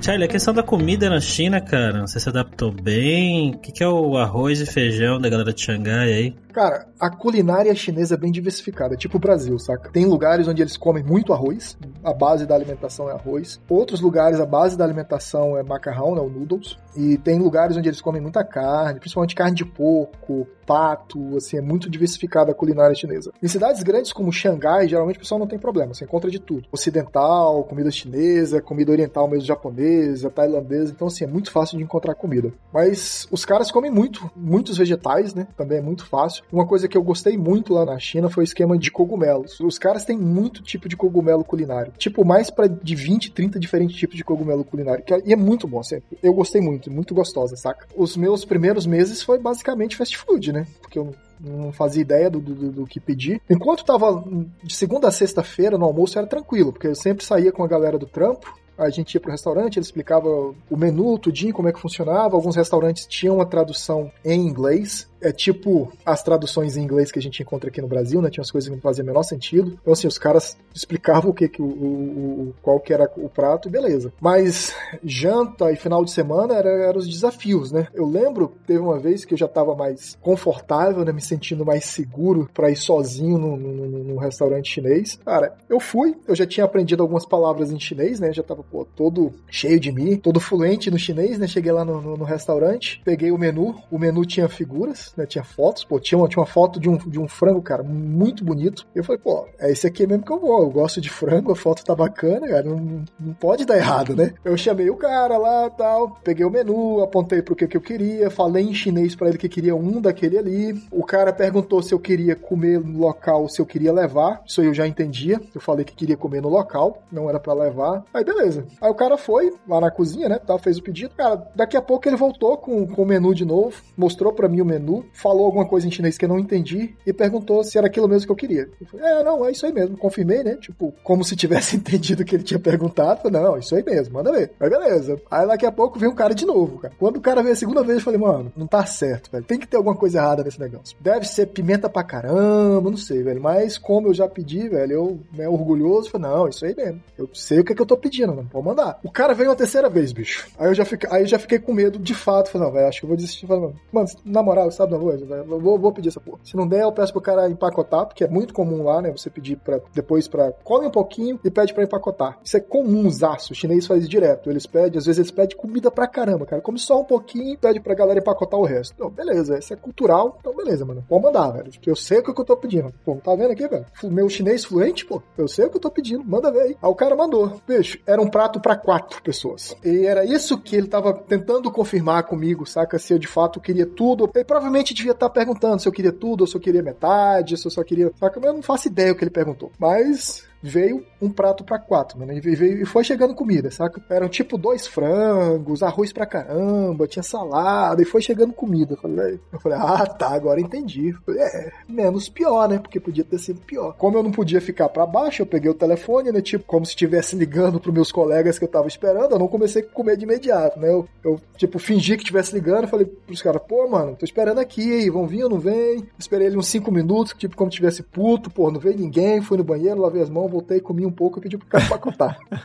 Charlie, 0.00 0.24
a 0.24 0.28
questão 0.28 0.54
da 0.54 0.62
comida 0.62 1.10
na 1.10 1.20
China, 1.20 1.60
cara, 1.60 2.06
você 2.06 2.18
se 2.18 2.28
adaptou 2.28 2.72
bem? 2.72 3.54
O 3.56 3.58
que, 3.58 3.70
que 3.70 3.82
é 3.82 3.88
o 3.88 4.16
arroz 4.16 4.60
e 4.60 4.66
feijão 4.66 5.20
da 5.20 5.28
galera 5.28 5.52
de 5.52 5.60
Xangai 5.60 6.12
aí? 6.12 6.36
Cara, 6.52 6.88
a 6.98 7.08
culinária 7.08 7.74
chinesa 7.74 8.14
é 8.14 8.18
bem 8.18 8.32
diversificada, 8.32 8.96
tipo 8.96 9.16
o 9.16 9.20
Brasil, 9.20 9.58
saca? 9.58 9.90
Tem 9.90 10.04
lugares 10.04 10.48
onde 10.48 10.62
eles 10.62 10.76
comem 10.76 11.02
muito 11.02 11.32
arroz, 11.32 11.78
a 12.02 12.12
base 12.12 12.46
da 12.46 12.54
alimentação 12.54 13.08
é 13.08 13.12
arroz. 13.12 13.60
Outros 13.68 14.00
lugares, 14.00 14.40
a 14.40 14.46
base 14.46 14.76
da 14.76 14.84
alimentação 14.84 15.56
é 15.56 15.62
macarrão, 15.62 16.14
né, 16.14 16.20
o 16.20 16.28
noodles. 16.28 16.76
E 16.96 17.16
tem 17.18 17.38
lugares 17.38 17.76
onde 17.76 17.88
eles 17.88 18.00
comem 18.00 18.20
muita 18.20 18.42
carne, 18.42 18.98
principalmente 18.98 19.34
carne 19.34 19.54
de 19.54 19.64
porco, 19.64 20.46
pato, 20.66 21.36
assim, 21.36 21.56
é 21.56 21.60
muito 21.60 21.90
diversificada 21.90 22.52
a 22.52 22.54
culinária 22.54 22.94
chinesa. 22.94 23.32
Em 23.42 23.48
cidades 23.48 23.82
grandes 23.82 24.12
como 24.12 24.32
Xangai, 24.32 24.88
geralmente 24.88 25.16
o 25.16 25.20
pessoal 25.20 25.38
não 25.38 25.46
tem 25.46 25.58
problema, 25.58 25.94
você 25.94 26.04
encontra 26.04 26.30
de 26.30 26.38
tudo. 26.38 26.68
Ocidental, 26.70 27.64
comida 27.64 27.90
chinesa, 27.90 28.60
comida 28.60 28.92
oriental 28.92 29.28
mesmo 29.28 29.46
japonesa, 29.46 30.30
tailandesa, 30.30 30.92
então 30.92 31.08
assim, 31.08 31.24
é 31.24 31.26
muito 31.26 31.50
fácil 31.50 31.78
de 31.78 31.84
encontrar 31.84 32.14
comida. 32.14 32.52
Mas 32.72 33.26
os 33.30 33.44
caras 33.44 33.70
comem 33.70 33.90
muito, 33.90 34.30
muitos 34.36 34.78
vegetais, 34.78 35.34
né, 35.34 35.46
também 35.56 35.78
é 35.78 35.82
muito 35.82 36.06
fácil. 36.06 36.39
Uma 36.52 36.66
coisa 36.66 36.88
que 36.88 36.96
eu 36.96 37.02
gostei 37.02 37.36
muito 37.36 37.72
lá 37.72 37.84
na 37.84 37.98
China 37.98 38.28
foi 38.28 38.44
o 38.44 38.44
esquema 38.44 38.76
de 38.76 38.90
cogumelos. 38.90 39.58
Os 39.60 39.78
caras 39.78 40.04
têm 40.04 40.18
muito 40.18 40.62
tipo 40.62 40.88
de 40.88 40.96
cogumelo 40.96 41.44
culinário. 41.44 41.92
Tipo, 41.96 42.24
mais 42.24 42.50
para 42.50 42.68
de 42.68 42.94
20, 42.94 43.32
30 43.32 43.58
diferentes 43.58 43.96
tipos 43.96 44.16
de 44.16 44.24
cogumelo 44.24 44.64
culinário. 44.64 45.04
É, 45.10 45.22
e 45.24 45.32
é 45.32 45.36
muito 45.36 45.66
bom, 45.66 45.82
sempre. 45.82 46.18
Eu 46.22 46.32
gostei 46.32 46.60
muito, 46.60 46.90
muito 46.90 47.14
gostosa, 47.14 47.56
saca? 47.56 47.86
Os 47.96 48.16
meus 48.16 48.44
primeiros 48.44 48.86
meses 48.86 49.22
foi 49.22 49.38
basicamente 49.38 49.96
fast 49.96 50.16
food, 50.16 50.52
né? 50.52 50.66
Porque 50.80 50.98
eu 50.98 51.14
não 51.40 51.72
fazia 51.72 52.02
ideia 52.02 52.28
do, 52.28 52.40
do, 52.40 52.70
do, 52.70 52.86
que 52.86 53.00
pedir. 53.00 53.40
Enquanto 53.48 53.84
tava 53.84 54.22
de 54.62 54.74
segunda 54.74 55.08
a 55.08 55.10
sexta-feira 55.10 55.78
no 55.78 55.86
almoço 55.86 56.18
era 56.18 56.26
tranquilo, 56.26 56.72
porque 56.72 56.88
eu 56.88 56.94
sempre 56.94 57.24
saía 57.24 57.50
com 57.50 57.64
a 57.64 57.68
galera 57.68 57.98
do 57.98 58.06
trampo, 58.06 58.54
a 58.76 58.88
gente 58.88 59.14
ia 59.14 59.20
pro 59.20 59.30
restaurante, 59.30 59.76
ele 59.76 59.84
explicava 59.84 60.26
o 60.28 60.76
menu, 60.76 61.18
tudinho, 61.18 61.52
como 61.52 61.68
é 61.68 61.72
que 61.72 61.80
funcionava. 61.80 62.34
Alguns 62.34 62.56
restaurantes 62.56 63.06
tinham 63.06 63.40
a 63.40 63.44
tradução 63.44 64.10
em 64.24 64.40
inglês, 64.40 65.06
é 65.20 65.32
tipo 65.32 65.92
as 66.04 66.22
traduções 66.22 66.76
em 66.76 66.82
inglês 66.82 67.12
que 67.12 67.18
a 67.18 67.22
gente 67.22 67.42
encontra 67.42 67.68
aqui 67.70 67.80
no 67.80 67.88
Brasil, 67.88 68.20
né? 68.20 68.30
Tinha 68.30 68.42
umas 68.42 68.50
coisas 68.50 68.68
que 68.68 68.74
não 68.74 68.80
faziam 68.80 69.04
o 69.04 69.06
menor 69.06 69.22
sentido. 69.22 69.78
Então, 69.80 69.92
assim, 69.92 70.06
os 70.06 70.18
caras 70.18 70.56
explicavam 70.74 71.30
o 71.30 71.34
que, 71.34 71.48
que 71.48 71.62
o, 71.62 71.66
o, 71.66 72.54
qual 72.62 72.80
que 72.80 72.92
era 72.92 73.10
o 73.16 73.28
prato 73.28 73.68
e 73.68 73.70
beleza. 73.70 74.12
Mas 74.20 74.74
janta 75.04 75.70
e 75.72 75.76
final 75.76 76.04
de 76.04 76.10
semana 76.10 76.54
eram 76.54 76.70
era 76.70 76.98
os 76.98 77.08
desafios, 77.08 77.72
né? 77.72 77.88
Eu 77.92 78.06
lembro, 78.06 78.52
teve 78.66 78.78
uma 78.78 78.98
vez 78.98 79.24
que 79.24 79.34
eu 79.34 79.38
já 79.38 79.46
estava 79.46 79.74
mais 79.74 80.16
confortável, 80.20 81.04
né? 81.04 81.12
Me 81.12 81.20
sentindo 81.20 81.64
mais 81.64 81.84
seguro 81.84 82.48
para 82.52 82.70
ir 82.70 82.76
sozinho 82.76 83.38
num, 83.38 84.16
restaurante 84.20 84.70
chinês. 84.70 85.18
Cara, 85.24 85.56
eu 85.68 85.80
fui, 85.80 86.14
eu 86.28 86.34
já 86.34 86.46
tinha 86.46 86.64
aprendido 86.64 87.02
algumas 87.02 87.24
palavras 87.24 87.72
em 87.72 87.80
chinês, 87.80 88.20
né? 88.20 88.32
Já 88.32 88.42
tava, 88.42 88.62
pô, 88.62 88.84
todo 88.84 89.32
cheio 89.48 89.80
de 89.80 89.90
mim, 89.90 90.16
todo 90.16 90.38
fluente 90.38 90.90
no 90.90 90.98
chinês, 90.98 91.38
né? 91.38 91.46
Cheguei 91.46 91.72
lá 91.72 91.84
no, 91.84 92.00
no, 92.00 92.16
no 92.18 92.24
restaurante, 92.24 93.00
peguei 93.02 93.32
o 93.32 93.38
menu, 93.38 93.74
o 93.90 93.98
menu 93.98 94.24
tinha 94.26 94.48
figuras, 94.48 95.09
né? 95.16 95.26
Tinha 95.26 95.44
fotos, 95.44 95.84
pô, 95.84 95.98
tinha 95.98 96.18
uma, 96.18 96.28
tinha 96.28 96.40
uma 96.40 96.46
foto 96.46 96.80
de 96.80 96.88
um, 96.88 96.96
de 96.96 97.18
um 97.18 97.28
frango, 97.28 97.62
cara, 97.62 97.82
muito 97.82 98.44
bonito. 98.44 98.86
Eu 98.94 99.04
falei, 99.04 99.20
pô, 99.20 99.46
é 99.58 99.70
esse 99.70 99.86
aqui 99.86 100.06
mesmo 100.06 100.24
que 100.24 100.32
eu 100.32 100.38
vou. 100.38 100.62
Eu 100.62 100.70
gosto 100.70 101.00
de 101.00 101.10
frango, 101.10 101.52
a 101.52 101.56
foto 101.56 101.84
tá 101.84 101.94
bacana, 101.94 102.48
cara, 102.48 102.62
não, 102.62 103.04
não 103.18 103.34
pode 103.34 103.64
dar 103.64 103.76
errado, 103.76 104.14
né? 104.14 104.34
Eu 104.44 104.56
chamei 104.56 104.90
o 104.90 104.96
cara 104.96 105.36
lá 105.36 105.70
tal, 105.70 106.18
peguei 106.22 106.44
o 106.44 106.50
menu, 106.50 107.02
apontei 107.02 107.42
pro 107.42 107.56
que, 107.56 107.66
que 107.66 107.76
eu 107.76 107.80
queria, 107.80 108.30
falei 108.30 108.64
em 108.64 108.74
chinês 108.74 109.14
para 109.14 109.28
ele 109.28 109.38
que 109.38 109.48
queria 109.48 109.74
um 109.74 110.00
daquele 110.00 110.38
ali. 110.38 110.82
O 110.90 111.04
cara 111.04 111.32
perguntou 111.32 111.82
se 111.82 111.92
eu 111.92 111.98
queria 111.98 112.36
comer 112.36 112.80
no 112.80 112.98
local, 112.98 113.48
se 113.48 113.60
eu 113.60 113.66
queria 113.66 113.92
levar. 113.92 114.42
Isso 114.46 114.62
eu 114.62 114.74
já 114.74 114.86
entendia. 114.86 115.40
Eu 115.54 115.60
falei 115.60 115.84
que 115.84 115.94
queria 115.94 116.16
comer 116.16 116.40
no 116.40 116.48
local, 116.48 117.02
não 117.10 117.28
era 117.28 117.38
para 117.38 117.52
levar. 117.52 118.04
Aí 118.12 118.24
beleza. 118.24 118.66
Aí 118.80 118.90
o 118.90 118.94
cara 118.94 119.16
foi 119.16 119.52
lá 119.68 119.80
na 119.80 119.90
cozinha, 119.90 120.28
né? 120.28 120.38
Tal, 120.38 120.58
fez 120.58 120.78
o 120.78 120.82
pedido. 120.82 121.14
Cara, 121.14 121.42
daqui 121.54 121.76
a 121.76 121.82
pouco 121.82 122.08
ele 122.08 122.16
voltou 122.16 122.56
com, 122.56 122.86
com 122.86 123.02
o 123.02 123.06
menu 123.06 123.34
de 123.34 123.44
novo, 123.44 123.80
mostrou 123.96 124.32
para 124.32 124.48
mim 124.48 124.60
o 124.60 124.64
menu 124.64 124.99
falou 125.12 125.46
alguma 125.46 125.66
coisa 125.66 125.86
em 125.86 125.90
chinês 125.90 126.16
que 126.16 126.24
eu 126.24 126.28
não 126.28 126.38
entendi 126.38 126.94
e 127.06 127.12
perguntou 127.12 127.62
se 127.64 127.78
era 127.78 127.86
aquilo 127.86 128.08
mesmo 128.08 128.26
que 128.26 128.32
eu 128.32 128.36
queria. 128.36 128.68
Eu 128.80 128.86
falei, 128.86 129.06
é, 129.06 129.22
não, 129.22 129.44
é 129.46 129.50
isso 129.50 129.66
aí 129.66 129.72
mesmo. 129.72 129.96
Confirmei, 129.96 130.42
né? 130.42 130.56
Tipo, 130.56 130.92
como 131.02 131.24
se 131.24 131.36
tivesse 131.36 131.76
entendido 131.76 132.22
o 132.22 132.24
que 132.24 132.36
ele 132.36 132.44
tinha 132.44 132.58
perguntado. 132.58 133.22
Falei, 133.22 133.40
não, 133.40 133.58
isso 133.58 133.74
aí 133.74 133.84
mesmo, 133.84 134.14
manda 134.14 134.32
ver. 134.32 134.52
Aí 134.60 134.70
beleza. 134.70 135.20
Aí 135.30 135.46
daqui 135.46 135.66
a 135.66 135.72
pouco 135.72 135.98
veio 135.98 136.12
um 136.12 136.14
cara 136.14 136.34
de 136.34 136.46
novo, 136.46 136.78
cara. 136.78 136.94
Quando 136.98 137.16
o 137.16 137.20
cara 137.20 137.42
veio 137.42 137.54
a 137.54 137.56
segunda 137.56 137.82
vez, 137.82 137.98
eu 137.98 138.04
falei, 138.04 138.20
mano, 138.20 138.52
não 138.56 138.66
tá 138.66 138.84
certo, 138.86 139.30
velho. 139.30 139.44
Tem 139.44 139.58
que 139.58 139.66
ter 139.66 139.76
alguma 139.76 139.96
coisa 139.96 140.18
errada 140.18 140.44
nesse 140.44 140.60
negócio. 140.60 140.96
Deve 141.00 141.26
ser 141.26 141.46
pimenta 141.46 141.88
pra 141.88 142.02
caramba, 142.02 142.90
não 142.90 142.96
sei, 142.96 143.22
velho. 143.22 143.40
Mas 143.40 143.78
como 143.78 144.08
eu 144.08 144.14
já 144.14 144.28
pedi, 144.28 144.68
velho, 144.68 144.92
eu, 144.92 145.20
né, 145.32 145.48
orgulhoso, 145.48 146.10
falei, 146.10 146.28
não, 146.28 146.48
isso 146.48 146.64
aí 146.64 146.74
mesmo. 146.74 147.02
Eu 147.16 147.28
sei 147.32 147.60
o 147.60 147.64
que 147.64 147.72
é 147.72 147.76
que 147.76 147.82
eu 147.82 147.86
tô 147.86 147.96
pedindo, 147.96 148.34
não 148.34 148.46
pode 148.46 148.66
mandar. 148.66 148.98
O 149.02 149.10
cara 149.10 149.34
veio 149.34 149.50
uma 149.50 149.56
terceira 149.56 149.88
vez, 149.88 150.12
bicho. 150.12 150.48
Aí 150.58 150.68
eu 150.68 150.74
já 150.74 150.84
fiquei, 150.84 151.08
aí 151.12 151.22
eu 151.22 151.26
já 151.26 151.38
fiquei 151.38 151.58
com 151.58 151.72
medo 151.72 151.98
de 151.98 152.14
fato. 152.14 152.50
Falei, 152.50 152.66
não, 152.66 152.74
velho, 152.74 152.88
acho 152.88 153.00
que 153.00 153.04
eu 153.04 153.08
vou 153.08 153.16
desistir. 153.16 153.46
Falei, 153.46 153.72
mano, 153.92 154.08
na 154.24 154.42
moral, 154.42 154.70
sabe, 154.70 154.89
não, 154.90 155.60
vou, 155.60 155.78
vou, 155.78 155.92
pedir 155.92 156.08
essa 156.08 156.20
porra. 156.20 156.38
Se 156.44 156.56
não 156.56 156.66
der, 156.66 156.82
eu 156.82 156.92
peço 156.92 157.12
pro 157.12 157.22
cara 157.22 157.48
empacotar, 157.48 158.06
porque 158.06 158.24
é 158.24 158.28
muito 158.28 158.52
comum 158.52 158.84
lá, 158.84 159.00
né? 159.00 159.10
Você 159.10 159.30
pedir 159.30 159.56
para 159.56 159.80
depois 159.94 160.28
para 160.28 160.52
come 160.64 160.86
um 160.86 160.90
pouquinho 160.90 161.38
e 161.44 161.50
pede 161.50 161.72
para 161.72 161.84
empacotar. 161.84 162.38
Isso 162.44 162.56
é 162.56 162.60
comumzaço. 162.60 163.52
O 163.52 163.56
chinês 163.56 163.86
faz 163.86 164.08
direto. 164.08 164.50
Eles 164.50 164.66
pedem, 164.66 164.98
às 164.98 165.06
vezes 165.06 165.18
eles 165.18 165.30
pedem 165.30 165.56
comida 165.56 165.90
pra 165.90 166.06
caramba, 166.06 166.46
cara. 166.46 166.62
Come 166.62 166.78
só 166.78 167.00
um 167.00 167.04
pouquinho 167.04 167.54
e 167.54 167.56
pede 167.56 167.80
pra 167.80 167.94
galera 167.94 168.20
empacotar 168.20 168.58
o 168.58 168.64
resto. 168.64 168.94
Então, 168.94 169.10
beleza, 169.10 169.58
isso 169.58 169.72
é 169.72 169.76
cultural. 169.76 170.38
Então, 170.40 170.54
beleza, 170.54 170.84
mano. 170.84 171.04
Pode 171.08 171.22
mandar, 171.22 171.50
velho. 171.50 171.70
Eu 171.86 171.96
sei 171.96 172.18
o 172.18 172.22
que 172.22 172.30
eu 172.30 172.44
tô 172.44 172.56
pedindo. 172.56 172.92
Pô, 173.04 173.16
tá 173.16 173.34
vendo 173.34 173.52
aqui, 173.52 173.66
velho? 173.66 173.86
Meu 174.04 174.28
chinês 174.28 174.64
fluente, 174.64 175.04
pô. 175.04 175.22
Eu 175.36 175.48
sei 175.48 175.66
o 175.66 175.70
que 175.70 175.76
eu 175.76 175.80
tô 175.80 175.90
pedindo. 175.90 176.24
Manda 176.24 176.50
ver 176.50 176.60
aí. 176.60 176.76
Aí 176.80 176.90
o 176.90 176.94
cara 176.94 177.16
mandou. 177.16 177.60
Bicho, 177.66 177.98
era 178.06 178.20
um 178.20 178.28
prato 178.28 178.60
para 178.60 178.76
quatro 178.76 179.22
pessoas. 179.22 179.76
E 179.84 180.06
era 180.06 180.24
isso 180.24 180.58
que 180.58 180.76
ele 180.76 180.86
tava 180.86 181.12
tentando 181.12 181.70
confirmar 181.70 182.24
comigo, 182.24 182.66
saca? 182.66 182.98
Se 182.98 183.12
eu 183.12 183.18
de 183.18 183.26
fato 183.26 183.60
queria 183.60 183.86
tudo. 183.86 184.30
Ele 184.34 184.44
provavelmente 184.44 184.79
devia 184.82 185.12
estar 185.12 185.28
tá 185.28 185.32
perguntando 185.32 185.80
se 185.80 185.88
eu 185.88 185.92
queria 185.92 186.12
tudo 186.12 186.42
ou 186.42 186.46
se 186.46 186.56
eu 186.56 186.60
queria 186.60 186.82
metade, 186.82 187.56
se 187.56 187.66
eu 187.66 187.70
só 187.70 187.82
queria. 187.84 188.10
Só 188.18 188.28
que 188.28 188.38
eu 188.38 188.52
não 188.52 188.62
faço 188.62 188.88
ideia 188.88 189.12
o 189.12 189.14
que 189.14 189.24
ele 189.24 189.30
perguntou. 189.30 189.70
Mas 189.78 190.44
veio 190.62 191.04
um 191.20 191.30
prato 191.30 191.64
para 191.64 191.78
quatro, 191.78 192.18
mano. 192.18 192.32
E, 192.32 192.40
veio, 192.40 192.82
e 192.82 192.84
foi 192.84 193.04
chegando 193.04 193.34
comida, 193.34 193.70
saca? 193.70 194.02
Eram 194.08 194.28
tipo 194.28 194.56
dois 194.56 194.86
frangos, 194.86 195.82
arroz 195.82 196.12
pra 196.12 196.26
caramba, 196.26 197.06
tinha 197.06 197.22
salada, 197.22 198.02
e 198.02 198.04
foi 198.04 198.22
chegando 198.22 198.52
comida. 198.52 198.94
Eu 198.94 198.96
falei, 198.96 199.40
eu 199.52 199.60
falei 199.60 199.78
ah, 199.78 200.06
tá, 200.06 200.30
agora 200.30 200.60
entendi. 200.60 201.12
Falei, 201.24 201.42
é, 201.42 201.72
menos 201.88 202.28
pior, 202.28 202.68
né? 202.68 202.78
Porque 202.78 203.00
podia 203.00 203.24
ter 203.24 203.38
sido 203.38 203.60
pior. 203.60 203.94
Como 203.96 204.16
eu 204.16 204.22
não 204.22 204.30
podia 204.30 204.60
ficar 204.60 204.88
para 204.88 205.06
baixo, 205.06 205.42
eu 205.42 205.46
peguei 205.46 205.70
o 205.70 205.74
telefone, 205.74 206.32
né? 206.32 206.40
Tipo, 206.40 206.64
como 206.64 206.84
se 206.84 206.92
estivesse 206.92 207.36
ligando 207.36 207.80
pros 207.80 207.94
meus 207.94 208.12
colegas 208.12 208.58
que 208.58 208.64
eu 208.64 208.68
tava 208.68 208.88
esperando, 208.88 209.32
eu 209.32 209.38
não 209.38 209.48
comecei 209.48 209.82
a 209.82 209.86
comer 209.86 210.16
de 210.16 210.24
imediato, 210.24 210.78
né? 210.78 210.88
Eu, 210.90 211.08
eu 211.24 211.40
tipo, 211.56 211.78
fingi 211.78 212.16
que 212.16 212.22
estivesse 212.22 212.54
ligando, 212.54 212.88
falei 212.88 213.06
pros 213.06 213.42
caras, 213.42 213.62
pô, 213.66 213.88
mano, 213.88 214.16
tô 214.16 214.24
esperando 214.24 214.58
aqui, 214.58 215.08
vão 215.10 215.26
vir 215.26 215.44
ou 215.44 215.50
não 215.50 215.58
vem? 215.58 216.06
Esperei 216.18 216.46
ele 216.46 216.56
uns 216.56 216.68
cinco 216.68 216.90
minutos, 216.90 217.34
tipo, 217.36 217.56
como 217.56 217.70
se 217.70 217.76
tivesse 217.76 218.02
puto, 218.02 218.50
pô, 218.50 218.70
não 218.70 218.80
veio 218.80 218.96
ninguém, 218.96 219.40
fui 219.40 219.58
no 219.58 219.64
banheiro, 219.64 220.00
lavei 220.00 220.22
as 220.22 220.30
mãos, 220.30 220.49
voltei, 220.50 220.80
comi 220.80 221.06
um 221.06 221.12
pouco 221.12 221.38
e 221.38 221.42
pedi 221.42 221.56
pro 221.56 221.66
cara 221.66 221.84
empacotar. 221.84 222.38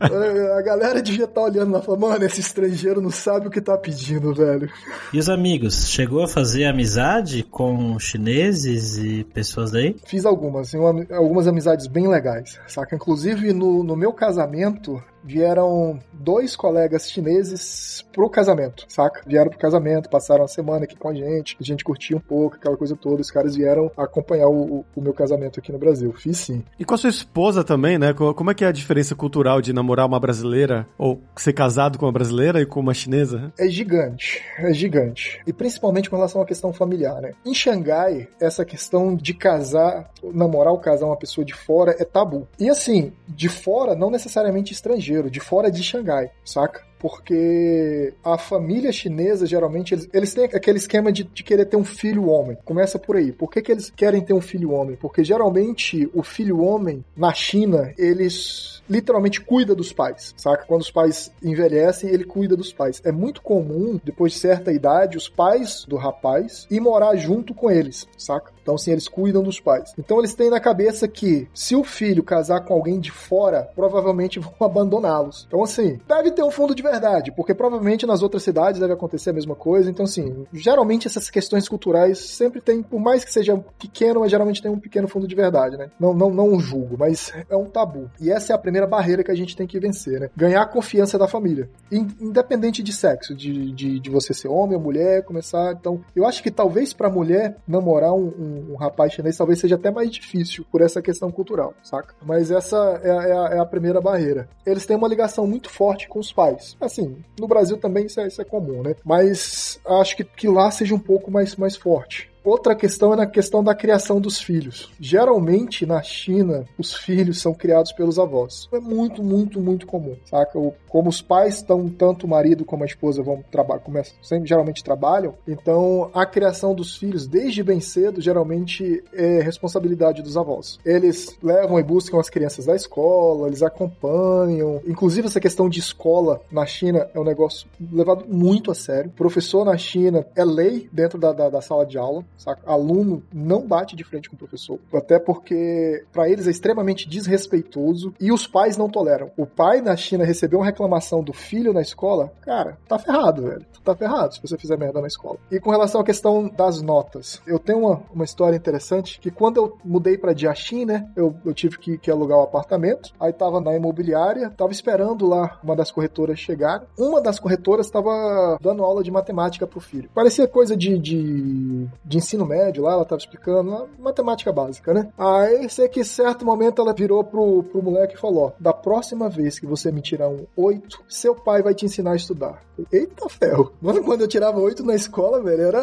a 0.00 0.62
galera 0.62 1.02
devia 1.02 1.24
estar 1.24 1.40
tá 1.40 1.46
olhando 1.46 1.72
lá 1.72 1.80
e 1.80 1.82
falando, 1.82 2.00
mano, 2.02 2.24
esse 2.24 2.40
estrangeiro 2.40 3.00
não 3.00 3.10
sabe 3.10 3.48
o 3.48 3.50
que 3.50 3.60
tá 3.60 3.76
pedindo, 3.76 4.34
velho. 4.34 4.70
E 5.12 5.18
os 5.18 5.28
amigos? 5.28 5.88
Chegou 5.88 6.22
a 6.22 6.28
fazer 6.28 6.66
amizade 6.66 7.42
com 7.42 7.98
chineses 7.98 8.98
e 8.98 9.24
pessoas 9.24 9.70
daí? 9.70 9.96
Fiz 10.06 10.24
algumas, 10.24 10.74
algumas 11.10 11.48
amizades 11.48 11.86
bem 11.86 12.08
legais, 12.08 12.58
saca? 12.68 12.94
Inclusive 12.94 13.52
no, 13.52 13.82
no 13.82 13.96
meu 13.96 14.12
casamento, 14.12 15.02
vieram 15.24 15.98
dois 16.12 16.54
colegas 16.54 17.10
chineses 17.10 18.04
pro 18.12 18.28
casamento, 18.28 18.84
saca? 18.88 19.22
Vieram 19.26 19.50
pro 19.50 19.58
casamento, 19.58 20.10
passaram 20.10 20.44
a 20.44 20.48
semana 20.48 20.84
aqui 20.84 20.96
com 20.96 21.08
a 21.08 21.14
gente, 21.14 21.56
a 21.58 21.64
gente 21.64 21.82
curtiu 21.82 22.18
um 22.18 22.20
pouco, 22.20 22.56
aquela 22.56 22.76
coisa 22.76 22.94
toda. 22.94 23.22
Os 23.22 23.30
caras 23.30 23.56
vieram 23.56 23.90
acompanhar 23.96 24.48
o, 24.48 24.84
o 24.94 25.00
meu 25.00 25.14
casamento 25.14 25.58
aqui 25.58 25.72
no 25.72 25.78
Brasil. 25.78 26.12
Fiz 26.12 26.38
sim. 26.38 26.62
E 26.78 26.84
com 26.84 26.94
a 26.94 26.98
sua 26.98 27.10
esposa 27.10 27.64
também, 27.64 27.98
né? 27.98 28.12
Como 28.12 28.50
é 28.50 28.54
que 28.54 28.64
é 28.64 28.68
a 28.68 28.72
diferença 28.72 29.14
cultural 29.14 29.60
de 29.60 29.72
namorar 29.72 30.06
uma 30.06 30.20
brasileira 30.20 30.86
ou 30.98 31.20
ser 31.36 31.52
casado 31.52 31.98
com 31.98 32.06
uma 32.06 32.12
brasileira 32.12 32.60
e 32.60 32.66
com 32.66 32.80
uma 32.80 32.94
chinesa? 32.94 33.52
É 33.58 33.66
gigante, 33.68 34.42
é 34.58 34.72
gigante. 34.72 35.40
E 35.46 35.52
principalmente 35.52 36.10
com 36.10 36.16
relação 36.16 36.42
à 36.42 36.44
questão 36.44 36.72
familiar, 36.72 37.20
né? 37.22 37.32
Em 37.44 37.54
Xangai, 37.54 38.28
essa 38.40 38.64
questão 38.64 39.16
de 39.16 39.32
casar, 39.32 40.10
namorar 40.22 40.72
ou 40.72 40.78
casar 40.78 41.06
uma 41.06 41.16
pessoa 41.16 41.44
de 41.44 41.54
fora 41.54 41.96
é 41.98 42.04
tabu. 42.04 42.46
E 42.58 42.68
assim, 42.68 43.12
de 43.26 43.48
fora, 43.48 43.94
não 43.94 44.10
necessariamente 44.10 44.72
estrangeiro 44.72 45.13
estrangeiro, 45.14 45.30
de 45.30 45.40
fora 45.40 45.70
de 45.70 45.82
Xangai, 45.82 46.30
saca? 46.44 46.84
Porque 47.04 48.14
a 48.24 48.38
família 48.38 48.90
chinesa, 48.90 49.44
geralmente, 49.44 49.92
eles, 49.92 50.08
eles 50.10 50.32
têm 50.32 50.44
aquele 50.44 50.78
esquema 50.78 51.12
de, 51.12 51.22
de 51.22 51.44
querer 51.44 51.66
ter 51.66 51.76
um 51.76 51.84
filho 51.84 52.30
homem. 52.30 52.56
Começa 52.64 52.98
por 52.98 53.16
aí. 53.16 53.30
Por 53.30 53.50
que, 53.50 53.60
que 53.60 53.70
eles 53.70 53.92
querem 53.94 54.22
ter 54.22 54.32
um 54.32 54.40
filho 54.40 54.72
homem? 54.72 54.96
Porque 54.96 55.22
geralmente 55.22 56.08
o 56.14 56.22
filho 56.22 56.62
homem, 56.62 57.04
na 57.14 57.30
China, 57.34 57.92
eles 57.98 58.82
literalmente 58.88 59.40
cuida 59.40 59.74
dos 59.74 59.92
pais, 59.92 60.34
saca? 60.36 60.64
Quando 60.66 60.82
os 60.82 60.90
pais 60.90 61.30
envelhecem, 61.42 62.08
ele 62.08 62.24
cuida 62.24 62.56
dos 62.56 62.72
pais. 62.72 63.02
É 63.04 63.12
muito 63.12 63.42
comum, 63.42 64.00
depois 64.02 64.32
de 64.32 64.38
certa 64.38 64.72
idade, 64.72 65.18
os 65.18 65.28
pais 65.28 65.84
do 65.86 65.96
rapaz 65.96 66.66
ir 66.70 66.80
morar 66.80 67.16
junto 67.16 67.54
com 67.54 67.70
eles, 67.70 68.06
saca? 68.16 68.52
Então, 68.62 68.76
assim, 68.76 68.92
eles 68.92 69.06
cuidam 69.06 69.42
dos 69.42 69.60
pais. 69.60 69.92
Então, 69.98 70.18
eles 70.18 70.34
têm 70.34 70.48
na 70.48 70.58
cabeça 70.58 71.06
que 71.06 71.46
se 71.52 71.76
o 71.76 71.84
filho 71.84 72.22
casar 72.22 72.60
com 72.60 72.72
alguém 72.72 72.98
de 72.98 73.10
fora, 73.10 73.68
provavelmente 73.74 74.40
vão 74.40 74.54
abandoná-los. 74.60 75.44
Então, 75.46 75.62
assim, 75.62 76.00
deve 76.08 76.30
ter 76.30 76.42
um 76.42 76.50
fundo 76.50 76.74
de 76.74 76.82
verdade, 76.82 76.93
porque 77.32 77.54
provavelmente 77.54 78.06
nas 78.06 78.22
outras 78.22 78.42
cidades 78.42 78.80
deve 78.80 78.92
acontecer 78.92 79.30
a 79.30 79.32
mesma 79.32 79.54
coisa. 79.54 79.90
Então, 79.90 80.04
assim, 80.04 80.46
geralmente 80.52 81.06
essas 81.06 81.30
questões 81.30 81.68
culturais 81.68 82.18
sempre 82.18 82.60
tem, 82.60 82.82
por 82.82 83.00
mais 83.00 83.24
que 83.24 83.32
seja 83.32 83.56
pequeno, 83.78 84.20
mas 84.20 84.30
geralmente 84.30 84.62
tem 84.62 84.70
um 84.70 84.78
pequeno 84.78 85.08
fundo 85.08 85.26
de 85.26 85.34
verdade, 85.34 85.76
né? 85.76 85.90
Não, 85.98 86.14
não, 86.14 86.30
não 86.30 86.58
julgo, 86.58 86.96
mas 86.98 87.32
é 87.48 87.56
um 87.56 87.66
tabu. 87.66 88.10
E 88.20 88.30
essa 88.30 88.52
é 88.52 88.56
a 88.56 88.58
primeira 88.58 88.86
barreira 88.86 89.22
que 89.22 89.30
a 89.30 89.36
gente 89.36 89.56
tem 89.56 89.66
que 89.66 89.78
vencer, 89.78 90.20
né? 90.20 90.30
Ganhar 90.36 90.62
a 90.62 90.66
confiança 90.66 91.18
da 91.18 91.28
família. 91.28 91.68
Independente 91.90 92.82
de 92.82 92.92
sexo, 92.92 93.34
de, 93.34 93.72
de, 93.72 94.00
de 94.00 94.10
você 94.10 94.32
ser 94.32 94.48
homem 94.48 94.76
ou 94.76 94.82
mulher, 94.82 95.22
começar. 95.24 95.72
Então, 95.72 96.00
eu 96.14 96.26
acho 96.26 96.42
que 96.42 96.50
talvez 96.50 96.92
pra 96.92 97.10
mulher 97.10 97.56
namorar 97.66 98.12
um, 98.12 98.32
um 98.38 98.54
um, 98.70 98.76
rapaz 98.76 99.12
chinês 99.12 99.36
talvez 99.36 99.58
seja 99.58 99.74
até 99.74 99.90
mais 99.90 100.10
difícil 100.10 100.64
por 100.70 100.80
essa 100.80 101.02
questão 101.02 101.30
cultural, 101.30 101.74
saca? 101.82 102.14
Mas 102.22 102.50
essa 102.50 103.00
é, 103.02 103.08
é, 103.08 103.32
a, 103.32 103.48
é 103.54 103.58
a, 103.58 103.66
primeira 103.66 104.00
barreira. 104.00 104.48
Eles 104.64 104.86
têm 104.86 104.96
uma 104.96 105.08
ligação 105.08 105.46
muito 105.46 105.70
forte 105.70 106.08
com 106.08 106.18
os 106.18 106.32
pais. 106.32 106.73
Assim, 106.80 107.16
no 107.38 107.46
Brasil 107.46 107.76
também 107.76 108.06
isso 108.06 108.20
é, 108.20 108.26
isso 108.26 108.40
é 108.40 108.44
comum, 108.44 108.82
né? 108.82 108.94
Mas 109.04 109.80
acho 109.86 110.16
que, 110.16 110.24
que 110.24 110.48
lá 110.48 110.70
seja 110.70 110.94
um 110.94 110.98
pouco 110.98 111.30
mais, 111.30 111.56
mais 111.56 111.76
forte. 111.76 112.30
Outra 112.44 112.74
questão 112.74 113.14
é 113.14 113.16
na 113.16 113.26
questão 113.26 113.64
da 113.64 113.74
criação 113.74 114.20
dos 114.20 114.38
filhos. 114.38 114.92
Geralmente, 115.00 115.86
na 115.86 116.02
China, 116.02 116.66
os 116.78 116.94
filhos 116.94 117.40
são 117.40 117.54
criados 117.54 117.90
pelos 117.92 118.18
avós. 118.18 118.68
É 118.70 118.78
muito, 118.78 119.22
muito, 119.22 119.58
muito 119.60 119.86
comum, 119.86 120.14
saca? 120.26 120.58
Como 120.88 121.08
os 121.08 121.22
pais 121.22 121.56
estão, 121.56 121.88
tanto 121.88 122.26
o 122.26 122.28
marido 122.28 122.64
como 122.64 122.82
a 122.82 122.86
esposa 122.86 123.22
vão 123.22 123.42
trabalhar, 123.50 123.82
sempre 124.22 124.48
geralmente 124.48 124.84
trabalham, 124.84 125.34
então 125.48 126.10
a 126.12 126.26
criação 126.26 126.74
dos 126.74 126.96
filhos 126.96 127.26
desde 127.26 127.62
bem 127.62 127.80
cedo 127.80 128.20
geralmente 128.20 129.02
é 129.12 129.40
responsabilidade 129.40 130.22
dos 130.22 130.36
avós. 130.36 130.78
Eles 130.84 131.36
levam 131.42 131.78
e 131.78 131.82
buscam 131.82 132.20
as 132.20 132.28
crianças 132.28 132.66
da 132.66 132.76
escola, 132.76 133.48
eles 133.48 133.62
acompanham. 133.62 134.82
Inclusive, 134.86 135.26
essa 135.26 135.40
questão 135.40 135.68
de 135.68 135.80
escola 135.80 136.40
na 136.52 136.66
China 136.66 137.08
é 137.14 137.18
um 137.18 137.24
negócio 137.24 137.66
levado 137.92 138.26
muito 138.28 138.70
a 138.70 138.74
sério. 138.74 139.10
Professor 139.16 139.64
na 139.64 139.76
China 139.76 140.26
é 140.36 140.44
lei 140.44 140.88
dentro 140.92 141.18
da, 141.18 141.32
da, 141.32 141.48
da 141.48 141.60
sala 141.60 141.86
de 141.86 141.98
aula. 141.98 142.24
Saca? 142.36 142.60
Aluno 142.66 143.22
não 143.32 143.66
bate 143.66 143.96
de 143.96 144.04
frente 144.04 144.28
com 144.28 144.36
o 144.36 144.38
professor. 144.38 144.78
Até 144.92 145.18
porque, 145.18 146.04
para 146.12 146.28
eles, 146.28 146.46
é 146.46 146.50
extremamente 146.50 147.08
desrespeitoso 147.08 148.14
e 148.20 148.32
os 148.32 148.46
pais 148.46 148.76
não 148.76 148.88
toleram. 148.88 149.30
O 149.36 149.46
pai 149.46 149.80
na 149.80 149.96
China 149.96 150.24
recebeu 150.24 150.58
uma 150.58 150.66
reclamação 150.66 151.22
do 151.22 151.32
filho 151.32 151.72
na 151.72 151.80
escola, 151.80 152.32
cara, 152.42 152.78
tá 152.88 152.98
ferrado, 152.98 153.42
velho. 153.42 153.66
Tá 153.84 153.94
ferrado 153.94 154.34
se 154.34 154.40
você 154.40 154.56
fizer 154.56 154.78
merda 154.78 155.00
na 155.00 155.06
escola. 155.06 155.38
E 155.50 155.60
com 155.60 155.70
relação 155.70 156.00
à 156.00 156.04
questão 156.04 156.48
das 156.48 156.80
notas, 156.80 157.40
eu 157.46 157.58
tenho 157.58 157.80
uma, 157.80 158.02
uma 158.12 158.24
história 158.24 158.56
interessante 158.56 159.20
que 159.20 159.30
quando 159.30 159.58
eu 159.58 159.78
mudei 159.84 160.16
para 160.16 160.34
Jiaxin, 160.34 160.86
né, 160.86 161.08
eu, 161.14 161.34
eu 161.44 161.52
tive 161.52 161.78
que, 161.78 161.98
que 161.98 162.10
alugar 162.10 162.38
o 162.38 162.40
um 162.40 162.44
apartamento, 162.44 163.12
aí 163.20 163.32
tava 163.32 163.60
na 163.60 163.76
imobiliária, 163.76 164.50
tava 164.50 164.72
esperando 164.72 165.26
lá 165.26 165.58
uma 165.62 165.76
das 165.76 165.90
corretoras 165.90 166.38
chegar. 166.38 166.84
Uma 166.98 167.20
das 167.20 167.38
corretoras 167.38 167.90
tava 167.90 168.58
dando 168.60 168.82
aula 168.82 169.02
de 169.02 169.10
matemática 169.10 169.66
pro 169.66 169.80
filho. 169.80 170.08
Parecia 170.14 170.48
coisa 170.48 170.76
de, 170.76 170.98
de, 170.98 171.86
de 172.04 172.20
ensino 172.24 172.46
médio 172.46 172.82
lá, 172.82 172.92
ela 172.92 173.04
tava 173.04 173.20
explicando, 173.20 173.88
matemática 173.98 174.52
básica, 174.52 174.92
né? 174.92 175.08
Aí 175.16 175.68
sei 175.68 175.88
que 175.88 176.04
certo 176.04 176.44
momento 176.44 176.80
ela 176.80 176.92
virou 176.92 177.22
pro, 177.22 177.62
pro 177.64 177.82
moleque 177.82 178.14
e 178.14 178.20
falou: 178.20 178.46
ó, 178.46 178.52
da 178.58 178.72
próxima 178.72 179.28
vez 179.28 179.58
que 179.58 179.66
você 179.66 179.92
me 179.92 180.00
tirar 180.00 180.28
um 180.28 180.46
8, 180.56 181.04
seu 181.08 181.34
pai 181.34 181.62
vai 181.62 181.74
te 181.74 181.84
ensinar 181.84 182.12
a 182.12 182.16
estudar. 182.16 182.62
Eita 182.90 183.28
ferro. 183.28 183.72
Mano, 183.80 184.02
quando 184.02 184.22
eu 184.22 184.28
tirava 184.28 184.58
8 184.58 184.84
na 184.84 184.94
escola, 184.94 185.40
velho, 185.40 185.62
era, 185.62 185.82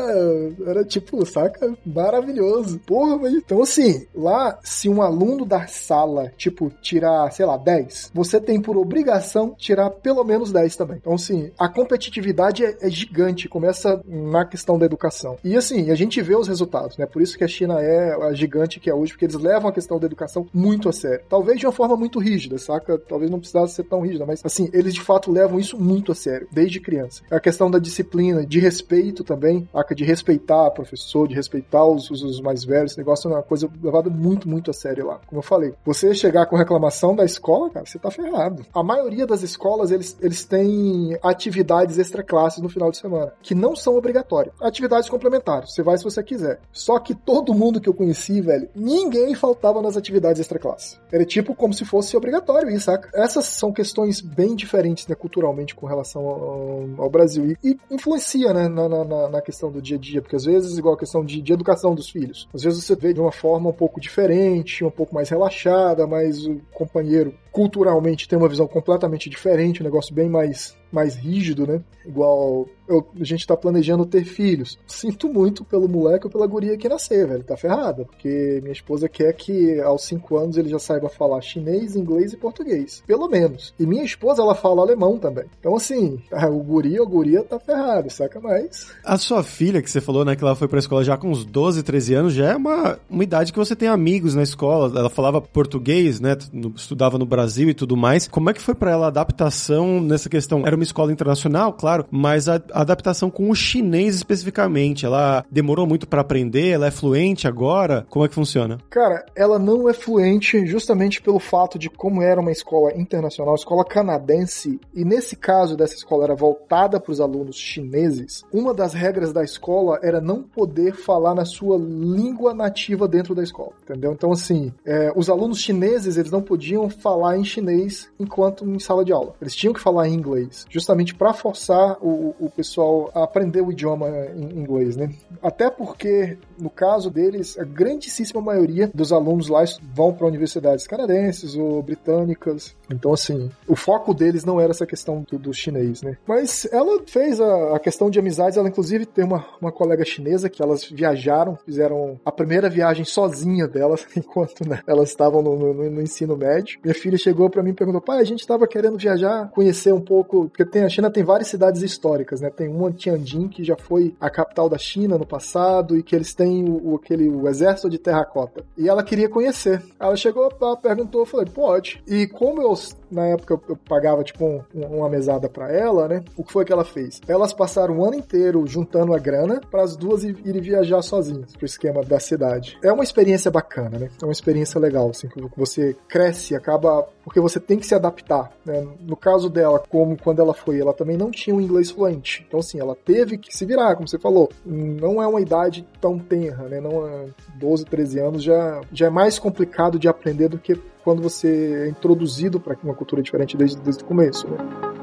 era 0.67 0.83
tipo, 0.83 1.25
saca? 1.25 1.73
Maravilhoso. 1.85 2.79
Porra, 2.79 3.17
mas 3.17 3.33
então 3.33 3.61
assim, 3.61 4.05
lá, 4.13 4.59
se 4.61 4.89
um 4.89 5.01
aluno 5.01 5.45
da 5.45 5.67
sala, 5.67 6.33
tipo, 6.37 6.69
tirar, 6.81 7.31
sei 7.31 7.45
lá, 7.45 7.55
10, 7.55 8.11
você 8.13 8.41
tem 8.41 8.61
por 8.61 8.75
obrigação 8.77 9.55
tirar 9.57 9.89
pelo 9.89 10.23
menos 10.23 10.51
10 10.51 10.75
também. 10.75 10.97
Então, 10.97 11.13
assim, 11.13 11.51
a 11.57 11.69
competitividade 11.69 12.65
é, 12.65 12.77
é 12.81 12.89
gigante, 12.89 13.47
começa 13.47 14.01
na 14.05 14.45
questão 14.45 14.77
da 14.77 14.85
educação. 14.85 15.37
E 15.43 15.55
assim, 15.55 15.91
a 15.91 15.95
gente 15.95 16.21
vê 16.21 16.30
vê 16.31 16.35
os 16.35 16.47
resultados, 16.47 16.97
né? 16.97 17.05
Por 17.05 17.21
isso 17.21 17.37
que 17.37 17.43
a 17.43 17.47
China 17.47 17.81
é 17.81 18.15
a 18.23 18.33
gigante 18.33 18.79
que 18.79 18.89
é 18.89 18.93
hoje, 18.93 19.11
porque 19.11 19.25
eles 19.25 19.35
levam 19.35 19.69
a 19.69 19.73
questão 19.73 19.99
da 19.99 20.05
educação 20.05 20.47
muito 20.53 20.87
a 20.87 20.93
sério. 20.93 21.25
Talvez 21.29 21.59
de 21.59 21.65
uma 21.65 21.73
forma 21.73 21.97
muito 21.97 22.19
rígida, 22.19 22.57
saca? 22.57 22.97
Talvez 22.97 23.29
não 23.29 23.39
precisasse 23.39 23.75
ser 23.75 23.83
tão 23.83 23.99
rígida, 23.99 24.25
mas 24.25 24.41
assim, 24.43 24.69
eles 24.71 24.93
de 24.93 25.01
fato 25.01 25.29
levam 25.29 25.59
isso 25.59 25.77
muito 25.77 26.11
a 26.13 26.15
sério, 26.15 26.47
desde 26.49 26.79
criança. 26.79 27.21
A 27.29 27.39
questão 27.39 27.69
da 27.69 27.79
disciplina, 27.79 28.45
de 28.45 28.59
respeito 28.59 29.25
também, 29.25 29.67
saca? 29.73 29.93
De 29.93 30.05
respeitar 30.05 30.67
o 30.67 30.71
professor, 30.71 31.27
de 31.27 31.35
respeitar 31.35 31.85
os, 31.85 32.09
os, 32.09 32.39
mais 32.39 32.63
velhos, 32.63 32.93
esse 32.93 32.97
negócio 32.97 33.29
é 33.29 33.33
uma 33.33 33.43
coisa 33.43 33.69
levada 33.83 34.09
muito, 34.09 34.47
muito 34.47 34.71
a 34.71 34.73
sério 34.73 35.07
lá. 35.07 35.19
Como 35.27 35.39
eu 35.39 35.43
falei, 35.43 35.73
você 35.85 36.13
chegar 36.13 36.45
com 36.45 36.55
reclamação 36.55 37.13
da 37.13 37.25
escola, 37.25 37.69
cara, 37.69 37.85
você 37.85 37.99
tá 37.99 38.09
ferrado. 38.09 38.65
A 38.73 38.81
maioria 38.81 39.27
das 39.27 39.43
escolas, 39.43 39.91
eles, 39.91 40.17
eles 40.21 40.45
têm 40.45 41.17
atividades 41.21 41.97
extra 41.97 42.23
classes 42.23 42.61
no 42.61 42.69
final 42.69 42.89
de 42.89 42.97
semana, 42.97 43.33
que 43.41 43.53
não 43.53 43.75
são 43.75 43.97
obrigatórias. 43.97 44.55
Atividades 44.61 45.09
complementares. 45.09 45.73
Você 45.73 45.83
vai 45.83 45.97
se 45.97 46.03
você 46.03 46.20
você 46.21 46.23
quiser. 46.23 46.59
Só 46.71 46.99
que 46.99 47.13
todo 47.13 47.53
mundo 47.53 47.81
que 47.81 47.89
eu 47.89 47.93
conheci, 47.93 48.39
velho, 48.41 48.69
ninguém 48.75 49.33
faltava 49.35 49.81
nas 49.81 49.97
atividades 49.97 50.39
extra-classe. 50.39 50.97
Era 51.11 51.25
tipo 51.25 51.53
como 51.53 51.73
se 51.73 51.83
fosse 51.83 52.15
obrigatório 52.15 52.69
isso, 52.69 52.85
saca? 52.85 53.09
Essas 53.13 53.45
são 53.45 53.71
questões 53.71 54.21
bem 54.21 54.55
diferentes, 54.55 55.07
né, 55.07 55.15
culturalmente 55.15 55.75
com 55.75 55.85
relação 55.85 56.27
ao, 56.27 56.85
ao 56.97 57.09
Brasil. 57.09 57.57
E, 57.63 57.71
e, 57.71 57.77
influencia, 57.89 58.53
né, 58.53 58.67
na, 58.67 58.87
na, 58.87 59.29
na, 59.29 59.41
questão 59.41 59.71
do 59.71 59.81
dia 59.81 59.97
a 59.97 59.99
dia, 59.99 60.21
porque 60.21 60.35
às 60.35 60.45
vezes, 60.45 60.77
igual 60.77 60.95
a 60.95 60.97
questão 60.97 61.25
de, 61.25 61.41
de 61.41 61.53
educação 61.53 61.95
dos 61.95 62.09
filhos, 62.09 62.47
às 62.53 62.63
vezes 62.63 62.83
você 62.83 62.95
vê 62.95 63.13
de 63.13 63.19
uma 63.19 63.31
forma 63.31 63.69
um 63.69 63.73
pouco 63.73 63.99
diferente, 63.99 64.83
um 64.83 64.91
pouco 64.91 65.13
mais 65.13 65.29
relaxada, 65.29 66.05
mas 66.05 66.45
o 66.45 66.61
companheiro 66.71 67.33
culturalmente 67.51 68.27
tem 68.27 68.37
uma 68.37 68.49
visão 68.49 68.67
completamente 68.67 69.29
diferente, 69.29 69.81
um 69.81 69.85
negócio 69.85 70.13
bem 70.13 70.29
mais 70.29 70.75
mais 70.91 71.15
rígido, 71.15 71.65
né? 71.65 71.81
Igual 72.05 72.67
eu, 72.87 73.07
a 73.19 73.23
gente 73.23 73.47
tá 73.47 73.55
planejando 73.55 74.05
ter 74.05 74.25
filhos. 74.25 74.77
Sinto 74.85 75.29
muito 75.29 75.63
pelo 75.63 75.87
moleque 75.87 76.25
ou 76.25 76.31
pela 76.31 76.45
guria 76.45 76.77
que 76.77 76.89
nascer, 76.89 77.25
velho. 77.25 77.43
Tá 77.43 77.55
ferrada. 77.55 78.03
Porque 78.03 78.59
minha 78.61 78.73
esposa 78.73 79.07
quer 79.07 79.31
que 79.33 79.79
aos 79.79 80.03
5 80.03 80.37
anos 80.37 80.57
ele 80.57 80.67
já 80.67 80.79
saiba 80.79 81.07
falar 81.07 81.39
chinês, 81.41 81.95
inglês 81.95 82.33
e 82.33 82.37
português. 82.37 83.01
Pelo 83.07 83.29
menos. 83.29 83.73
E 83.79 83.85
minha 83.85 84.03
esposa, 84.03 84.41
ela 84.41 84.55
fala 84.55 84.81
alemão 84.81 85.17
também. 85.17 85.45
Então, 85.59 85.75
assim, 85.75 86.19
o 86.31 86.59
guri 86.59 86.99
ou 86.99 87.07
guria 87.07 87.43
tá 87.43 87.57
ferrado, 87.59 88.09
saca 88.09 88.41
mais. 88.41 88.91
A 89.05 89.17
sua 89.17 89.43
filha, 89.43 89.81
que 89.81 89.89
você 89.89 90.01
falou, 90.01 90.25
né, 90.25 90.35
que 90.35 90.43
ela 90.43 90.55
foi 90.55 90.67
pra 90.67 90.79
escola 90.79 91.03
já 91.03 91.15
com 91.15 91.29
uns 91.29 91.45
12, 91.45 91.83
13 91.83 92.13
anos, 92.13 92.33
já 92.33 92.51
é 92.51 92.55
uma, 92.55 92.99
uma 93.09 93.23
idade 93.23 93.53
que 93.53 93.59
você 93.59 93.75
tem 93.75 93.87
amigos 93.87 94.35
na 94.35 94.43
escola. 94.43 94.99
Ela 94.99 95.09
falava 95.09 95.39
português, 95.39 96.19
né? 96.19 96.35
Estudava 96.75 97.17
no 97.17 97.25
Brasil 97.25 97.40
e 97.69 97.73
tudo 97.73 97.97
mais. 97.97 98.27
Como 98.27 98.49
é 98.49 98.53
que 98.53 98.61
foi 98.61 98.75
para 98.75 98.91
ela 98.91 99.05
a 99.05 99.09
adaptação 99.09 100.01
nessa 100.01 100.29
questão? 100.29 100.65
Era 100.65 100.75
uma 100.75 100.83
escola 100.83 101.11
internacional, 101.11 101.73
claro, 101.73 102.05
mas 102.11 102.47
a, 102.47 102.61
a 102.71 102.81
adaptação 102.81 103.29
com 103.29 103.49
o 103.49 103.55
chinês 103.55 104.15
especificamente, 104.15 105.05
ela 105.05 105.45
demorou 105.49 105.87
muito 105.87 106.07
para 106.07 106.21
aprender, 106.21 106.69
ela 106.69 106.87
é 106.87 106.91
fluente 106.91 107.47
agora? 107.47 108.05
Como 108.09 108.25
é 108.25 108.27
que 108.27 108.35
funciona? 108.35 108.77
Cara, 108.89 109.25
ela 109.35 109.57
não 109.57 109.89
é 109.89 109.93
fluente 109.93 110.65
justamente 110.65 111.21
pelo 111.21 111.39
fato 111.39 111.77
de 111.77 111.89
como 111.89 112.21
era 112.21 112.39
uma 112.39 112.51
escola 112.51 112.95
internacional, 112.95 113.55
escola 113.55 113.85
canadense, 113.85 114.79
e 114.93 115.03
nesse 115.03 115.35
caso 115.35 115.75
dessa 115.75 115.95
escola 115.95 116.25
era 116.25 116.35
voltada 116.35 116.99
para 116.99 117.11
os 117.11 117.21
alunos 117.21 117.55
chineses. 117.55 118.43
Uma 118.51 118.73
das 118.73 118.93
regras 118.93 119.33
da 119.33 119.43
escola 119.43 119.99
era 120.01 120.21
não 120.21 120.43
poder 120.43 120.95
falar 120.95 121.35
na 121.35 121.45
sua 121.45 121.77
língua 121.77 122.53
nativa 122.53 123.07
dentro 123.07 123.33
da 123.33 123.43
escola, 123.43 123.71
entendeu? 123.83 124.13
Então 124.13 124.31
assim, 124.31 124.71
é, 124.85 125.11
os 125.15 125.29
alunos 125.29 125.59
chineses 125.59 126.17
eles 126.17 126.31
não 126.31 126.41
podiam 126.41 126.89
falar 126.89 127.30
em 127.37 127.43
chinês 127.43 128.09
enquanto 128.19 128.65
em 128.65 128.79
sala 128.79 129.03
de 129.03 129.11
aula. 129.11 129.33
Eles 129.41 129.55
tinham 129.55 129.73
que 129.73 129.79
falar 129.79 130.07
em 130.07 130.13
inglês 130.13 130.65
justamente 130.69 131.15
para 131.15 131.33
forçar 131.33 131.97
o, 132.01 132.35
o 132.39 132.49
pessoal 132.49 133.11
a 133.13 133.23
aprender 133.23 133.61
o 133.61 133.71
idioma 133.71 134.09
em 134.35 134.59
inglês, 134.59 134.95
né? 134.95 135.09
Até 135.41 135.69
porque, 135.69 136.37
no 136.59 136.69
caso 136.69 137.09
deles, 137.09 137.57
a 137.57 137.63
grandíssima 137.63 138.41
maioria 138.41 138.89
dos 138.93 139.11
alunos 139.11 139.47
lá 139.47 139.61
vão 139.93 140.13
para 140.13 140.27
universidades 140.27 140.87
canadenses 140.87 141.55
ou 141.55 141.81
britânicas. 141.81 142.75
Então, 142.89 143.13
assim, 143.13 143.49
o 143.67 143.75
foco 143.75 144.13
deles 144.13 144.43
não 144.43 144.59
era 144.59 144.71
essa 144.71 144.85
questão 144.85 145.25
do, 145.29 145.37
do 145.37 145.53
chinês, 145.53 146.01
né? 146.01 146.17
Mas 146.27 146.67
ela 146.71 147.01
fez 147.05 147.39
a, 147.39 147.75
a, 147.75 147.79
questão 147.79 148.09
de 148.09 148.19
amizades. 148.19 148.57
Ela, 148.57 148.69
inclusive, 148.69 149.05
tem 149.05 149.23
uma, 149.23 149.45
uma 149.61 149.71
colega 149.71 150.03
chinesa 150.03 150.49
que 150.49 150.61
elas 150.61 150.83
viajaram, 150.83 151.57
fizeram 151.65 152.19
a 152.25 152.31
primeira 152.31 152.69
viagem 152.69 153.05
sozinha 153.05 153.67
delas, 153.67 154.05
enquanto 154.15 154.67
né, 154.67 154.81
elas 154.87 155.09
estavam 155.09 155.41
no, 155.41 155.57
no, 155.57 155.89
no 155.89 156.01
ensino 156.01 156.35
médio. 156.35 156.79
Minha 156.83 156.95
filha 156.95 157.17
chegou 157.21 157.49
para 157.49 157.63
mim 157.63 157.71
e 157.71 157.73
perguntou: 157.73 158.01
pai, 158.01 158.19
a 158.19 158.23
gente 158.23 158.39
estava 158.39 158.67
querendo 158.67 158.97
viajar, 158.97 159.49
conhecer 159.51 159.93
um 159.93 160.01
pouco, 160.01 160.49
porque 160.49 160.65
tem, 160.65 160.83
a 160.83 160.89
China 160.89 161.09
tem 161.09 161.23
várias 161.23 161.47
cidades 161.47 161.81
históricas, 161.81 162.41
né? 162.41 162.49
Tem 162.49 162.67
uma 162.67 162.91
Tianjin, 162.91 163.47
que 163.47 163.63
já 163.63 163.75
foi 163.75 164.15
a 164.19 164.29
capital 164.29 164.69
da 164.69 164.77
China 164.77 165.17
no 165.17 165.25
passado, 165.25 165.97
e 165.97 166.03
que 166.03 166.15
eles 166.15 166.33
têm 166.33 166.65
o, 166.69 166.95
aquele, 166.95 167.29
o 167.29 167.47
exército 167.47 167.89
de 167.89 167.97
terracota. 167.97 168.63
E 168.77 168.89
ela 168.89 169.03
queria 169.03 169.29
conhecer. 169.29 169.81
Ela 169.99 170.15
chegou, 170.15 170.49
ela 170.61 170.77
perguntou, 170.77 171.21
eu 171.21 171.25
falei, 171.25 171.45
pode. 171.45 172.01
E 172.07 172.27
como 172.27 172.61
eu, 172.61 172.73
na 173.11 173.27
época, 173.27 173.53
eu, 173.53 173.61
eu 173.69 173.75
pagava, 173.75 174.23
tipo, 174.23 174.45
um, 174.45 174.61
uma 174.73 175.09
mesada 175.09 175.49
para 175.49 175.71
ela, 175.71 176.07
né? 176.07 176.23
O 176.35 176.43
que 176.43 176.51
foi 176.51 176.65
que 176.65 176.73
ela 176.73 176.85
fez? 176.85 177.21
Elas 177.27 177.53
passaram 177.53 177.99
o 177.99 178.05
ano 178.05 178.15
inteiro 178.15 178.65
juntando 178.65 179.13
a 179.13 179.19
grana 179.19 179.61
para 179.69 179.83
as 179.83 179.95
duas 179.95 180.23
irem 180.23 180.61
viajar 180.61 181.01
sozinhas 181.01 181.55
pro 181.55 181.65
esquema 181.65 182.03
da 182.03 182.19
cidade. 182.19 182.77
É 182.83 182.91
uma 182.91 183.03
experiência 183.03 183.51
bacana, 183.51 183.97
né? 183.97 184.09
É 184.21 184.25
uma 184.25 184.31
experiência 184.31 184.79
legal, 184.79 185.09
assim, 185.09 185.27
que 185.27 185.41
você 185.57 185.95
cresce, 186.07 186.55
acaba 186.55 187.07
porque 187.23 187.39
você 187.39 187.59
tem 187.59 187.77
que 187.77 187.85
se 187.85 187.95
adaptar. 187.95 188.51
Né? 188.65 188.85
No 189.01 189.15
caso 189.15 189.49
dela, 189.49 189.79
como 189.89 190.17
quando 190.17 190.39
ela 190.39 190.53
foi, 190.53 190.79
ela 190.79 190.93
também 190.93 191.17
não 191.17 191.31
tinha 191.31 191.55
um 191.55 191.61
inglês 191.61 191.91
fluente. 191.91 192.43
Então, 192.47 192.59
assim, 192.59 192.79
ela 192.79 192.95
teve 192.95 193.37
que 193.37 193.55
se 193.55 193.65
virar, 193.65 193.95
como 193.95 194.07
você 194.07 194.17
falou. 194.17 194.49
Não 194.65 195.21
é 195.21 195.27
uma 195.27 195.41
idade 195.41 195.85
tão 195.99 196.17
tenra, 196.17 196.67
né? 196.67 196.79
Não 196.79 197.07
é 197.07 197.27
12, 197.55 197.85
13 197.85 198.19
anos 198.19 198.43
já, 198.43 198.81
já 198.91 199.07
é 199.07 199.09
mais 199.09 199.37
complicado 199.37 199.99
de 199.99 200.07
aprender 200.07 200.47
do 200.49 200.57
que 200.57 200.75
quando 201.03 201.21
você 201.21 201.85
é 201.85 201.89
introduzido 201.89 202.59
para 202.59 202.77
uma 202.83 202.93
cultura 202.93 203.21
diferente 203.21 203.57
desde, 203.57 203.77
desde 203.77 204.03
o 204.03 204.07
começo. 204.07 204.47
Né? 204.47 205.00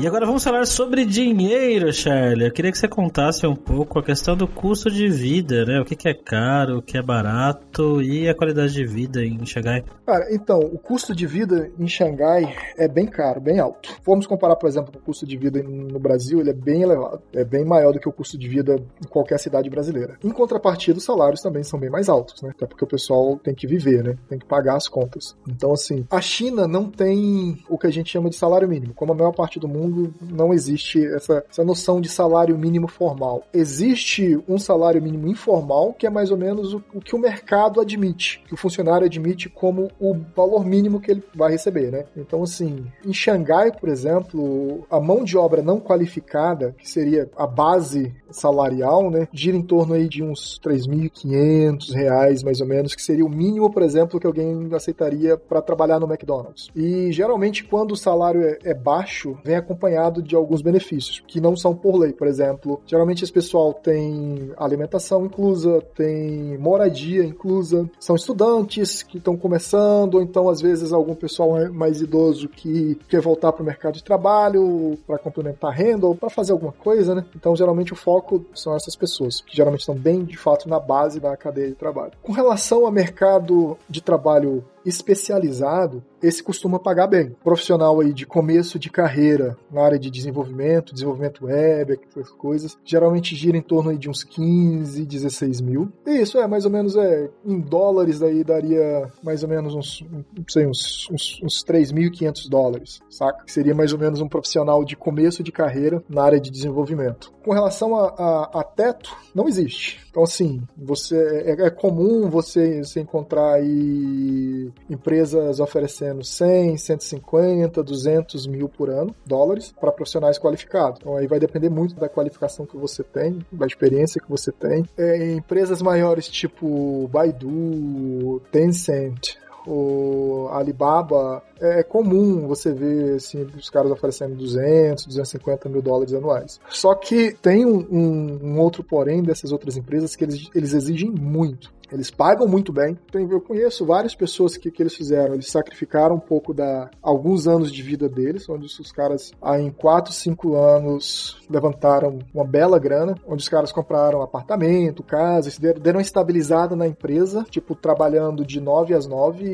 E 0.00 0.06
agora 0.06 0.24
vamos 0.24 0.42
falar 0.42 0.66
sobre 0.66 1.04
dinheiro, 1.04 1.92
Charlie. 1.92 2.46
Eu 2.46 2.52
queria 2.52 2.72
que 2.72 2.78
você 2.78 2.88
contasse 2.88 3.46
um 3.46 3.54
pouco 3.54 3.98
a 3.98 4.02
questão 4.02 4.34
do 4.34 4.48
custo 4.48 4.90
de 4.90 5.06
vida, 5.08 5.66
né? 5.66 5.78
O 5.78 5.84
que, 5.84 6.08
é 6.08 6.14
caro, 6.14 6.78
o 6.78 6.82
que 6.82 6.96
é 6.96 7.02
barato 7.02 8.00
e 8.00 8.26
a 8.26 8.34
qualidade 8.34 8.72
de 8.72 8.86
vida 8.86 9.22
em 9.22 9.44
Xangai. 9.44 9.84
Cara, 10.06 10.34
então, 10.34 10.58
o 10.58 10.78
custo 10.78 11.14
de 11.14 11.26
vida 11.26 11.70
em 11.78 11.86
Xangai 11.86 12.56
é 12.78 12.88
bem 12.88 13.04
caro, 13.04 13.42
bem 13.42 13.60
alto. 13.60 13.94
Vamos 14.02 14.26
comparar, 14.26 14.56
por 14.56 14.70
exemplo, 14.70 14.90
com 14.90 15.00
o 15.00 15.02
custo 15.02 15.26
de 15.26 15.36
vida 15.36 15.62
no 15.62 15.98
Brasil, 15.98 16.40
ele 16.40 16.48
é 16.48 16.54
bem 16.54 16.80
elevado. 16.80 17.20
É 17.34 17.44
bem 17.44 17.66
maior 17.66 17.92
do 17.92 18.00
que 18.00 18.08
o 18.08 18.12
custo 18.12 18.38
de 18.38 18.48
vida 18.48 18.82
em 19.04 19.06
qualquer 19.06 19.38
cidade 19.38 19.68
brasileira. 19.68 20.16
Em 20.24 20.30
contrapartida, 20.30 20.96
os 20.96 21.04
salários 21.04 21.42
também 21.42 21.62
são 21.62 21.78
bem 21.78 21.90
mais 21.90 22.08
altos, 22.08 22.40
né? 22.40 22.52
Até 22.56 22.64
porque 22.64 22.84
o 22.86 22.88
pessoal 22.88 23.38
tem 23.44 23.54
que 23.54 23.66
viver, 23.66 24.02
né? 24.02 24.16
Tem 24.30 24.38
que 24.38 24.46
pagar 24.46 24.76
as 24.76 24.88
contas. 24.88 25.36
Então, 25.46 25.74
assim, 25.74 26.06
a 26.10 26.22
China 26.22 26.66
não 26.66 26.90
tem 26.90 27.58
o 27.68 27.76
que 27.76 27.86
a 27.86 27.92
gente 27.92 28.08
chama 28.08 28.30
de 28.30 28.36
salário 28.36 28.66
mínimo. 28.66 28.94
Como 28.94 29.12
a 29.12 29.14
maior 29.14 29.32
parte 29.32 29.60
do 29.60 29.68
mundo 29.68 29.89
mundo 29.90 30.14
não 30.30 30.52
existe 30.52 31.04
essa, 31.06 31.44
essa 31.50 31.64
noção 31.64 32.00
de 32.00 32.08
salário 32.08 32.56
mínimo 32.58 32.88
formal. 32.88 33.44
Existe 33.52 34.38
um 34.48 34.58
salário 34.58 35.02
mínimo 35.02 35.28
informal, 35.28 35.92
que 35.92 36.06
é 36.06 36.10
mais 36.10 36.30
ou 36.30 36.36
menos 36.36 36.74
o, 36.74 36.82
o 36.94 37.00
que 37.00 37.14
o 37.14 37.18
mercado 37.18 37.80
admite, 37.80 38.42
que 38.46 38.54
o 38.54 38.56
funcionário 38.56 39.06
admite 39.06 39.48
como 39.48 39.90
o 39.98 40.16
valor 40.34 40.64
mínimo 40.64 41.00
que 41.00 41.10
ele 41.10 41.22
vai 41.34 41.50
receber, 41.52 41.90
né? 41.90 42.04
Então, 42.16 42.42
assim, 42.42 42.86
em 43.04 43.12
Xangai, 43.12 43.72
por 43.72 43.88
exemplo, 43.88 44.86
a 44.90 45.00
mão 45.00 45.24
de 45.24 45.36
obra 45.36 45.62
não 45.62 45.80
qualificada, 45.80 46.74
que 46.78 46.88
seria 46.88 47.28
a 47.36 47.46
base 47.46 48.14
salarial, 48.30 49.10
né, 49.10 49.28
gira 49.32 49.56
em 49.56 49.62
torno 49.62 49.94
aí 49.94 50.08
de 50.08 50.22
uns 50.22 50.60
3.500 50.64 51.92
reais, 51.92 52.42
mais 52.42 52.60
ou 52.60 52.66
menos, 52.66 52.94
que 52.94 53.02
seria 53.02 53.24
o 53.24 53.28
mínimo, 53.28 53.70
por 53.70 53.82
exemplo, 53.82 54.20
que 54.20 54.26
alguém 54.26 54.68
aceitaria 54.72 55.36
para 55.36 55.60
trabalhar 55.60 55.98
no 55.98 56.06
McDonald's. 56.06 56.70
E 56.74 57.10
geralmente, 57.12 57.64
quando 57.64 57.92
o 57.92 57.96
salário 57.96 58.42
é, 58.42 58.58
é 58.64 58.74
baixo, 58.74 59.36
vem 59.44 59.56
acompanhado 59.56 59.79
acompanhado 59.80 60.22
de 60.22 60.36
alguns 60.36 60.60
benefícios, 60.60 61.22
que 61.26 61.40
não 61.40 61.56
são 61.56 61.74
por 61.74 61.96
lei. 61.96 62.12
Por 62.12 62.26
exemplo, 62.26 62.80
geralmente 62.86 63.24
esse 63.24 63.32
pessoal 63.32 63.72
tem 63.72 64.52
alimentação 64.56 65.24
inclusa, 65.24 65.80
tem 65.94 66.58
moradia 66.58 67.24
inclusa, 67.24 67.88
são 67.98 68.14
estudantes 68.14 69.02
que 69.02 69.16
estão 69.16 69.36
começando, 69.36 70.16
ou 70.16 70.22
então 70.22 70.48
às 70.48 70.60
vezes 70.60 70.92
algum 70.92 71.14
pessoal 71.14 71.72
mais 71.72 72.00
idoso 72.02 72.48
que 72.48 72.98
quer 73.08 73.20
voltar 73.20 73.52
para 73.52 73.62
o 73.62 73.66
mercado 73.66 73.94
de 73.94 74.04
trabalho 74.04 74.98
para 75.06 75.18
complementar 75.18 75.70
a 75.70 75.74
renda 75.74 76.06
ou 76.06 76.14
para 76.14 76.28
fazer 76.28 76.52
alguma 76.52 76.72
coisa, 76.72 77.14
né? 77.14 77.24
Então 77.34 77.56
geralmente 77.56 77.92
o 77.92 77.96
foco 77.96 78.44
são 78.54 78.74
essas 78.76 78.94
pessoas, 78.94 79.40
que 79.40 79.56
geralmente 79.56 79.80
estão 79.80 79.94
bem 79.94 80.24
de 80.24 80.36
fato 80.36 80.68
na 80.68 80.78
base 80.78 81.18
da 81.18 81.36
cadeia 81.36 81.68
de 81.68 81.74
trabalho. 81.74 82.12
Com 82.22 82.32
relação 82.32 82.84
ao 82.84 82.92
mercado 82.92 83.78
de 83.88 84.02
trabalho 84.02 84.64
especializado, 84.84 86.02
esse 86.22 86.42
costuma 86.42 86.78
pagar 86.78 87.06
bem. 87.06 87.34
Profissional 87.42 88.00
aí 88.00 88.12
de 88.12 88.26
começo 88.26 88.78
de 88.78 88.90
carreira 88.90 89.56
na 89.70 89.82
área 89.82 89.98
de 89.98 90.10
desenvolvimento, 90.10 90.94
desenvolvimento 90.94 91.46
web, 91.46 91.98
essas 92.08 92.30
coisas, 92.30 92.78
geralmente 92.84 93.34
gira 93.34 93.56
em 93.56 93.62
torno 93.62 93.90
aí 93.90 93.98
de 93.98 94.08
uns 94.08 94.22
15, 94.22 95.04
16 95.04 95.60
mil. 95.60 95.90
E 96.06 96.20
isso 96.20 96.38
é 96.38 96.46
mais 96.46 96.64
ou 96.64 96.70
menos 96.70 96.96
é 96.96 97.30
em 97.44 97.60
dólares 97.60 98.18
daí 98.18 98.44
daria 98.44 99.10
mais 99.22 99.42
ou 99.42 99.48
menos 99.48 99.74
uns, 99.74 100.04
não 100.10 100.44
sei, 100.48 100.66
uns, 100.66 101.08
uns, 101.10 101.40
uns 101.42 101.64
3.500 101.64 102.48
dólares, 102.48 103.00
saca? 103.08 103.44
Seria 103.46 103.74
mais 103.74 103.92
ou 103.92 103.98
menos 103.98 104.20
um 104.20 104.28
profissional 104.28 104.84
de 104.84 104.96
começo 104.96 105.42
de 105.42 105.52
carreira 105.52 106.02
na 106.08 106.22
área 106.22 106.40
de 106.40 106.50
desenvolvimento. 106.50 107.32
Com 107.42 107.52
relação 107.52 107.96
a, 107.96 108.08
a, 108.08 108.60
a 108.60 108.64
teto, 108.64 109.16
não 109.34 109.48
existe. 109.48 110.00
Então, 110.10 110.22
assim, 110.24 110.62
você 110.76 111.16
é, 111.46 111.66
é 111.66 111.70
comum 111.70 112.28
você, 112.28 112.82
você 112.82 113.00
encontrar 113.00 113.54
aí 113.54 114.70
empresas 114.88 115.60
oferecendo 115.60 116.24
100, 116.24 116.76
150, 116.76 117.82
200 117.82 118.46
mil 118.46 118.68
por 118.68 118.90
ano, 118.90 119.14
dólares, 119.24 119.72
para 119.80 119.92
profissionais 119.92 120.38
qualificados. 120.38 121.00
Então, 121.00 121.16
aí 121.16 121.26
vai 121.26 121.38
depender 121.38 121.70
muito 121.70 121.94
da 121.94 122.08
qualificação 122.08 122.66
que 122.66 122.76
você 122.76 123.02
tem, 123.02 123.38
da 123.52 123.66
experiência 123.66 124.20
que 124.20 124.28
você 124.28 124.50
tem. 124.52 124.84
É, 124.98 125.32
empresas 125.32 125.80
maiores 125.80 126.28
tipo 126.28 127.08
Baidu, 127.08 128.42
Tencent, 128.50 129.36
o 129.72 130.48
Alibaba, 130.52 131.42
é, 131.60 131.80
é 131.80 131.82
comum 131.82 132.46
você 132.46 132.72
ver 132.72 133.16
assim, 133.16 133.46
os 133.56 133.70
caras 133.70 133.90
oferecendo 133.90 134.34
200, 134.34 135.06
250 135.06 135.68
mil 135.68 135.82
dólares 135.82 136.14
anuais. 136.14 136.60
Só 136.68 136.94
que 136.94 137.36
tem 137.40 137.64
um, 137.64 137.86
um, 137.90 138.38
um 138.42 138.60
outro 138.60 138.82
porém 138.82 139.22
dessas 139.22 139.52
outras 139.52 139.76
empresas 139.76 140.16
que 140.16 140.24
eles, 140.24 140.48
eles 140.54 140.72
exigem 140.72 141.10
muito. 141.10 141.72
Eles 141.92 142.10
pagam 142.10 142.46
muito 142.46 142.72
bem. 142.72 142.96
Eu 143.12 143.40
conheço 143.40 143.84
várias 143.84 144.14
pessoas 144.14 144.56
que, 144.56 144.70
que 144.70 144.82
eles 144.82 144.94
fizeram. 144.94 145.34
Eles 145.34 145.50
sacrificaram 145.50 146.14
um 146.14 146.20
pouco 146.20 146.54
da 146.54 146.88
alguns 147.02 147.48
anos 147.48 147.72
de 147.72 147.82
vida 147.82 148.08
deles, 148.08 148.48
onde 148.48 148.66
os 148.66 148.92
caras, 148.92 149.32
em 149.58 149.70
4, 149.70 150.12
5 150.12 150.54
anos, 150.54 151.42
levantaram 151.50 152.20
uma 152.32 152.44
bela 152.44 152.78
grana, 152.78 153.16
onde 153.26 153.42
os 153.42 153.48
caras 153.48 153.72
compraram 153.72 154.22
apartamento, 154.22 155.02
casa, 155.02 155.50
deram 155.80 156.00
estabilizada 156.00 156.76
na 156.76 156.86
empresa, 156.86 157.44
tipo, 157.50 157.74
trabalhando 157.74 158.44
de 158.44 158.60
9 158.60 158.94
às 158.94 159.06
9 159.06 159.44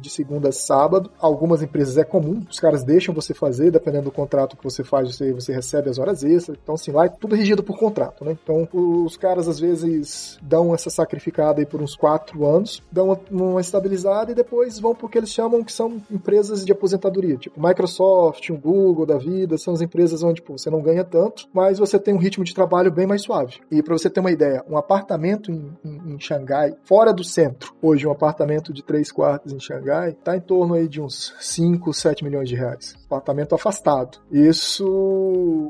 de 0.00 0.10
segunda 0.10 0.48
a 0.48 0.52
sábado. 0.52 1.10
Algumas 1.20 1.62
empresas 1.62 1.96
é 1.96 2.04
comum, 2.04 2.42
os 2.50 2.60
caras 2.60 2.84
deixam 2.84 3.14
você 3.14 3.34
fazer, 3.34 3.70
dependendo 3.70 4.04
do 4.04 4.12
contrato 4.12 4.56
que 4.56 4.64
você 4.64 4.84
faz, 4.84 5.14
você, 5.14 5.32
você 5.32 5.52
recebe 5.52 5.90
as 5.90 5.98
horas 5.98 6.22
extras. 6.22 6.58
Então, 6.62 6.74
assim, 6.74 6.92
lá 6.92 7.06
é 7.06 7.08
tudo 7.08 7.34
regido 7.34 7.62
por 7.62 7.78
contrato, 7.78 8.24
né? 8.24 8.36
Então, 8.42 8.68
os 8.72 9.16
caras 9.16 9.48
às 9.48 9.58
vezes 9.58 10.38
dão 10.42 10.74
essa 10.74 10.90
sacrificada 10.90 11.60
aí 11.60 11.66
por 11.66 11.80
uns 11.80 11.96
quatro 11.96 12.46
anos, 12.46 12.82
dão 12.90 13.06
uma, 13.06 13.20
uma 13.30 13.60
estabilizada 13.60 14.32
e 14.32 14.34
depois 14.34 14.78
vão 14.78 14.94
porque 14.94 15.18
eles 15.18 15.30
chamam 15.30 15.62
que 15.62 15.72
são 15.72 16.02
empresas 16.10 16.64
de 16.64 16.72
aposentadoria, 16.72 17.36
tipo 17.36 17.60
Microsoft, 17.60 18.50
o 18.50 18.56
Google 18.56 19.06
da 19.06 19.18
vida, 19.18 19.58
são 19.58 19.74
as 19.74 19.80
empresas 19.80 20.22
onde 20.22 20.36
tipo, 20.36 20.56
você 20.56 20.70
não 20.70 20.80
ganha 20.80 21.04
tanto, 21.04 21.48
mas 21.52 21.78
você 21.78 21.98
tem 21.98 22.14
um 22.14 22.18
ritmo 22.18 22.44
de 22.44 22.54
trabalho 22.54 22.90
bem 22.90 23.06
mais 23.06 23.22
suave. 23.22 23.56
E 23.70 23.82
para 23.82 23.96
você 23.96 24.10
ter 24.10 24.20
uma 24.20 24.30
ideia, 24.30 24.64
um 24.68 24.76
apartamento 24.76 25.50
em, 25.50 25.72
em, 25.84 26.14
em, 26.14 26.20
Xangai, 26.20 26.74
fora 26.84 27.12
do 27.12 27.24
centro, 27.24 27.74
hoje 27.80 28.06
um 28.06 28.12
apartamento 28.12 28.72
de 28.72 28.82
três 28.82 29.10
quartos 29.10 29.33
em 29.46 29.60
Xangai, 29.60 30.10
está 30.10 30.36
em 30.36 30.40
torno 30.40 30.74
aí 30.74 30.88
de 30.88 31.00
uns 31.00 31.34
5, 31.40 31.92
7 31.92 32.24
milhões 32.24 32.48
de 32.48 32.54
reais. 32.54 32.94
Apartamento 33.06 33.54
afastado. 33.54 34.18
Isso, 34.30 34.86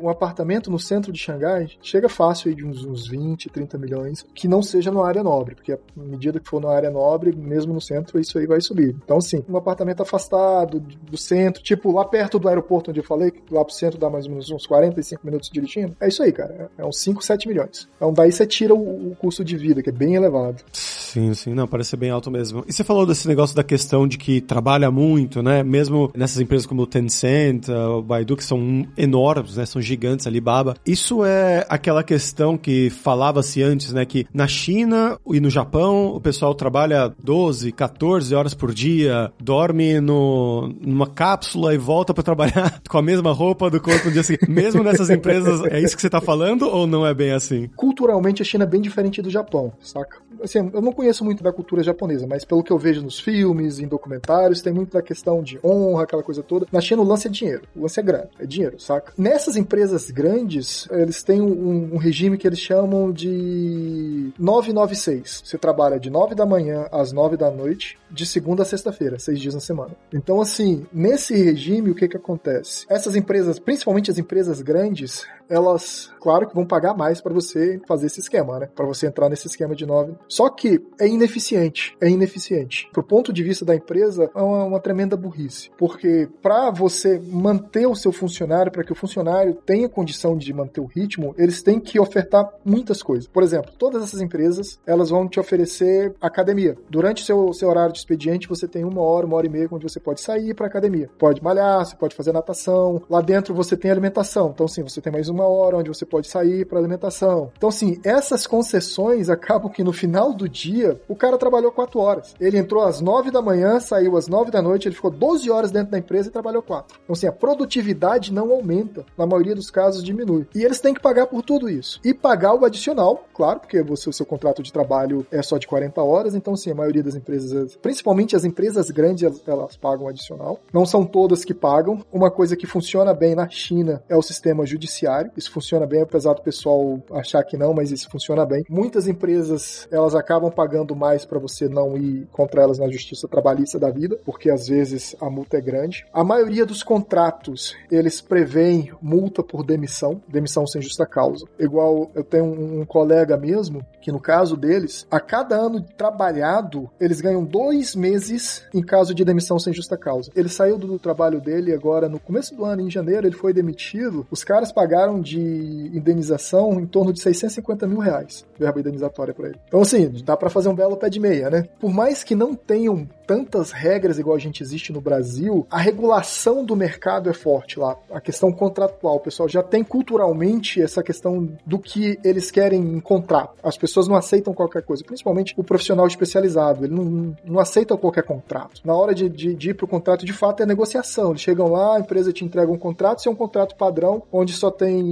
um 0.02 0.08
apartamento 0.08 0.70
no 0.70 0.78
centro 0.78 1.12
de 1.12 1.18
Xangai 1.18 1.68
chega 1.82 2.08
fácil 2.08 2.48
aí 2.48 2.54
de 2.54 2.64
uns, 2.64 2.84
uns 2.84 3.06
20, 3.06 3.50
30 3.50 3.78
milhões, 3.78 4.26
que 4.34 4.48
não 4.48 4.62
seja 4.62 4.90
numa 4.90 5.06
área 5.06 5.22
nobre, 5.22 5.54
porque 5.54 5.72
à 5.72 5.78
medida 5.96 6.40
que 6.40 6.48
for 6.48 6.60
na 6.60 6.70
área 6.70 6.90
nobre, 6.90 7.34
mesmo 7.34 7.72
no 7.72 7.80
centro, 7.80 8.20
isso 8.20 8.38
aí 8.38 8.46
vai 8.46 8.60
subir. 8.60 8.96
Então, 9.04 9.20
sim, 9.20 9.44
um 9.48 9.56
apartamento 9.56 10.02
afastado 10.02 10.80
do 10.80 11.16
centro, 11.16 11.62
tipo 11.62 11.92
lá 11.92 12.04
perto 12.04 12.38
do 12.38 12.48
aeroporto 12.48 12.90
onde 12.90 13.00
eu 13.00 13.04
falei, 13.04 13.30
que 13.30 13.42
lá 13.52 13.64
pro 13.64 13.74
centro 13.74 13.98
dá 13.98 14.08
mais 14.08 14.26
ou 14.26 14.30
menos 14.30 14.50
uns 14.50 14.66
45 14.66 15.24
minutos 15.24 15.50
dirigindo, 15.50 15.96
é 16.00 16.08
isso 16.08 16.22
aí, 16.22 16.32
cara. 16.32 16.70
É 16.76 16.84
uns 16.84 16.98
5, 17.00 17.24
7 17.24 17.48
milhões. 17.48 17.88
Então, 17.96 18.12
daí 18.12 18.32
você 18.32 18.46
tira 18.46 18.74
o, 18.74 19.10
o 19.10 19.16
custo 19.16 19.44
de 19.44 19.56
vida, 19.56 19.82
que 19.82 19.90
é 19.90 19.92
bem 19.92 20.14
elevado. 20.14 20.62
Sim, 20.72 21.32
sim, 21.34 21.54
não, 21.54 21.66
parece 21.66 21.96
bem 21.96 22.10
alto 22.10 22.30
mesmo. 22.30 22.64
E 22.66 22.72
você 22.72 22.82
falou 22.82 23.06
desse 23.06 23.28
negócio 23.28 23.53
da 23.54 23.64
questão 23.64 24.06
de 24.06 24.18
que 24.18 24.40
trabalha 24.40 24.90
muito, 24.90 25.42
né? 25.42 25.62
Mesmo 25.62 26.10
nessas 26.14 26.40
empresas 26.40 26.66
como 26.66 26.82
o 26.82 26.86
Tencent, 26.86 27.68
o 27.68 28.02
Baidu, 28.02 28.36
que 28.36 28.44
são 28.44 28.86
enormes, 28.96 29.56
né? 29.56 29.66
São 29.66 29.80
gigantes, 29.80 30.26
Alibaba. 30.26 30.74
Isso 30.86 31.24
é 31.24 31.64
aquela 31.68 32.02
questão 32.02 32.56
que 32.56 32.90
falava-se 32.90 33.62
antes, 33.62 33.92
né? 33.92 34.04
Que 34.04 34.26
na 34.32 34.46
China 34.46 35.18
e 35.30 35.40
no 35.40 35.50
Japão, 35.50 36.08
o 36.14 36.20
pessoal 36.20 36.54
trabalha 36.54 37.12
12, 37.22 37.72
14 37.72 38.34
horas 38.34 38.54
por 38.54 38.72
dia, 38.72 39.32
dorme 39.40 40.00
no, 40.00 40.74
numa 40.80 41.06
cápsula 41.06 41.74
e 41.74 41.78
volta 41.78 42.12
para 42.12 42.22
trabalhar 42.22 42.80
com 42.88 42.98
a 42.98 43.02
mesma 43.02 43.32
roupa 43.32 43.70
do 43.70 43.80
corpo 43.80 44.06
no 44.06 44.12
dia 44.12 44.22
seguinte. 44.22 44.50
Mesmo 44.50 44.82
nessas 44.82 45.10
empresas, 45.10 45.62
é 45.64 45.80
isso 45.80 45.94
que 45.94 46.02
você 46.02 46.10
tá 46.10 46.20
falando 46.20 46.68
ou 46.68 46.86
não 46.86 47.06
é 47.06 47.14
bem 47.14 47.32
assim? 47.32 47.68
Culturalmente, 47.76 48.42
a 48.42 48.44
China 48.44 48.64
é 48.64 48.66
bem 48.66 48.80
diferente 48.80 49.22
do 49.22 49.30
Japão, 49.30 49.72
saca? 49.80 50.18
Assim, 50.42 50.58
eu 50.58 50.82
não, 50.82 50.92
conheço 50.92 51.24
muito 51.24 51.42
da 51.42 51.52
cultura 51.52 51.82
japonesa, 51.82 52.26
mas 52.26 52.44
pelo 52.44 52.62
que 52.62 52.72
eu 52.72 52.78
vejo 52.78 53.02
nos 53.02 53.18
filmes, 53.18 53.43
em 53.52 53.86
documentários, 53.86 54.62
tem 54.62 54.72
muito 54.72 54.92
da 54.92 55.02
questão 55.02 55.42
de 55.42 55.58
honra, 55.62 56.04
aquela 56.04 56.22
coisa 56.22 56.42
toda. 56.42 56.66
Na 56.70 56.80
China 56.80 57.02
o 57.02 57.04
lance 57.04 57.26
é 57.26 57.30
dinheiro, 57.30 57.62
o 57.74 57.82
lance 57.82 57.98
é 57.98 58.02
grande, 58.02 58.28
é 58.38 58.46
dinheiro, 58.46 58.80
saca? 58.80 59.12
Nessas 59.16 59.56
empresas 59.56 60.10
grandes, 60.10 60.88
eles 60.90 61.22
têm 61.22 61.40
um, 61.40 61.94
um 61.94 61.96
regime 61.96 62.38
que 62.38 62.46
eles 62.46 62.58
chamam 62.58 63.12
de 63.12 64.32
996. 64.38 65.42
Você 65.44 65.58
trabalha 65.58 65.98
de 65.98 66.10
9 66.10 66.34
da 66.34 66.46
manhã 66.46 66.86
às 66.92 67.12
9 67.12 67.36
da 67.36 67.50
noite, 67.50 67.98
de 68.10 68.24
segunda 68.24 68.62
a 68.62 68.66
sexta-feira, 68.66 69.18
seis 69.18 69.40
dias 69.40 69.54
na 69.54 69.60
semana. 69.60 69.96
Então, 70.12 70.40
assim, 70.40 70.86
nesse 70.92 71.34
regime, 71.34 71.90
o 71.90 71.94
que 71.94 72.08
que 72.08 72.16
acontece? 72.16 72.86
Essas 72.88 73.16
empresas, 73.16 73.58
principalmente 73.58 74.10
as 74.10 74.18
empresas 74.18 74.62
grandes, 74.62 75.26
elas, 75.48 76.10
claro 76.24 76.48
que 76.48 76.54
vão 76.54 76.64
pagar 76.64 76.96
mais 76.96 77.20
para 77.20 77.34
você 77.34 77.78
fazer 77.86 78.06
esse 78.06 78.18
esquema, 78.18 78.58
né? 78.58 78.68
Para 78.74 78.86
você 78.86 79.06
entrar 79.06 79.28
nesse 79.28 79.46
esquema 79.46 79.76
de 79.76 79.84
9. 79.84 80.14
Só 80.26 80.48
que 80.48 80.82
é 80.98 81.06
ineficiente, 81.06 81.94
é 82.00 82.08
ineficiente. 82.08 82.88
Pro 82.94 83.02
ponto 83.02 83.30
de 83.30 83.42
vista 83.42 83.62
da 83.62 83.74
empresa, 83.76 84.30
é 84.34 84.40
uma, 84.40 84.64
uma 84.64 84.80
tremenda 84.80 85.18
burrice, 85.18 85.70
porque 85.76 86.26
para 86.40 86.70
você 86.70 87.20
manter 87.26 87.86
o 87.86 87.94
seu 87.94 88.10
funcionário, 88.10 88.72
para 88.72 88.82
que 88.82 88.92
o 88.92 88.94
funcionário 88.94 89.54
tenha 89.66 89.86
condição 89.86 90.34
de 90.34 90.50
manter 90.54 90.80
o 90.80 90.86
ritmo, 90.86 91.34
eles 91.36 91.62
têm 91.62 91.78
que 91.78 92.00
ofertar 92.00 92.48
muitas 92.64 93.02
coisas. 93.02 93.28
Por 93.28 93.42
exemplo, 93.42 93.72
todas 93.76 94.02
essas 94.02 94.22
empresas, 94.22 94.80
elas 94.86 95.10
vão 95.10 95.28
te 95.28 95.38
oferecer 95.38 96.14
academia. 96.22 96.74
Durante 96.88 97.22
o 97.22 97.26
seu, 97.26 97.52
seu 97.52 97.68
horário 97.68 97.92
de 97.92 97.98
expediente, 97.98 98.48
você 98.48 98.66
tem 98.66 98.82
uma 98.82 99.02
hora, 99.02 99.26
uma 99.26 99.36
hora 99.36 99.46
e 99.46 99.50
meia 99.50 99.68
onde 99.70 99.86
você 99.86 100.00
pode 100.00 100.22
sair 100.22 100.54
para 100.54 100.66
academia. 100.66 101.10
Pode 101.18 101.44
malhar, 101.44 101.84
você 101.84 101.94
pode 101.94 102.16
fazer 102.16 102.32
natação. 102.32 103.02
Lá 103.10 103.20
dentro 103.20 103.52
você 103.52 103.76
tem 103.76 103.90
alimentação. 103.90 104.50
Então, 104.54 104.66
sim, 104.66 104.82
você 104.82 105.02
tem 105.02 105.12
mais 105.12 105.28
uma 105.28 105.46
hora 105.46 105.76
onde 105.76 105.88
você 105.88 106.06
pode 106.14 106.28
sair 106.28 106.64
para 106.64 106.78
alimentação. 106.78 107.50
Então, 107.56 107.72
sim, 107.72 108.00
essas 108.04 108.46
concessões 108.46 109.28
acabam 109.30 109.68
que 109.68 109.82
no 109.82 109.92
final 109.92 110.32
do 110.32 110.48
dia 110.48 111.00
o 111.08 111.16
cara 111.16 111.36
trabalhou 111.36 111.72
quatro 111.72 111.98
horas. 111.98 112.36
Ele 112.38 112.56
entrou 112.56 112.84
às 112.84 113.00
nove 113.00 113.32
da 113.32 113.42
manhã, 113.42 113.80
saiu 113.80 114.16
às 114.16 114.28
nove 114.28 114.52
da 114.52 114.62
noite, 114.62 114.86
ele 114.86 114.94
ficou 114.94 115.10
12 115.10 115.50
horas 115.50 115.72
dentro 115.72 115.90
da 115.90 115.98
empresa 115.98 116.28
e 116.28 116.30
trabalhou 116.32 116.62
quatro. 116.62 116.96
Então, 117.02 117.14
assim, 117.14 117.26
a 117.26 117.32
produtividade 117.32 118.32
não 118.32 118.52
aumenta. 118.52 119.04
Na 119.18 119.26
maioria 119.26 119.56
dos 119.56 119.72
casos, 119.72 120.04
diminui. 120.04 120.46
E 120.54 120.62
eles 120.62 120.78
têm 120.78 120.94
que 120.94 121.00
pagar 121.00 121.26
por 121.26 121.42
tudo 121.42 121.68
isso. 121.68 121.98
E 122.04 122.14
pagar 122.14 122.54
o 122.54 122.64
adicional, 122.64 123.26
claro, 123.34 123.58
porque 123.58 123.82
você, 123.82 124.08
o 124.08 124.12
seu 124.12 124.24
contrato 124.24 124.62
de 124.62 124.72
trabalho 124.72 125.26
é 125.32 125.42
só 125.42 125.58
de 125.58 125.66
40 125.66 126.00
horas. 126.00 126.36
Então, 126.36 126.54
sim, 126.54 126.70
a 126.70 126.76
maioria 126.76 127.02
das 127.02 127.16
empresas, 127.16 127.74
principalmente 127.74 128.36
as 128.36 128.44
empresas 128.44 128.88
grandes, 128.88 129.42
elas 129.48 129.76
pagam 129.76 130.06
adicional. 130.06 130.60
Não 130.72 130.86
são 130.86 131.04
todas 131.04 131.44
que 131.44 131.52
pagam. 131.52 132.04
Uma 132.12 132.30
coisa 132.30 132.56
que 132.56 132.68
funciona 132.68 133.12
bem 133.12 133.34
na 133.34 133.48
China 133.48 134.00
é 134.08 134.16
o 134.16 134.22
sistema 134.22 134.64
judiciário. 134.64 135.32
Isso 135.36 135.50
funciona 135.50 135.86
bem, 135.86 136.03
apesar 136.04 136.34
do 136.34 136.42
pessoal 136.42 137.00
achar 137.12 137.42
que 137.42 137.56
não, 137.56 137.74
mas 137.74 137.90
isso 137.90 138.08
funciona 138.10 138.46
bem. 138.46 138.64
Muitas 138.68 139.06
empresas, 139.06 139.88
elas 139.90 140.14
acabam 140.14 140.50
pagando 140.50 140.94
mais 140.94 141.24
para 141.24 141.38
você 141.38 141.68
não 141.68 141.96
ir 141.96 142.26
contra 142.32 142.62
elas 142.62 142.78
na 142.78 142.88
justiça 142.90 143.28
trabalhista 143.28 143.78
da 143.78 143.90
vida, 143.90 144.18
porque 144.24 144.50
às 144.50 144.68
vezes 144.68 145.16
a 145.20 145.28
multa 145.28 145.58
é 145.58 145.60
grande. 145.60 146.06
A 146.12 146.24
maioria 146.24 146.64
dos 146.64 146.82
contratos, 146.82 147.74
eles 147.90 148.20
prevêem 148.20 148.92
multa 149.00 149.42
por 149.42 149.64
demissão, 149.64 150.22
demissão 150.28 150.66
sem 150.66 150.80
justa 150.80 151.06
causa. 151.06 151.46
Igual 151.58 152.10
eu 152.14 152.24
tenho 152.24 152.44
um 152.44 152.84
colega 152.84 153.36
mesmo, 153.36 153.84
que 154.00 154.12
no 154.12 154.20
caso 154.20 154.56
deles, 154.56 155.06
a 155.10 155.20
cada 155.20 155.56
ano 155.56 155.80
trabalhado, 155.80 156.90
eles 157.00 157.20
ganham 157.20 157.44
dois 157.44 157.94
meses 157.94 158.62
em 158.72 158.82
caso 158.82 159.14
de 159.14 159.24
demissão 159.24 159.58
sem 159.58 159.72
justa 159.72 159.96
causa. 159.96 160.30
Ele 160.34 160.48
saiu 160.48 160.78
do 160.78 160.98
trabalho 160.98 161.40
dele 161.40 161.72
agora 161.72 162.08
no 162.08 162.20
começo 162.20 162.54
do 162.54 162.64
ano, 162.64 162.82
em 162.82 162.90
janeiro, 162.90 163.26
ele 163.26 163.36
foi 163.36 163.52
demitido. 163.52 164.26
Os 164.30 164.44
caras 164.44 164.72
pagaram 164.72 165.20
de 165.20 165.90
indenização 165.94 166.80
em 166.80 166.86
torno 166.86 167.12
de 167.12 167.20
650 167.20 167.86
mil 167.86 167.98
reais, 167.98 168.44
verba 168.58 168.80
indenizatória 168.80 169.34
para 169.34 169.48
ele. 169.48 169.58
Então, 169.66 169.80
assim, 169.80 170.10
dá 170.24 170.36
para 170.36 170.50
fazer 170.50 170.68
um 170.68 170.74
belo 170.74 170.96
pé 170.96 171.08
de 171.08 171.20
meia, 171.20 171.50
né? 171.50 171.68
Por 171.80 171.92
mais 171.92 172.22
que 172.22 172.34
não 172.34 172.54
tenham 172.54 173.08
tantas 173.26 173.72
regras 173.72 174.18
igual 174.18 174.36
a 174.36 174.40
gente 174.40 174.62
existe 174.62 174.92
no 174.92 175.00
Brasil, 175.00 175.66
a 175.70 175.78
regulação 175.78 176.64
do 176.64 176.76
mercado 176.76 177.30
é 177.30 177.32
forte 177.32 177.78
lá. 177.78 177.96
A 178.10 178.20
questão 178.20 178.52
contratual, 178.52 179.18
pessoal 179.20 179.48
já 179.48 179.62
tem 179.62 179.82
culturalmente 179.82 180.80
essa 180.80 181.02
questão 181.02 181.48
do 181.64 181.78
que 181.78 182.18
eles 182.22 182.50
querem 182.50 182.80
em 182.80 183.00
contrato. 183.00 183.54
As 183.62 183.76
pessoas 183.76 184.06
não 184.06 184.16
aceitam 184.16 184.52
qualquer 184.52 184.82
coisa, 184.82 185.02
principalmente 185.02 185.54
o 185.56 185.64
profissional 185.64 186.06
especializado. 186.06 186.84
Ele 186.84 186.94
não, 186.94 187.36
não 187.44 187.58
aceita 187.58 187.96
qualquer 187.96 188.22
contrato. 188.22 188.80
Na 188.84 188.94
hora 188.94 189.14
de, 189.14 189.28
de, 189.28 189.54
de 189.54 189.70
ir 189.70 189.74
para 189.74 189.84
o 189.84 189.88
contrato, 189.88 190.24
de 190.24 190.32
fato, 190.32 190.62
é 190.62 190.66
negociação. 190.66 191.30
Eles 191.30 191.40
chegam 191.40 191.68
lá, 191.68 191.96
a 191.96 192.00
empresa 192.00 192.32
te 192.32 192.44
entrega 192.44 192.70
um 192.70 192.78
contrato, 192.78 193.22
se 193.22 193.28
é 193.28 193.30
um 193.30 193.34
contrato 193.34 193.74
padrão, 193.76 194.22
onde 194.30 194.52
só 194.52 194.70
tem 194.70 195.02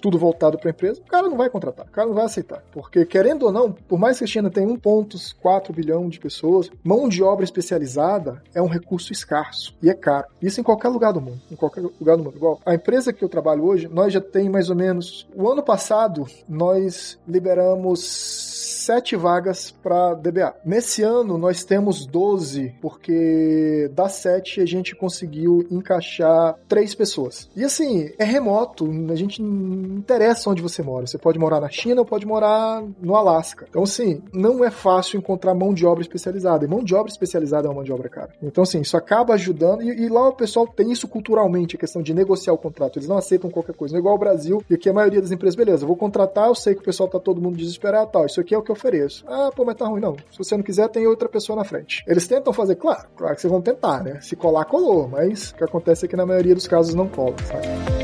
tudo 0.00 0.18
voltado 0.18 0.58
para 0.58 0.70
a 0.70 0.72
empresa, 0.72 1.00
o 1.00 1.10
cara 1.10 1.28
não 1.28 1.36
vai 1.36 1.50
contratar, 1.50 1.86
o 1.86 1.90
cara 1.90 2.06
não 2.06 2.14
vai 2.14 2.24
aceitar. 2.24 2.62
Porque, 2.72 3.04
querendo 3.04 3.44
ou 3.44 3.52
não, 3.52 3.72
por 3.72 3.98
mais 3.98 4.18
que 4.18 4.24
a 4.24 4.26
China 4.26 4.50
tenha 4.50 4.66
1,4 4.66 5.72
bilhão 5.72 6.08
de 6.08 6.18
pessoas, 6.18 6.70
mão 6.82 7.08
de 7.08 7.22
obra 7.22 7.44
especializada 7.44 8.42
é 8.54 8.62
um 8.62 8.66
recurso 8.66 9.12
escasso 9.12 9.74
e 9.82 9.88
é 9.88 9.94
caro. 9.94 10.26
Isso 10.40 10.60
em 10.60 10.64
qualquer 10.64 10.88
lugar 10.88 11.12
do 11.12 11.20
mundo. 11.20 11.40
Em 11.50 11.56
qualquer 11.56 11.80
lugar 11.80 12.16
do 12.16 12.24
mundo. 12.24 12.36
Igual 12.36 12.60
a 12.64 12.74
empresa 12.74 13.12
que 13.12 13.24
eu 13.24 13.28
trabalho 13.28 13.64
hoje, 13.64 13.88
nós 13.88 14.12
já 14.12 14.20
tem 14.20 14.48
mais 14.48 14.70
ou 14.70 14.76
menos. 14.76 15.26
O 15.34 15.48
ano 15.48 15.62
passado, 15.62 16.26
nós 16.48 17.18
liberamos 17.26 18.57
sete 18.68 19.16
vagas 19.16 19.70
para 19.70 20.14
DBA. 20.14 20.54
Nesse 20.64 21.02
ano 21.02 21.38
nós 21.38 21.64
temos 21.64 22.06
12, 22.06 22.74
porque 22.80 23.90
das 23.94 24.12
sete 24.12 24.60
a 24.60 24.66
gente 24.66 24.94
conseguiu 24.94 25.66
encaixar 25.70 26.56
três 26.68 26.94
pessoas. 26.94 27.48
E 27.56 27.64
assim, 27.64 28.10
é 28.18 28.24
remoto, 28.24 28.88
a 29.10 29.14
gente 29.14 29.42
não 29.42 29.98
interessa 29.98 30.50
onde 30.50 30.62
você 30.62 30.82
mora. 30.82 31.06
Você 31.06 31.18
pode 31.18 31.38
morar 31.38 31.60
na 31.60 31.68
China 31.68 32.00
ou 32.00 32.06
pode 32.06 32.26
morar 32.26 32.82
no 33.00 33.14
Alasca. 33.14 33.66
Então, 33.68 33.82
assim, 33.82 34.22
não 34.32 34.64
é 34.64 34.70
fácil 34.70 35.18
encontrar 35.18 35.54
mão 35.54 35.72
de 35.72 35.86
obra 35.86 36.02
especializada. 36.02 36.64
E 36.64 36.68
mão 36.68 36.82
de 36.82 36.94
obra 36.94 37.10
especializada 37.10 37.66
é 37.66 37.70
uma 37.70 37.76
mão 37.76 37.84
de 37.84 37.92
obra 37.92 38.08
cara. 38.08 38.30
Então, 38.42 38.62
assim, 38.62 38.80
isso 38.80 38.96
acaba 38.96 39.34
ajudando. 39.34 39.82
E, 39.82 40.04
e, 40.04 40.08
lá 40.08 40.28
o 40.28 40.32
pessoal 40.32 40.66
tem 40.66 40.90
isso 40.92 41.08
culturalmente, 41.08 41.76
a 41.76 41.78
questão 41.78 42.02
de 42.02 42.14
negociar 42.14 42.52
o 42.52 42.58
contrato. 42.58 42.98
Eles 42.98 43.08
não 43.08 43.16
aceitam 43.16 43.50
qualquer 43.50 43.74
coisa. 43.74 43.92
Não 43.92 43.98
é 43.98 44.00
igual 44.00 44.12
ao 44.12 44.18
Brasil, 44.18 44.62
e 44.68 44.74
aqui 44.74 44.88
a 44.88 44.92
maioria 44.92 45.20
das 45.20 45.30
empresas, 45.30 45.56
beleza, 45.56 45.86
vou 45.86 45.96
contratar, 45.96 46.48
eu 46.48 46.54
sei 46.54 46.74
que 46.74 46.80
o 46.80 46.84
pessoal 46.84 47.08
tá 47.08 47.18
todo 47.18 47.40
mundo 47.40 47.56
desesperado 47.56 48.10
tal. 48.10 48.26
Isso 48.26 48.40
aqui 48.40 48.54
é 48.54 48.57
o 48.58 48.62
que 48.62 48.70
eu 48.70 48.74
ofereço. 48.74 49.24
Ah, 49.26 49.50
pô, 49.54 49.64
mas 49.64 49.76
tá 49.76 49.86
ruim. 49.86 50.00
Não. 50.00 50.16
Se 50.30 50.38
você 50.38 50.56
não 50.56 50.62
quiser, 50.62 50.88
tem 50.88 51.06
outra 51.06 51.28
pessoa 51.28 51.56
na 51.56 51.64
frente. 51.64 52.04
Eles 52.06 52.26
tentam 52.26 52.52
fazer, 52.52 52.76
claro, 52.76 53.08
claro 53.16 53.34
que 53.34 53.40
vocês 53.40 53.50
vão 53.50 53.60
tentar, 53.60 54.02
né? 54.02 54.20
Se 54.20 54.36
colar, 54.36 54.64
colou. 54.64 55.08
Mas 55.08 55.50
o 55.50 55.54
que 55.56 55.64
acontece 55.64 56.06
é 56.06 56.08
que 56.08 56.16
na 56.16 56.26
maioria 56.26 56.54
dos 56.54 56.68
casos 56.68 56.94
não 56.94 57.08
cola, 57.08 57.36
sabe? 57.46 57.97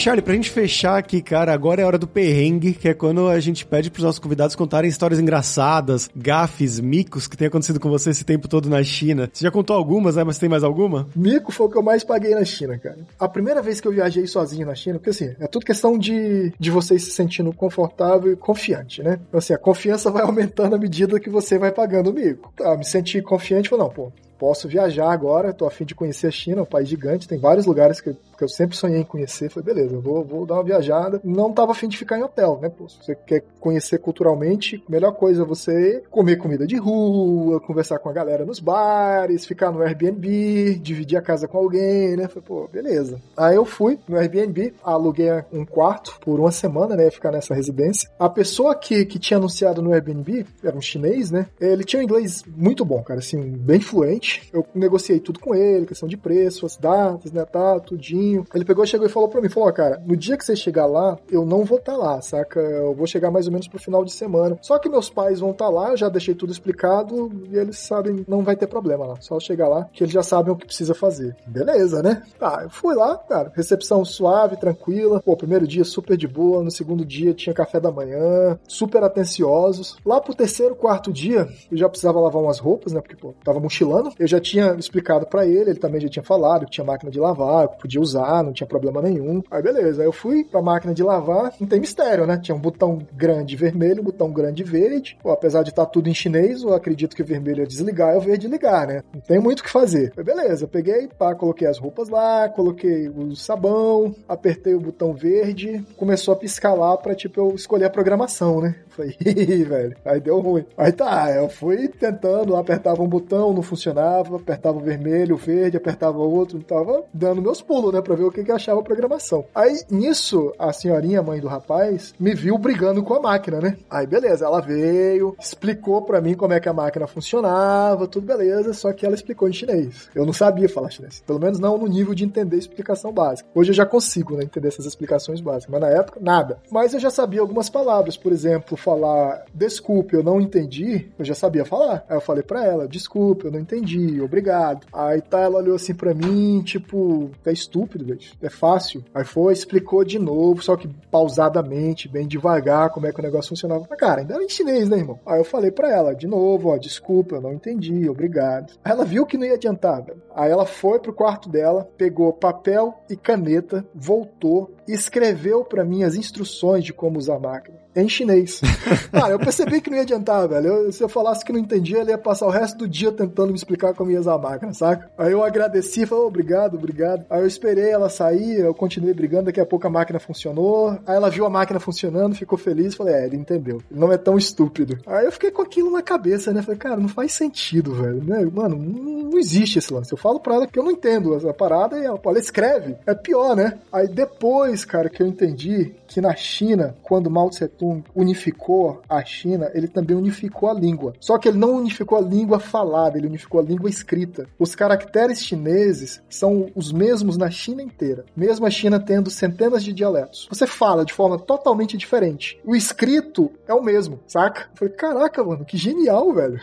Charlie, 0.00 0.22
pra 0.22 0.32
gente 0.32 0.48
fechar 0.48 0.96
aqui, 0.96 1.20
cara, 1.20 1.52
agora 1.52 1.82
é 1.82 1.84
a 1.84 1.86
hora 1.86 1.98
do 1.98 2.08
perrengue, 2.08 2.72
que 2.72 2.88
é 2.88 2.94
quando 2.94 3.28
a 3.28 3.38
gente 3.38 3.66
pede 3.66 3.90
pros 3.90 4.02
nossos 4.02 4.18
convidados 4.18 4.56
contarem 4.56 4.88
histórias 4.88 5.20
engraçadas, 5.20 6.08
gafes, 6.16 6.80
micos 6.80 7.28
que 7.28 7.36
tem 7.36 7.48
acontecido 7.48 7.78
com 7.78 7.90
você 7.90 8.08
esse 8.08 8.24
tempo 8.24 8.48
todo 8.48 8.70
na 8.70 8.82
China. 8.82 9.28
Você 9.30 9.44
já 9.44 9.50
contou 9.50 9.76
algumas, 9.76 10.16
né? 10.16 10.24
Mas 10.24 10.38
tem 10.38 10.48
mais 10.48 10.64
alguma? 10.64 11.06
Mico 11.14 11.52
foi 11.52 11.66
o 11.66 11.70
que 11.70 11.76
eu 11.76 11.82
mais 11.82 12.02
paguei 12.02 12.34
na 12.34 12.46
China, 12.46 12.78
cara. 12.78 12.96
A 13.18 13.28
primeira 13.28 13.60
vez 13.60 13.78
que 13.78 13.88
eu 13.88 13.92
viajei 13.92 14.26
sozinho 14.26 14.66
na 14.66 14.74
China, 14.74 14.98
porque 14.98 15.10
assim, 15.10 15.34
é 15.38 15.46
tudo 15.46 15.66
questão 15.66 15.98
de, 15.98 16.50
de 16.58 16.70
você 16.70 16.98
se 16.98 17.10
sentindo 17.10 17.52
confortável 17.52 18.32
e 18.32 18.36
confiante, 18.36 19.02
né? 19.02 19.20
Então, 19.28 19.36
assim, 19.36 19.52
a 19.52 19.58
confiança 19.58 20.10
vai 20.10 20.22
aumentando 20.24 20.76
à 20.76 20.78
medida 20.78 21.20
que 21.20 21.28
você 21.28 21.58
vai 21.58 21.72
pagando 21.72 22.08
o 22.08 22.14
mico. 22.14 22.50
Tá, 22.56 22.74
me 22.74 22.86
senti 22.86 23.20
confiante, 23.20 23.68
falei, 23.68 23.84
não, 23.84 23.92
pô, 23.92 24.10
posso 24.40 24.66
viajar 24.66 25.12
agora, 25.12 25.52
tô 25.52 25.66
afim 25.66 25.84
de 25.84 25.94
conhecer 25.94 26.26
a 26.26 26.30
China, 26.30 26.62
um 26.62 26.64
país 26.66 26.88
gigante, 26.88 27.28
tem 27.28 27.38
vários 27.38 27.66
lugares 27.66 28.00
que, 28.00 28.14
que 28.14 28.42
eu 28.42 28.48
sempre 28.48 28.74
sonhei 28.74 29.00
em 29.00 29.04
conhecer. 29.04 29.50
Falei, 29.50 29.74
beleza, 29.74 29.96
eu 29.96 30.00
vou, 30.00 30.24
vou 30.24 30.46
dar 30.46 30.54
uma 30.54 30.64
viajada. 30.64 31.20
Não 31.22 31.52
tava 31.52 31.72
afim 31.72 31.86
de 31.86 31.98
ficar 31.98 32.18
em 32.18 32.22
hotel, 32.22 32.58
né? 32.62 32.70
Pô, 32.70 32.88
se 32.88 32.96
você 33.04 33.14
quer 33.14 33.44
conhecer 33.60 33.98
culturalmente, 33.98 34.82
melhor 34.88 35.12
coisa 35.12 35.42
é 35.42 35.44
você 35.44 36.02
comer 36.10 36.36
comida 36.36 36.66
de 36.66 36.78
rua, 36.78 37.60
conversar 37.60 37.98
com 37.98 38.08
a 38.08 38.14
galera 38.14 38.46
nos 38.46 38.60
bares, 38.60 39.44
ficar 39.44 39.70
no 39.70 39.82
Airbnb, 39.82 40.76
dividir 40.76 41.18
a 41.18 41.22
casa 41.22 41.46
com 41.46 41.58
alguém, 41.58 42.16
né? 42.16 42.26
Falei, 42.26 42.44
pô, 42.46 42.66
beleza. 42.66 43.20
Aí 43.36 43.56
eu 43.56 43.66
fui 43.66 43.98
no 44.08 44.16
Airbnb, 44.16 44.72
aluguei 44.82 45.28
um 45.52 45.66
quarto 45.66 46.18
por 46.18 46.40
uma 46.40 46.50
semana, 46.50 46.96
né? 46.96 47.04
Ia 47.04 47.12
ficar 47.12 47.30
nessa 47.30 47.54
residência. 47.54 48.08
A 48.18 48.30
pessoa 48.30 48.74
que, 48.74 49.04
que 49.04 49.18
tinha 49.18 49.36
anunciado 49.36 49.82
no 49.82 49.92
Airbnb, 49.92 50.46
era 50.64 50.74
um 50.74 50.80
chinês, 50.80 51.30
né? 51.30 51.46
Ele 51.60 51.84
tinha 51.84 52.00
um 52.00 52.04
inglês 52.04 52.42
muito 52.56 52.86
bom, 52.86 53.02
cara, 53.02 53.20
assim, 53.20 53.38
bem 53.38 53.80
fluente 53.80 54.29
eu 54.52 54.64
negociei 54.74 55.20
tudo 55.20 55.40
com 55.40 55.54
ele, 55.54 55.86
questão 55.86 56.08
de 56.08 56.16
preço, 56.16 56.66
as 56.66 56.76
datas, 56.76 57.32
né, 57.32 57.44
tá, 57.44 57.78
tudinho. 57.80 58.44
Ele 58.54 58.64
pegou, 58.64 58.84
chegou 58.86 59.06
e 59.06 59.10
falou 59.10 59.28
pra 59.28 59.40
mim, 59.40 59.48
falou, 59.48 59.68
ó, 59.68 59.72
cara, 59.72 60.02
no 60.06 60.16
dia 60.16 60.36
que 60.36 60.44
você 60.44 60.56
chegar 60.56 60.86
lá, 60.86 61.18
eu 61.30 61.44
não 61.44 61.64
vou 61.64 61.78
estar 61.78 61.92
tá 61.92 61.98
lá, 61.98 62.20
saca? 62.20 62.60
Eu 62.60 62.94
vou 62.94 63.06
chegar 63.06 63.30
mais 63.30 63.46
ou 63.46 63.52
menos 63.52 63.68
pro 63.68 63.78
final 63.78 64.04
de 64.04 64.12
semana. 64.12 64.58
Só 64.62 64.78
que 64.78 64.88
meus 64.88 65.10
pais 65.10 65.40
vão 65.40 65.50
estar 65.50 65.66
tá 65.66 65.70
lá, 65.70 65.90
eu 65.90 65.96
já 65.96 66.08
deixei 66.08 66.34
tudo 66.34 66.52
explicado 66.52 67.30
e 67.50 67.56
eles 67.56 67.78
sabem, 67.78 68.24
não 68.28 68.42
vai 68.42 68.56
ter 68.56 68.66
problema 68.66 69.06
lá. 69.06 69.20
Só 69.20 69.38
chegar 69.40 69.68
lá 69.68 69.88
que 69.92 70.04
eles 70.04 70.12
já 70.12 70.22
sabem 70.22 70.52
o 70.52 70.56
que 70.56 70.66
precisa 70.66 70.94
fazer. 70.94 71.36
Beleza, 71.46 72.02
né? 72.02 72.22
Tá, 72.38 72.60
eu 72.62 72.70
fui 72.70 72.94
lá, 72.94 73.16
cara, 73.16 73.52
recepção 73.54 74.04
suave, 74.04 74.56
tranquila. 74.56 75.20
Pô, 75.20 75.36
primeiro 75.36 75.66
dia 75.66 75.84
super 75.84 76.16
de 76.16 76.28
boa, 76.28 76.62
no 76.62 76.70
segundo 76.70 77.04
dia 77.04 77.34
tinha 77.34 77.54
café 77.54 77.80
da 77.80 77.90
manhã, 77.90 78.58
super 78.66 79.02
atenciosos. 79.02 79.96
Lá 80.04 80.20
pro 80.20 80.34
terceiro, 80.34 80.74
quarto 80.74 81.12
dia, 81.12 81.48
eu 81.70 81.76
já 81.76 81.88
precisava 81.88 82.20
lavar 82.20 82.42
umas 82.42 82.58
roupas, 82.58 82.92
né? 82.92 83.00
Porque, 83.00 83.16
pô, 83.16 83.34
tava 83.44 83.60
mochilando 83.60 84.12
Eu 84.20 84.26
já 84.26 84.38
tinha 84.38 84.74
explicado 84.74 85.24
para 85.24 85.46
ele, 85.46 85.70
ele 85.70 85.78
também 85.78 85.98
já 85.98 86.06
tinha 86.10 86.22
falado 86.22 86.66
que 86.66 86.72
tinha 86.72 86.84
máquina 86.84 87.10
de 87.10 87.18
lavar, 87.18 87.68
que 87.68 87.80
podia 87.80 88.02
usar, 88.02 88.44
não 88.44 88.52
tinha 88.52 88.66
problema 88.66 89.00
nenhum. 89.00 89.42
Aí 89.50 89.62
beleza, 89.62 90.02
aí 90.02 90.06
eu 90.06 90.12
fui 90.12 90.44
pra 90.44 90.60
máquina 90.60 90.92
de 90.92 91.02
lavar, 91.02 91.54
não 91.58 91.66
tem 91.66 91.80
mistério, 91.80 92.26
né? 92.26 92.36
Tinha 92.36 92.54
um 92.54 92.60
botão 92.60 92.98
grande 93.14 93.56
vermelho, 93.56 94.02
um 94.02 94.04
botão 94.04 94.30
grande 94.30 94.62
verde. 94.62 95.16
Pô, 95.22 95.30
apesar 95.30 95.62
de 95.62 95.70
estar 95.70 95.86
tá 95.86 95.90
tudo 95.90 96.10
em 96.10 96.12
chinês, 96.12 96.62
eu 96.62 96.74
acredito 96.74 97.16
que 97.16 97.22
o 97.22 97.24
vermelho 97.24 97.62
é 97.62 97.66
desligar 97.66 98.14
e 98.14 98.18
o 98.18 98.20
verde 98.20 98.46
ligar, 98.46 98.86
né? 98.86 99.02
Não 99.14 99.22
tem 99.22 99.40
muito 99.40 99.60
o 99.60 99.62
que 99.62 99.70
fazer. 99.70 100.12
Aí 100.14 100.22
beleza, 100.22 100.68
peguei, 100.68 101.08
pá, 101.08 101.34
coloquei 101.34 101.66
as 101.66 101.78
roupas 101.78 102.10
lá, 102.10 102.46
coloquei 102.50 103.08
o 103.08 103.34
sabão, 103.34 104.14
apertei 104.28 104.74
o 104.74 104.80
botão 104.80 105.14
verde, 105.14 105.82
começou 105.96 106.34
a 106.34 106.36
piscar 106.36 106.74
lá 106.74 106.94
pra, 106.94 107.14
tipo, 107.14 107.40
eu 107.40 107.54
escolher 107.54 107.86
a 107.86 107.90
programação, 107.90 108.60
né? 108.60 108.74
Falei, 108.90 109.16
velho, 109.64 109.96
aí 110.04 110.20
deu 110.20 110.40
ruim. 110.40 110.66
Aí 110.76 110.92
tá, 110.92 111.32
eu 111.34 111.48
fui 111.48 111.88
tentando, 111.88 112.54
apertava 112.54 113.02
um 113.02 113.08
botão, 113.08 113.54
não 113.54 113.62
funcionava, 113.62 114.09
apertava 114.18 114.78
o 114.78 114.80
vermelho, 114.80 115.34
o 115.34 115.38
verde, 115.38 115.76
apertava 115.76 116.18
outro, 116.18 116.58
tava 116.60 117.04
dando 117.12 117.42
meus 117.42 117.62
pulos, 117.62 117.92
né, 117.92 118.00
pra 118.00 118.14
ver 118.14 118.24
o 118.24 118.30
que 118.30 118.44
que 118.44 118.52
achava 118.52 118.80
a 118.80 118.84
programação. 118.84 119.44
Aí, 119.54 119.80
nisso, 119.90 120.52
a 120.58 120.72
senhorinha, 120.72 121.22
mãe 121.22 121.40
do 121.40 121.48
rapaz, 121.48 122.14
me 122.18 122.34
viu 122.34 122.58
brigando 122.58 123.02
com 123.02 123.14
a 123.14 123.20
máquina, 123.20 123.60
né? 123.60 123.76
Aí, 123.88 124.06
beleza, 124.06 124.44
ela 124.44 124.60
veio, 124.60 125.36
explicou 125.38 126.02
pra 126.02 126.20
mim 126.20 126.34
como 126.34 126.52
é 126.52 126.60
que 126.60 126.68
a 126.68 126.72
máquina 126.72 127.06
funcionava, 127.06 128.06
tudo 128.06 128.26
beleza, 128.26 128.72
só 128.72 128.92
que 128.92 129.04
ela 129.04 129.14
explicou 129.14 129.48
em 129.48 129.52
chinês. 129.52 130.08
Eu 130.14 130.26
não 130.26 130.32
sabia 130.32 130.68
falar 130.68 130.90
chinês, 130.90 131.22
pelo 131.26 131.38
menos 131.38 131.58
não 131.58 131.78
no 131.78 131.86
nível 131.86 132.14
de 132.14 132.24
entender 132.24 132.56
explicação 132.56 133.12
básica. 133.12 133.48
Hoje 133.54 133.70
eu 133.70 133.74
já 133.74 133.86
consigo, 133.86 134.36
né, 134.36 134.44
entender 134.44 134.68
essas 134.68 134.86
explicações 134.86 135.40
básicas, 135.40 135.70
mas 135.70 135.80
na 135.80 135.88
época, 135.88 136.20
nada. 136.20 136.58
Mas 136.70 136.94
eu 136.94 137.00
já 137.00 137.10
sabia 137.10 137.40
algumas 137.40 137.68
palavras, 137.68 138.16
por 138.16 138.32
exemplo, 138.32 138.76
falar 138.76 139.44
desculpe, 139.54 140.14
eu 140.14 140.22
não 140.22 140.40
entendi, 140.40 141.08
eu 141.18 141.24
já 141.24 141.34
sabia 141.34 141.64
falar. 141.64 142.04
Aí 142.08 142.16
eu 142.16 142.20
falei 142.20 142.42
pra 142.42 142.64
ela, 142.64 142.88
desculpe, 142.88 143.44
eu 143.44 143.50
não 143.50 143.58
entendi, 143.58 143.89
obrigado. 144.22 144.86
Aí 144.92 145.20
tá, 145.20 145.40
ela 145.40 145.58
olhou 145.58 145.76
assim 145.76 145.94
pra 145.94 146.14
mim, 146.14 146.62
tipo, 146.62 147.30
é 147.44 147.52
estúpido, 147.52 148.04
velho, 148.04 148.20
é 148.40 148.50
fácil. 148.50 149.04
Aí 149.14 149.24
foi, 149.24 149.52
explicou 149.52 150.04
de 150.04 150.18
novo, 150.18 150.62
só 150.62 150.76
que 150.76 150.88
pausadamente, 151.10 152.08
bem 152.08 152.26
devagar, 152.26 152.90
como 152.90 153.06
é 153.06 153.12
que 153.12 153.20
o 153.20 153.22
negócio 153.22 153.50
funcionava. 153.50 153.86
Mas, 153.88 153.98
cara, 153.98 154.20
ainda 154.20 154.34
era 154.34 154.44
em 154.44 154.48
chinês, 154.48 154.88
né, 154.88 154.98
irmão? 154.98 155.18
Aí 155.26 155.38
eu 155.38 155.44
falei 155.44 155.70
pra 155.70 155.90
ela, 155.90 156.14
de 156.14 156.26
novo, 156.26 156.68
ó, 156.68 156.76
desculpa, 156.76 157.36
eu 157.36 157.40
não 157.40 157.52
entendi, 157.52 158.08
obrigado. 158.08 158.74
Aí 158.84 158.92
ela 158.92 159.04
viu 159.04 159.26
que 159.26 159.36
não 159.36 159.46
ia 159.46 159.54
adiantar, 159.54 160.02
velho. 160.02 160.22
Aí 160.34 160.50
ela 160.50 160.66
foi 160.66 160.98
pro 160.98 161.12
quarto 161.12 161.48
dela, 161.48 161.88
pegou 161.96 162.32
papel 162.32 162.94
e 163.08 163.16
caneta, 163.16 163.84
voltou 163.94 164.70
e 164.90 164.94
escreveu 164.94 165.64
para 165.64 165.84
mim 165.84 166.02
as 166.02 166.16
instruções 166.16 166.84
de 166.84 166.92
como 166.92 167.16
usar 167.16 167.36
a 167.36 167.38
máquina 167.38 167.78
em 167.94 168.08
chinês. 168.08 168.60
Cara, 169.10 169.32
eu 169.32 169.38
percebi 169.38 169.80
que 169.80 169.90
não 169.90 169.96
ia 169.96 170.02
adiantar, 170.02 170.48
velho. 170.48 170.66
Eu, 170.66 170.92
se 170.92 171.02
eu 171.02 171.08
falasse 171.08 171.44
que 171.44 171.52
não 171.52 171.58
entendia, 171.58 171.98
ele 171.98 172.10
ia 172.10 172.18
passar 172.18 172.46
o 172.46 172.50
resto 172.50 172.78
do 172.78 172.88
dia 172.88 173.10
tentando 173.10 173.48
me 173.48 173.56
explicar 173.56 173.94
como 173.94 174.10
ia 174.10 174.20
usar 174.20 174.34
a 174.34 174.38
máquina, 174.38 174.72
saca? 174.72 175.10
Aí 175.18 175.32
eu 175.32 175.42
agradeci, 175.42 176.06
falei, 176.06 176.24
oh, 176.24 176.28
obrigado, 176.28 176.74
obrigado. 176.76 177.24
Aí 177.28 177.40
eu 177.40 177.46
esperei 177.46 177.90
ela 177.90 178.08
sair, 178.08 178.60
eu 178.60 178.74
continuei 178.74 179.12
brigando, 179.12 179.46
daqui 179.46 179.60
a 179.60 179.66
pouco 179.66 179.86
a 179.86 179.90
máquina 179.90 180.20
funcionou. 180.20 180.98
Aí 181.06 181.16
ela 181.16 181.30
viu 181.30 181.44
a 181.44 181.50
máquina 181.50 181.80
funcionando, 181.80 182.34
ficou 182.34 182.58
feliz, 182.58 182.94
falei, 182.94 183.14
é, 183.14 183.26
ele 183.26 183.36
entendeu. 183.36 183.82
Ele 183.90 184.00
não 184.00 184.12
é 184.12 184.16
tão 184.16 184.38
estúpido. 184.38 184.98
Aí 185.06 185.26
eu 185.26 185.32
fiquei 185.32 185.50
com 185.50 185.62
aquilo 185.62 185.90
na 185.90 186.02
cabeça, 186.02 186.52
né? 186.52 186.62
Falei, 186.62 186.78
cara, 186.78 186.96
não 186.96 187.08
faz 187.08 187.32
sentido, 187.32 187.94
velho. 187.94 188.22
Né? 188.22 188.48
Mano, 188.52 188.76
não 188.76 189.38
existe 189.38 189.78
esse 189.78 189.92
lance. 189.92 190.12
Eu 190.12 190.18
falo 190.18 190.38
pra 190.38 190.54
ela 190.54 190.66
que 190.66 190.78
eu 190.78 190.84
não 190.84 190.90
entendo 190.92 191.34
essa 191.34 191.52
parada 191.52 191.98
e 191.98 192.04
ela, 192.04 192.20
ela 192.24 192.38
escreve. 192.38 192.96
É 193.06 193.14
pior, 193.14 193.56
né? 193.56 193.78
Aí 193.92 194.06
depois, 194.06 194.79
cara, 194.84 195.08
que 195.08 195.22
eu 195.22 195.26
entendi 195.26 195.94
que 196.06 196.20
na 196.20 196.34
China, 196.34 196.96
quando 197.02 197.30
Mao 197.30 197.50
Tse 197.50 197.68
Tung 197.68 198.02
unificou 198.14 199.00
a 199.08 199.24
China, 199.24 199.70
ele 199.74 199.88
também 199.88 200.16
unificou 200.16 200.68
a 200.68 200.74
língua. 200.74 201.14
Só 201.20 201.38
que 201.38 201.48
ele 201.48 201.58
não 201.58 201.76
unificou 201.76 202.18
a 202.18 202.20
língua 202.20 202.58
falada, 202.58 203.18
ele 203.18 203.26
unificou 203.26 203.60
a 203.60 203.64
língua 203.64 203.88
escrita. 203.88 204.46
Os 204.58 204.74
caracteres 204.74 205.44
chineses 205.44 206.22
são 206.28 206.70
os 206.74 206.92
mesmos 206.92 207.36
na 207.36 207.50
China 207.50 207.82
inteira, 207.82 208.24
mesmo 208.36 208.66
a 208.66 208.70
China 208.70 209.00
tendo 209.00 209.30
centenas 209.30 209.84
de 209.84 209.92
dialetos. 209.92 210.48
Você 210.50 210.66
fala 210.66 211.04
de 211.04 211.12
forma 211.12 211.38
totalmente 211.38 211.96
diferente. 211.96 212.60
O 212.64 212.74
escrito 212.74 213.50
é 213.66 213.74
o 213.74 213.82
mesmo, 213.82 214.20
saca? 214.26 214.62
Eu 214.72 214.76
falei, 214.76 214.94
caraca, 214.94 215.44
mano, 215.44 215.64
que 215.64 215.76
genial, 215.76 216.32
velho. 216.32 216.60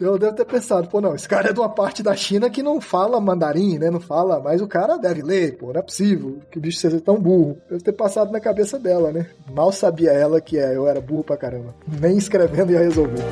Eu 0.00 0.18
devo 0.18 0.34
ter 0.34 0.46
pensado, 0.46 0.88
pô, 0.88 0.98
não, 0.98 1.14
esse 1.14 1.28
cara 1.28 1.50
é 1.50 1.52
de 1.52 1.60
uma 1.60 1.68
parte 1.68 2.02
da 2.02 2.16
China 2.16 2.48
que 2.48 2.62
não 2.62 2.80
fala 2.80 3.20
mandarim, 3.20 3.78
né? 3.78 3.90
Não 3.90 4.00
fala, 4.00 4.40
mas 4.40 4.62
o 4.62 4.66
cara 4.66 4.96
deve 4.96 5.20
ler, 5.20 5.58
pô, 5.58 5.74
não 5.74 5.80
é 5.80 5.82
possível 5.82 6.38
que 6.50 6.56
o 6.56 6.60
bicho 6.60 6.78
seja 6.78 6.98
tão 7.00 7.20
burro. 7.20 7.58
Deve 7.68 7.84
ter 7.84 7.92
passado 7.92 8.32
na 8.32 8.40
cabeça 8.40 8.78
dela, 8.78 9.12
né? 9.12 9.26
Mal 9.52 9.70
sabia 9.70 10.10
ela 10.12 10.40
que 10.40 10.58
é, 10.58 10.74
eu 10.74 10.88
era 10.88 11.02
burro 11.02 11.22
pra 11.22 11.36
caramba. 11.36 11.74
Nem 12.00 12.16
escrevendo 12.16 12.72
ia 12.72 12.78
resolver. 12.78 13.22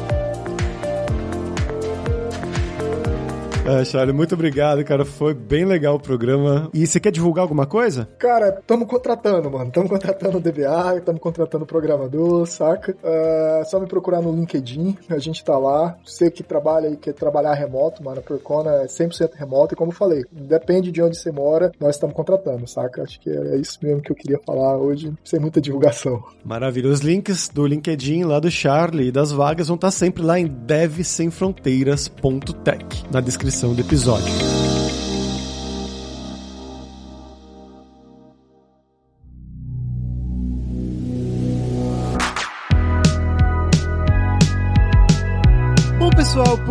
É, 3.68 3.84
Charlie, 3.84 4.16
muito 4.16 4.34
obrigado, 4.34 4.82
cara. 4.82 5.04
Foi 5.04 5.34
bem 5.34 5.66
legal 5.66 5.96
o 5.96 6.00
programa. 6.00 6.70
E 6.72 6.86
você 6.86 6.98
quer 6.98 7.12
divulgar 7.12 7.42
alguma 7.42 7.66
coisa? 7.66 8.08
Cara, 8.18 8.56
estamos 8.58 8.88
contratando, 8.88 9.50
mano. 9.50 9.66
Estamos 9.66 9.90
contratando 9.90 10.38
o 10.38 10.40
DBA, 10.40 10.96
estamos 10.96 11.20
contratando 11.20 11.64
o 11.64 11.66
programador, 11.66 12.46
saca? 12.46 12.96
É 13.02 13.62
só 13.66 13.78
me 13.78 13.86
procurar 13.86 14.22
no 14.22 14.32
LinkedIn, 14.32 14.96
a 15.10 15.18
gente 15.18 15.44
tá 15.44 15.58
lá. 15.58 15.98
Você 16.02 16.30
que 16.30 16.42
trabalha 16.42 16.88
e 16.88 16.96
quer 16.96 17.12
trabalhar 17.12 17.52
remoto, 17.52 18.02
mano, 18.02 18.20
a 18.20 18.22
Percona 18.22 18.84
é 18.84 18.86
100% 18.86 19.34
remoto. 19.34 19.74
E 19.74 19.76
como 19.76 19.92
eu 19.92 19.96
falei, 19.96 20.24
depende 20.32 20.90
de 20.90 21.02
onde 21.02 21.18
você 21.18 21.30
mora, 21.30 21.70
nós 21.78 21.96
estamos 21.96 22.16
contratando, 22.16 22.66
saca? 22.66 23.02
Acho 23.02 23.20
que 23.20 23.28
é 23.28 23.56
isso 23.56 23.78
mesmo 23.82 24.00
que 24.00 24.10
eu 24.10 24.16
queria 24.16 24.40
falar 24.46 24.78
hoje, 24.78 25.12
sem 25.22 25.38
muita 25.38 25.60
divulgação. 25.60 26.24
Maravilha. 26.42 26.88
Os 26.88 27.00
links 27.00 27.50
do 27.50 27.66
LinkedIn 27.66 28.24
lá 28.24 28.40
do 28.40 28.50
Charlie 28.50 29.08
e 29.08 29.12
das 29.12 29.30
vagas 29.30 29.68
vão 29.68 29.74
estar 29.74 29.90
sempre 29.90 30.22
lá 30.22 30.40
em 30.40 30.46
devsemfronteiras.tech, 30.46 33.04
na 33.12 33.20
descrição 33.20 33.57
descrição 33.58 33.74
do 33.74 33.80
episódio. 33.80 34.77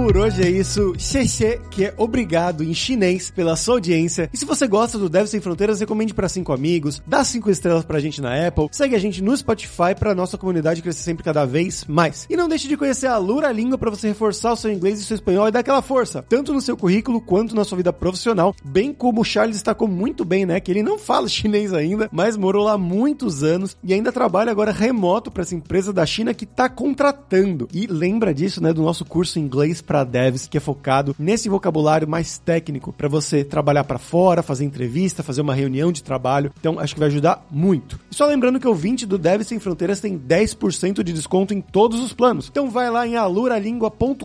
Por 0.08 0.16
hoje 0.16 0.42
é 0.42 0.50
isso. 0.50 0.94
Xexê, 0.98 1.60
que 1.70 1.84
é 1.84 1.94
obrigado 1.98 2.64
em 2.64 2.74
chinês 2.74 3.30
pela 3.30 3.58
sua 3.58 3.74
audiência. 3.74 4.30
E 4.32 4.38
se 4.38 4.46
você 4.46 4.66
gosta 4.66 4.98
do 4.98 5.10
Deve 5.10 5.28
Sem 5.28 5.42
Fronteiras, 5.42 5.82
recomende 5.82 6.14
para 6.14 6.30
cinco 6.30 6.54
amigos, 6.54 7.02
dá 7.06 7.26
cinco 7.26 7.52
estrelas 7.52 7.84
pra 7.84 8.00
gente 8.00 8.22
na 8.22 8.48
Apple, 8.48 8.70
segue 8.72 8.96
a 8.96 9.00
gente 9.00 9.22
no 9.22 9.36
Spotify 9.36 9.94
pra 10.00 10.16
nossa 10.16 10.38
comunidade 10.38 10.82
crescer 10.82 11.04
sempre 11.04 11.26
cada 11.26 11.44
vez 11.44 11.84
mais. 11.90 12.26
E 12.30 12.38
não 12.38 12.48
deixe 12.48 12.70
de 12.70 12.78
conhecer 12.78 13.08
a 13.08 13.18
Lura 13.18 13.52
Língua 13.52 13.78
para 13.78 13.90
você 13.90 14.08
reforçar 14.08 14.54
o 14.54 14.56
seu 14.56 14.72
inglês 14.72 14.98
e 14.98 15.04
seu 15.04 15.16
espanhol 15.16 15.50
e 15.50 15.52
dar 15.52 15.60
aquela 15.60 15.82
força, 15.82 16.24
tanto 16.30 16.54
no 16.54 16.62
seu 16.62 16.78
currículo 16.78 17.20
quanto 17.20 17.54
na 17.54 17.66
sua 17.66 17.76
vida 17.76 17.92
profissional, 17.92 18.56
bem 18.64 18.94
como 18.94 19.20
o 19.20 19.26
Charles 19.26 19.58
destacou 19.58 19.90
muito 19.90 20.24
bem, 20.24 20.46
né, 20.46 20.62
que 20.62 20.72
ele 20.72 20.84
não 20.84 20.98
fala 20.98 21.28
chinês 21.28 21.74
ainda, 21.74 22.08
mas 22.14 22.38
morou 22.38 22.64
lá 22.64 22.78
muitos 22.78 23.44
anos 23.44 23.76
e 23.84 23.94
ainda 23.94 24.14
trabalha 24.14 24.52
agora 24.52 24.72
remoto 24.72 25.30
para 25.30 25.42
essa 25.42 25.54
empresa 25.54 25.92
da 25.92 26.06
China 26.06 26.34
que 26.34 26.46
tá 26.46 26.70
contratando. 26.70 27.68
E 27.74 27.88
lembra 27.88 28.34
disso, 28.34 28.64
né, 28.64 28.72
do 28.72 28.82
nosso 28.82 29.04
curso 29.04 29.38
inglês 29.38 29.82
para 29.82 29.97
devs, 30.04 30.48
que 30.48 30.58
é 30.58 30.60
focado 30.60 31.16
nesse 31.18 31.48
vocabulário 31.48 32.08
mais 32.08 32.38
técnico 32.38 32.92
para 32.92 33.08
você 33.08 33.44
trabalhar 33.44 33.84
para 33.84 33.98
fora, 33.98 34.44
fazer 34.44 34.66
entrevista, 34.66 35.24
fazer 35.24 35.42
uma 35.42 35.54
reunião 35.54 35.92
de 35.92 36.04
trabalho. 36.04 36.52
Então, 36.60 36.80
acho 36.80 36.94
que 36.94 37.00
vai 37.00 37.08
ajudar 37.08 37.46
muito. 37.50 38.00
E 38.12 38.16
só 38.16 38.26
lembrando 38.26 38.60
que 38.60 38.68
o 38.68 38.74
20 38.74 39.06
do 39.06 39.18
Devs 39.18 39.48
Sem 39.48 39.60
Fronteiras 39.60 40.00
tem 40.00 40.18
10% 40.18 41.04
de 41.04 41.14
desconto 41.14 41.54
em 41.54 41.62
todos 41.62 42.00
os 42.02 42.14
planos. 42.14 42.48
Então, 42.50 42.70
vai 42.70 42.90
lá 42.90 43.08
em 43.08 43.16
aluralingua.com.br 43.16 44.24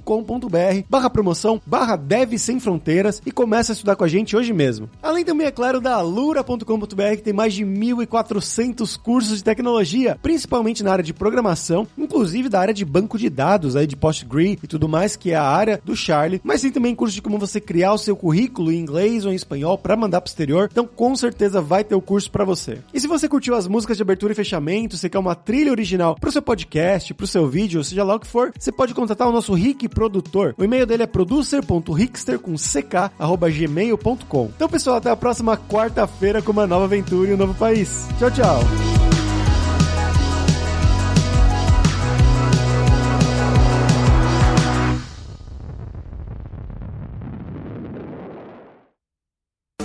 barra 0.88 1.10
promoção, 1.10 1.60
barra 1.66 1.96
Devs 1.96 2.42
Sem 2.42 2.58
Fronteiras 2.58 3.22
e 3.24 3.30
começa 3.30 3.72
a 3.72 3.74
estudar 3.74 3.96
com 3.96 4.04
a 4.04 4.08
gente 4.08 4.36
hoje 4.36 4.52
mesmo. 4.52 4.88
Além 5.02 5.24
também, 5.24 5.46
é 5.46 5.50
claro, 5.50 5.80
da 5.80 5.94
alura.com.br 5.94 7.16
que 7.16 7.22
tem 7.22 7.32
mais 7.32 7.54
de 7.54 7.64
1.400 7.64 8.98
cursos 8.98 9.38
de 9.38 9.44
tecnologia, 9.44 10.18
principalmente 10.22 10.82
na 10.82 10.92
área 10.92 11.04
de 11.04 11.12
programação, 11.12 11.86
inclusive 11.96 12.48
da 12.48 12.60
área 12.60 12.74
de 12.74 12.84
banco 12.84 13.18
de 13.18 13.28
dados, 13.28 13.76
aí 13.76 13.86
de 13.86 13.96
PostgreSQL 13.96 14.58
e 14.62 14.66
tudo 14.66 14.88
mais 14.88 15.02
mais, 15.02 15.16
que 15.16 15.30
é 15.32 15.36
a 15.36 15.42
área 15.42 15.61
do 15.84 15.96
Charlie, 15.96 16.40
mas 16.44 16.60
tem 16.60 16.70
também 16.70 16.94
curso 16.94 17.14
de 17.14 17.22
como 17.22 17.38
você 17.38 17.60
criar 17.60 17.92
o 17.92 17.98
seu 17.98 18.14
currículo 18.16 18.70
em 18.72 18.78
inglês 18.78 19.24
ou 19.24 19.32
em 19.32 19.36
espanhol 19.36 19.78
para 19.78 19.96
mandar 19.96 20.20
pro 20.20 20.28
exterior. 20.28 20.68
Então, 20.70 20.86
com 20.86 21.14
certeza 21.16 21.60
vai 21.60 21.84
ter 21.84 21.94
o 21.94 22.00
curso 22.00 22.30
para 22.30 22.44
você. 22.44 22.78
E 22.92 23.00
se 23.00 23.06
você 23.06 23.28
curtiu 23.28 23.54
as 23.54 23.66
músicas 23.66 23.96
de 23.96 24.02
abertura 24.02 24.32
e 24.32 24.36
fechamento, 24.36 24.96
você 24.96 25.08
quer 25.08 25.18
uma 25.18 25.34
trilha 25.34 25.70
original 25.70 26.14
pro 26.14 26.32
seu 26.32 26.42
podcast, 26.42 27.14
pro 27.14 27.26
seu 27.26 27.46
vídeo, 27.48 27.82
seja 27.84 28.04
lá 28.04 28.14
o 28.16 28.20
que 28.20 28.26
for, 28.26 28.52
você 28.58 28.72
pode 28.72 28.94
contatar 28.94 29.28
o 29.28 29.32
nosso 29.32 29.54
Rick 29.54 29.88
produtor. 29.88 30.54
O 30.58 30.64
e-mail 30.64 30.86
dele 30.86 31.04
é 31.04 31.06
producer.rickster 31.06 32.38
com 32.38 32.54
ck@gmail.com. 32.54 34.50
Então, 34.54 34.68
pessoal, 34.68 34.96
até 34.96 35.10
a 35.10 35.16
próxima 35.16 35.56
quarta-feira 35.56 36.42
com 36.42 36.52
uma 36.52 36.66
nova 36.66 36.84
aventura 36.84 37.30
em 37.30 37.34
um 37.34 37.38
novo 37.38 37.54
país. 37.54 38.06
Tchau, 38.18 38.30
tchau. 38.30 39.11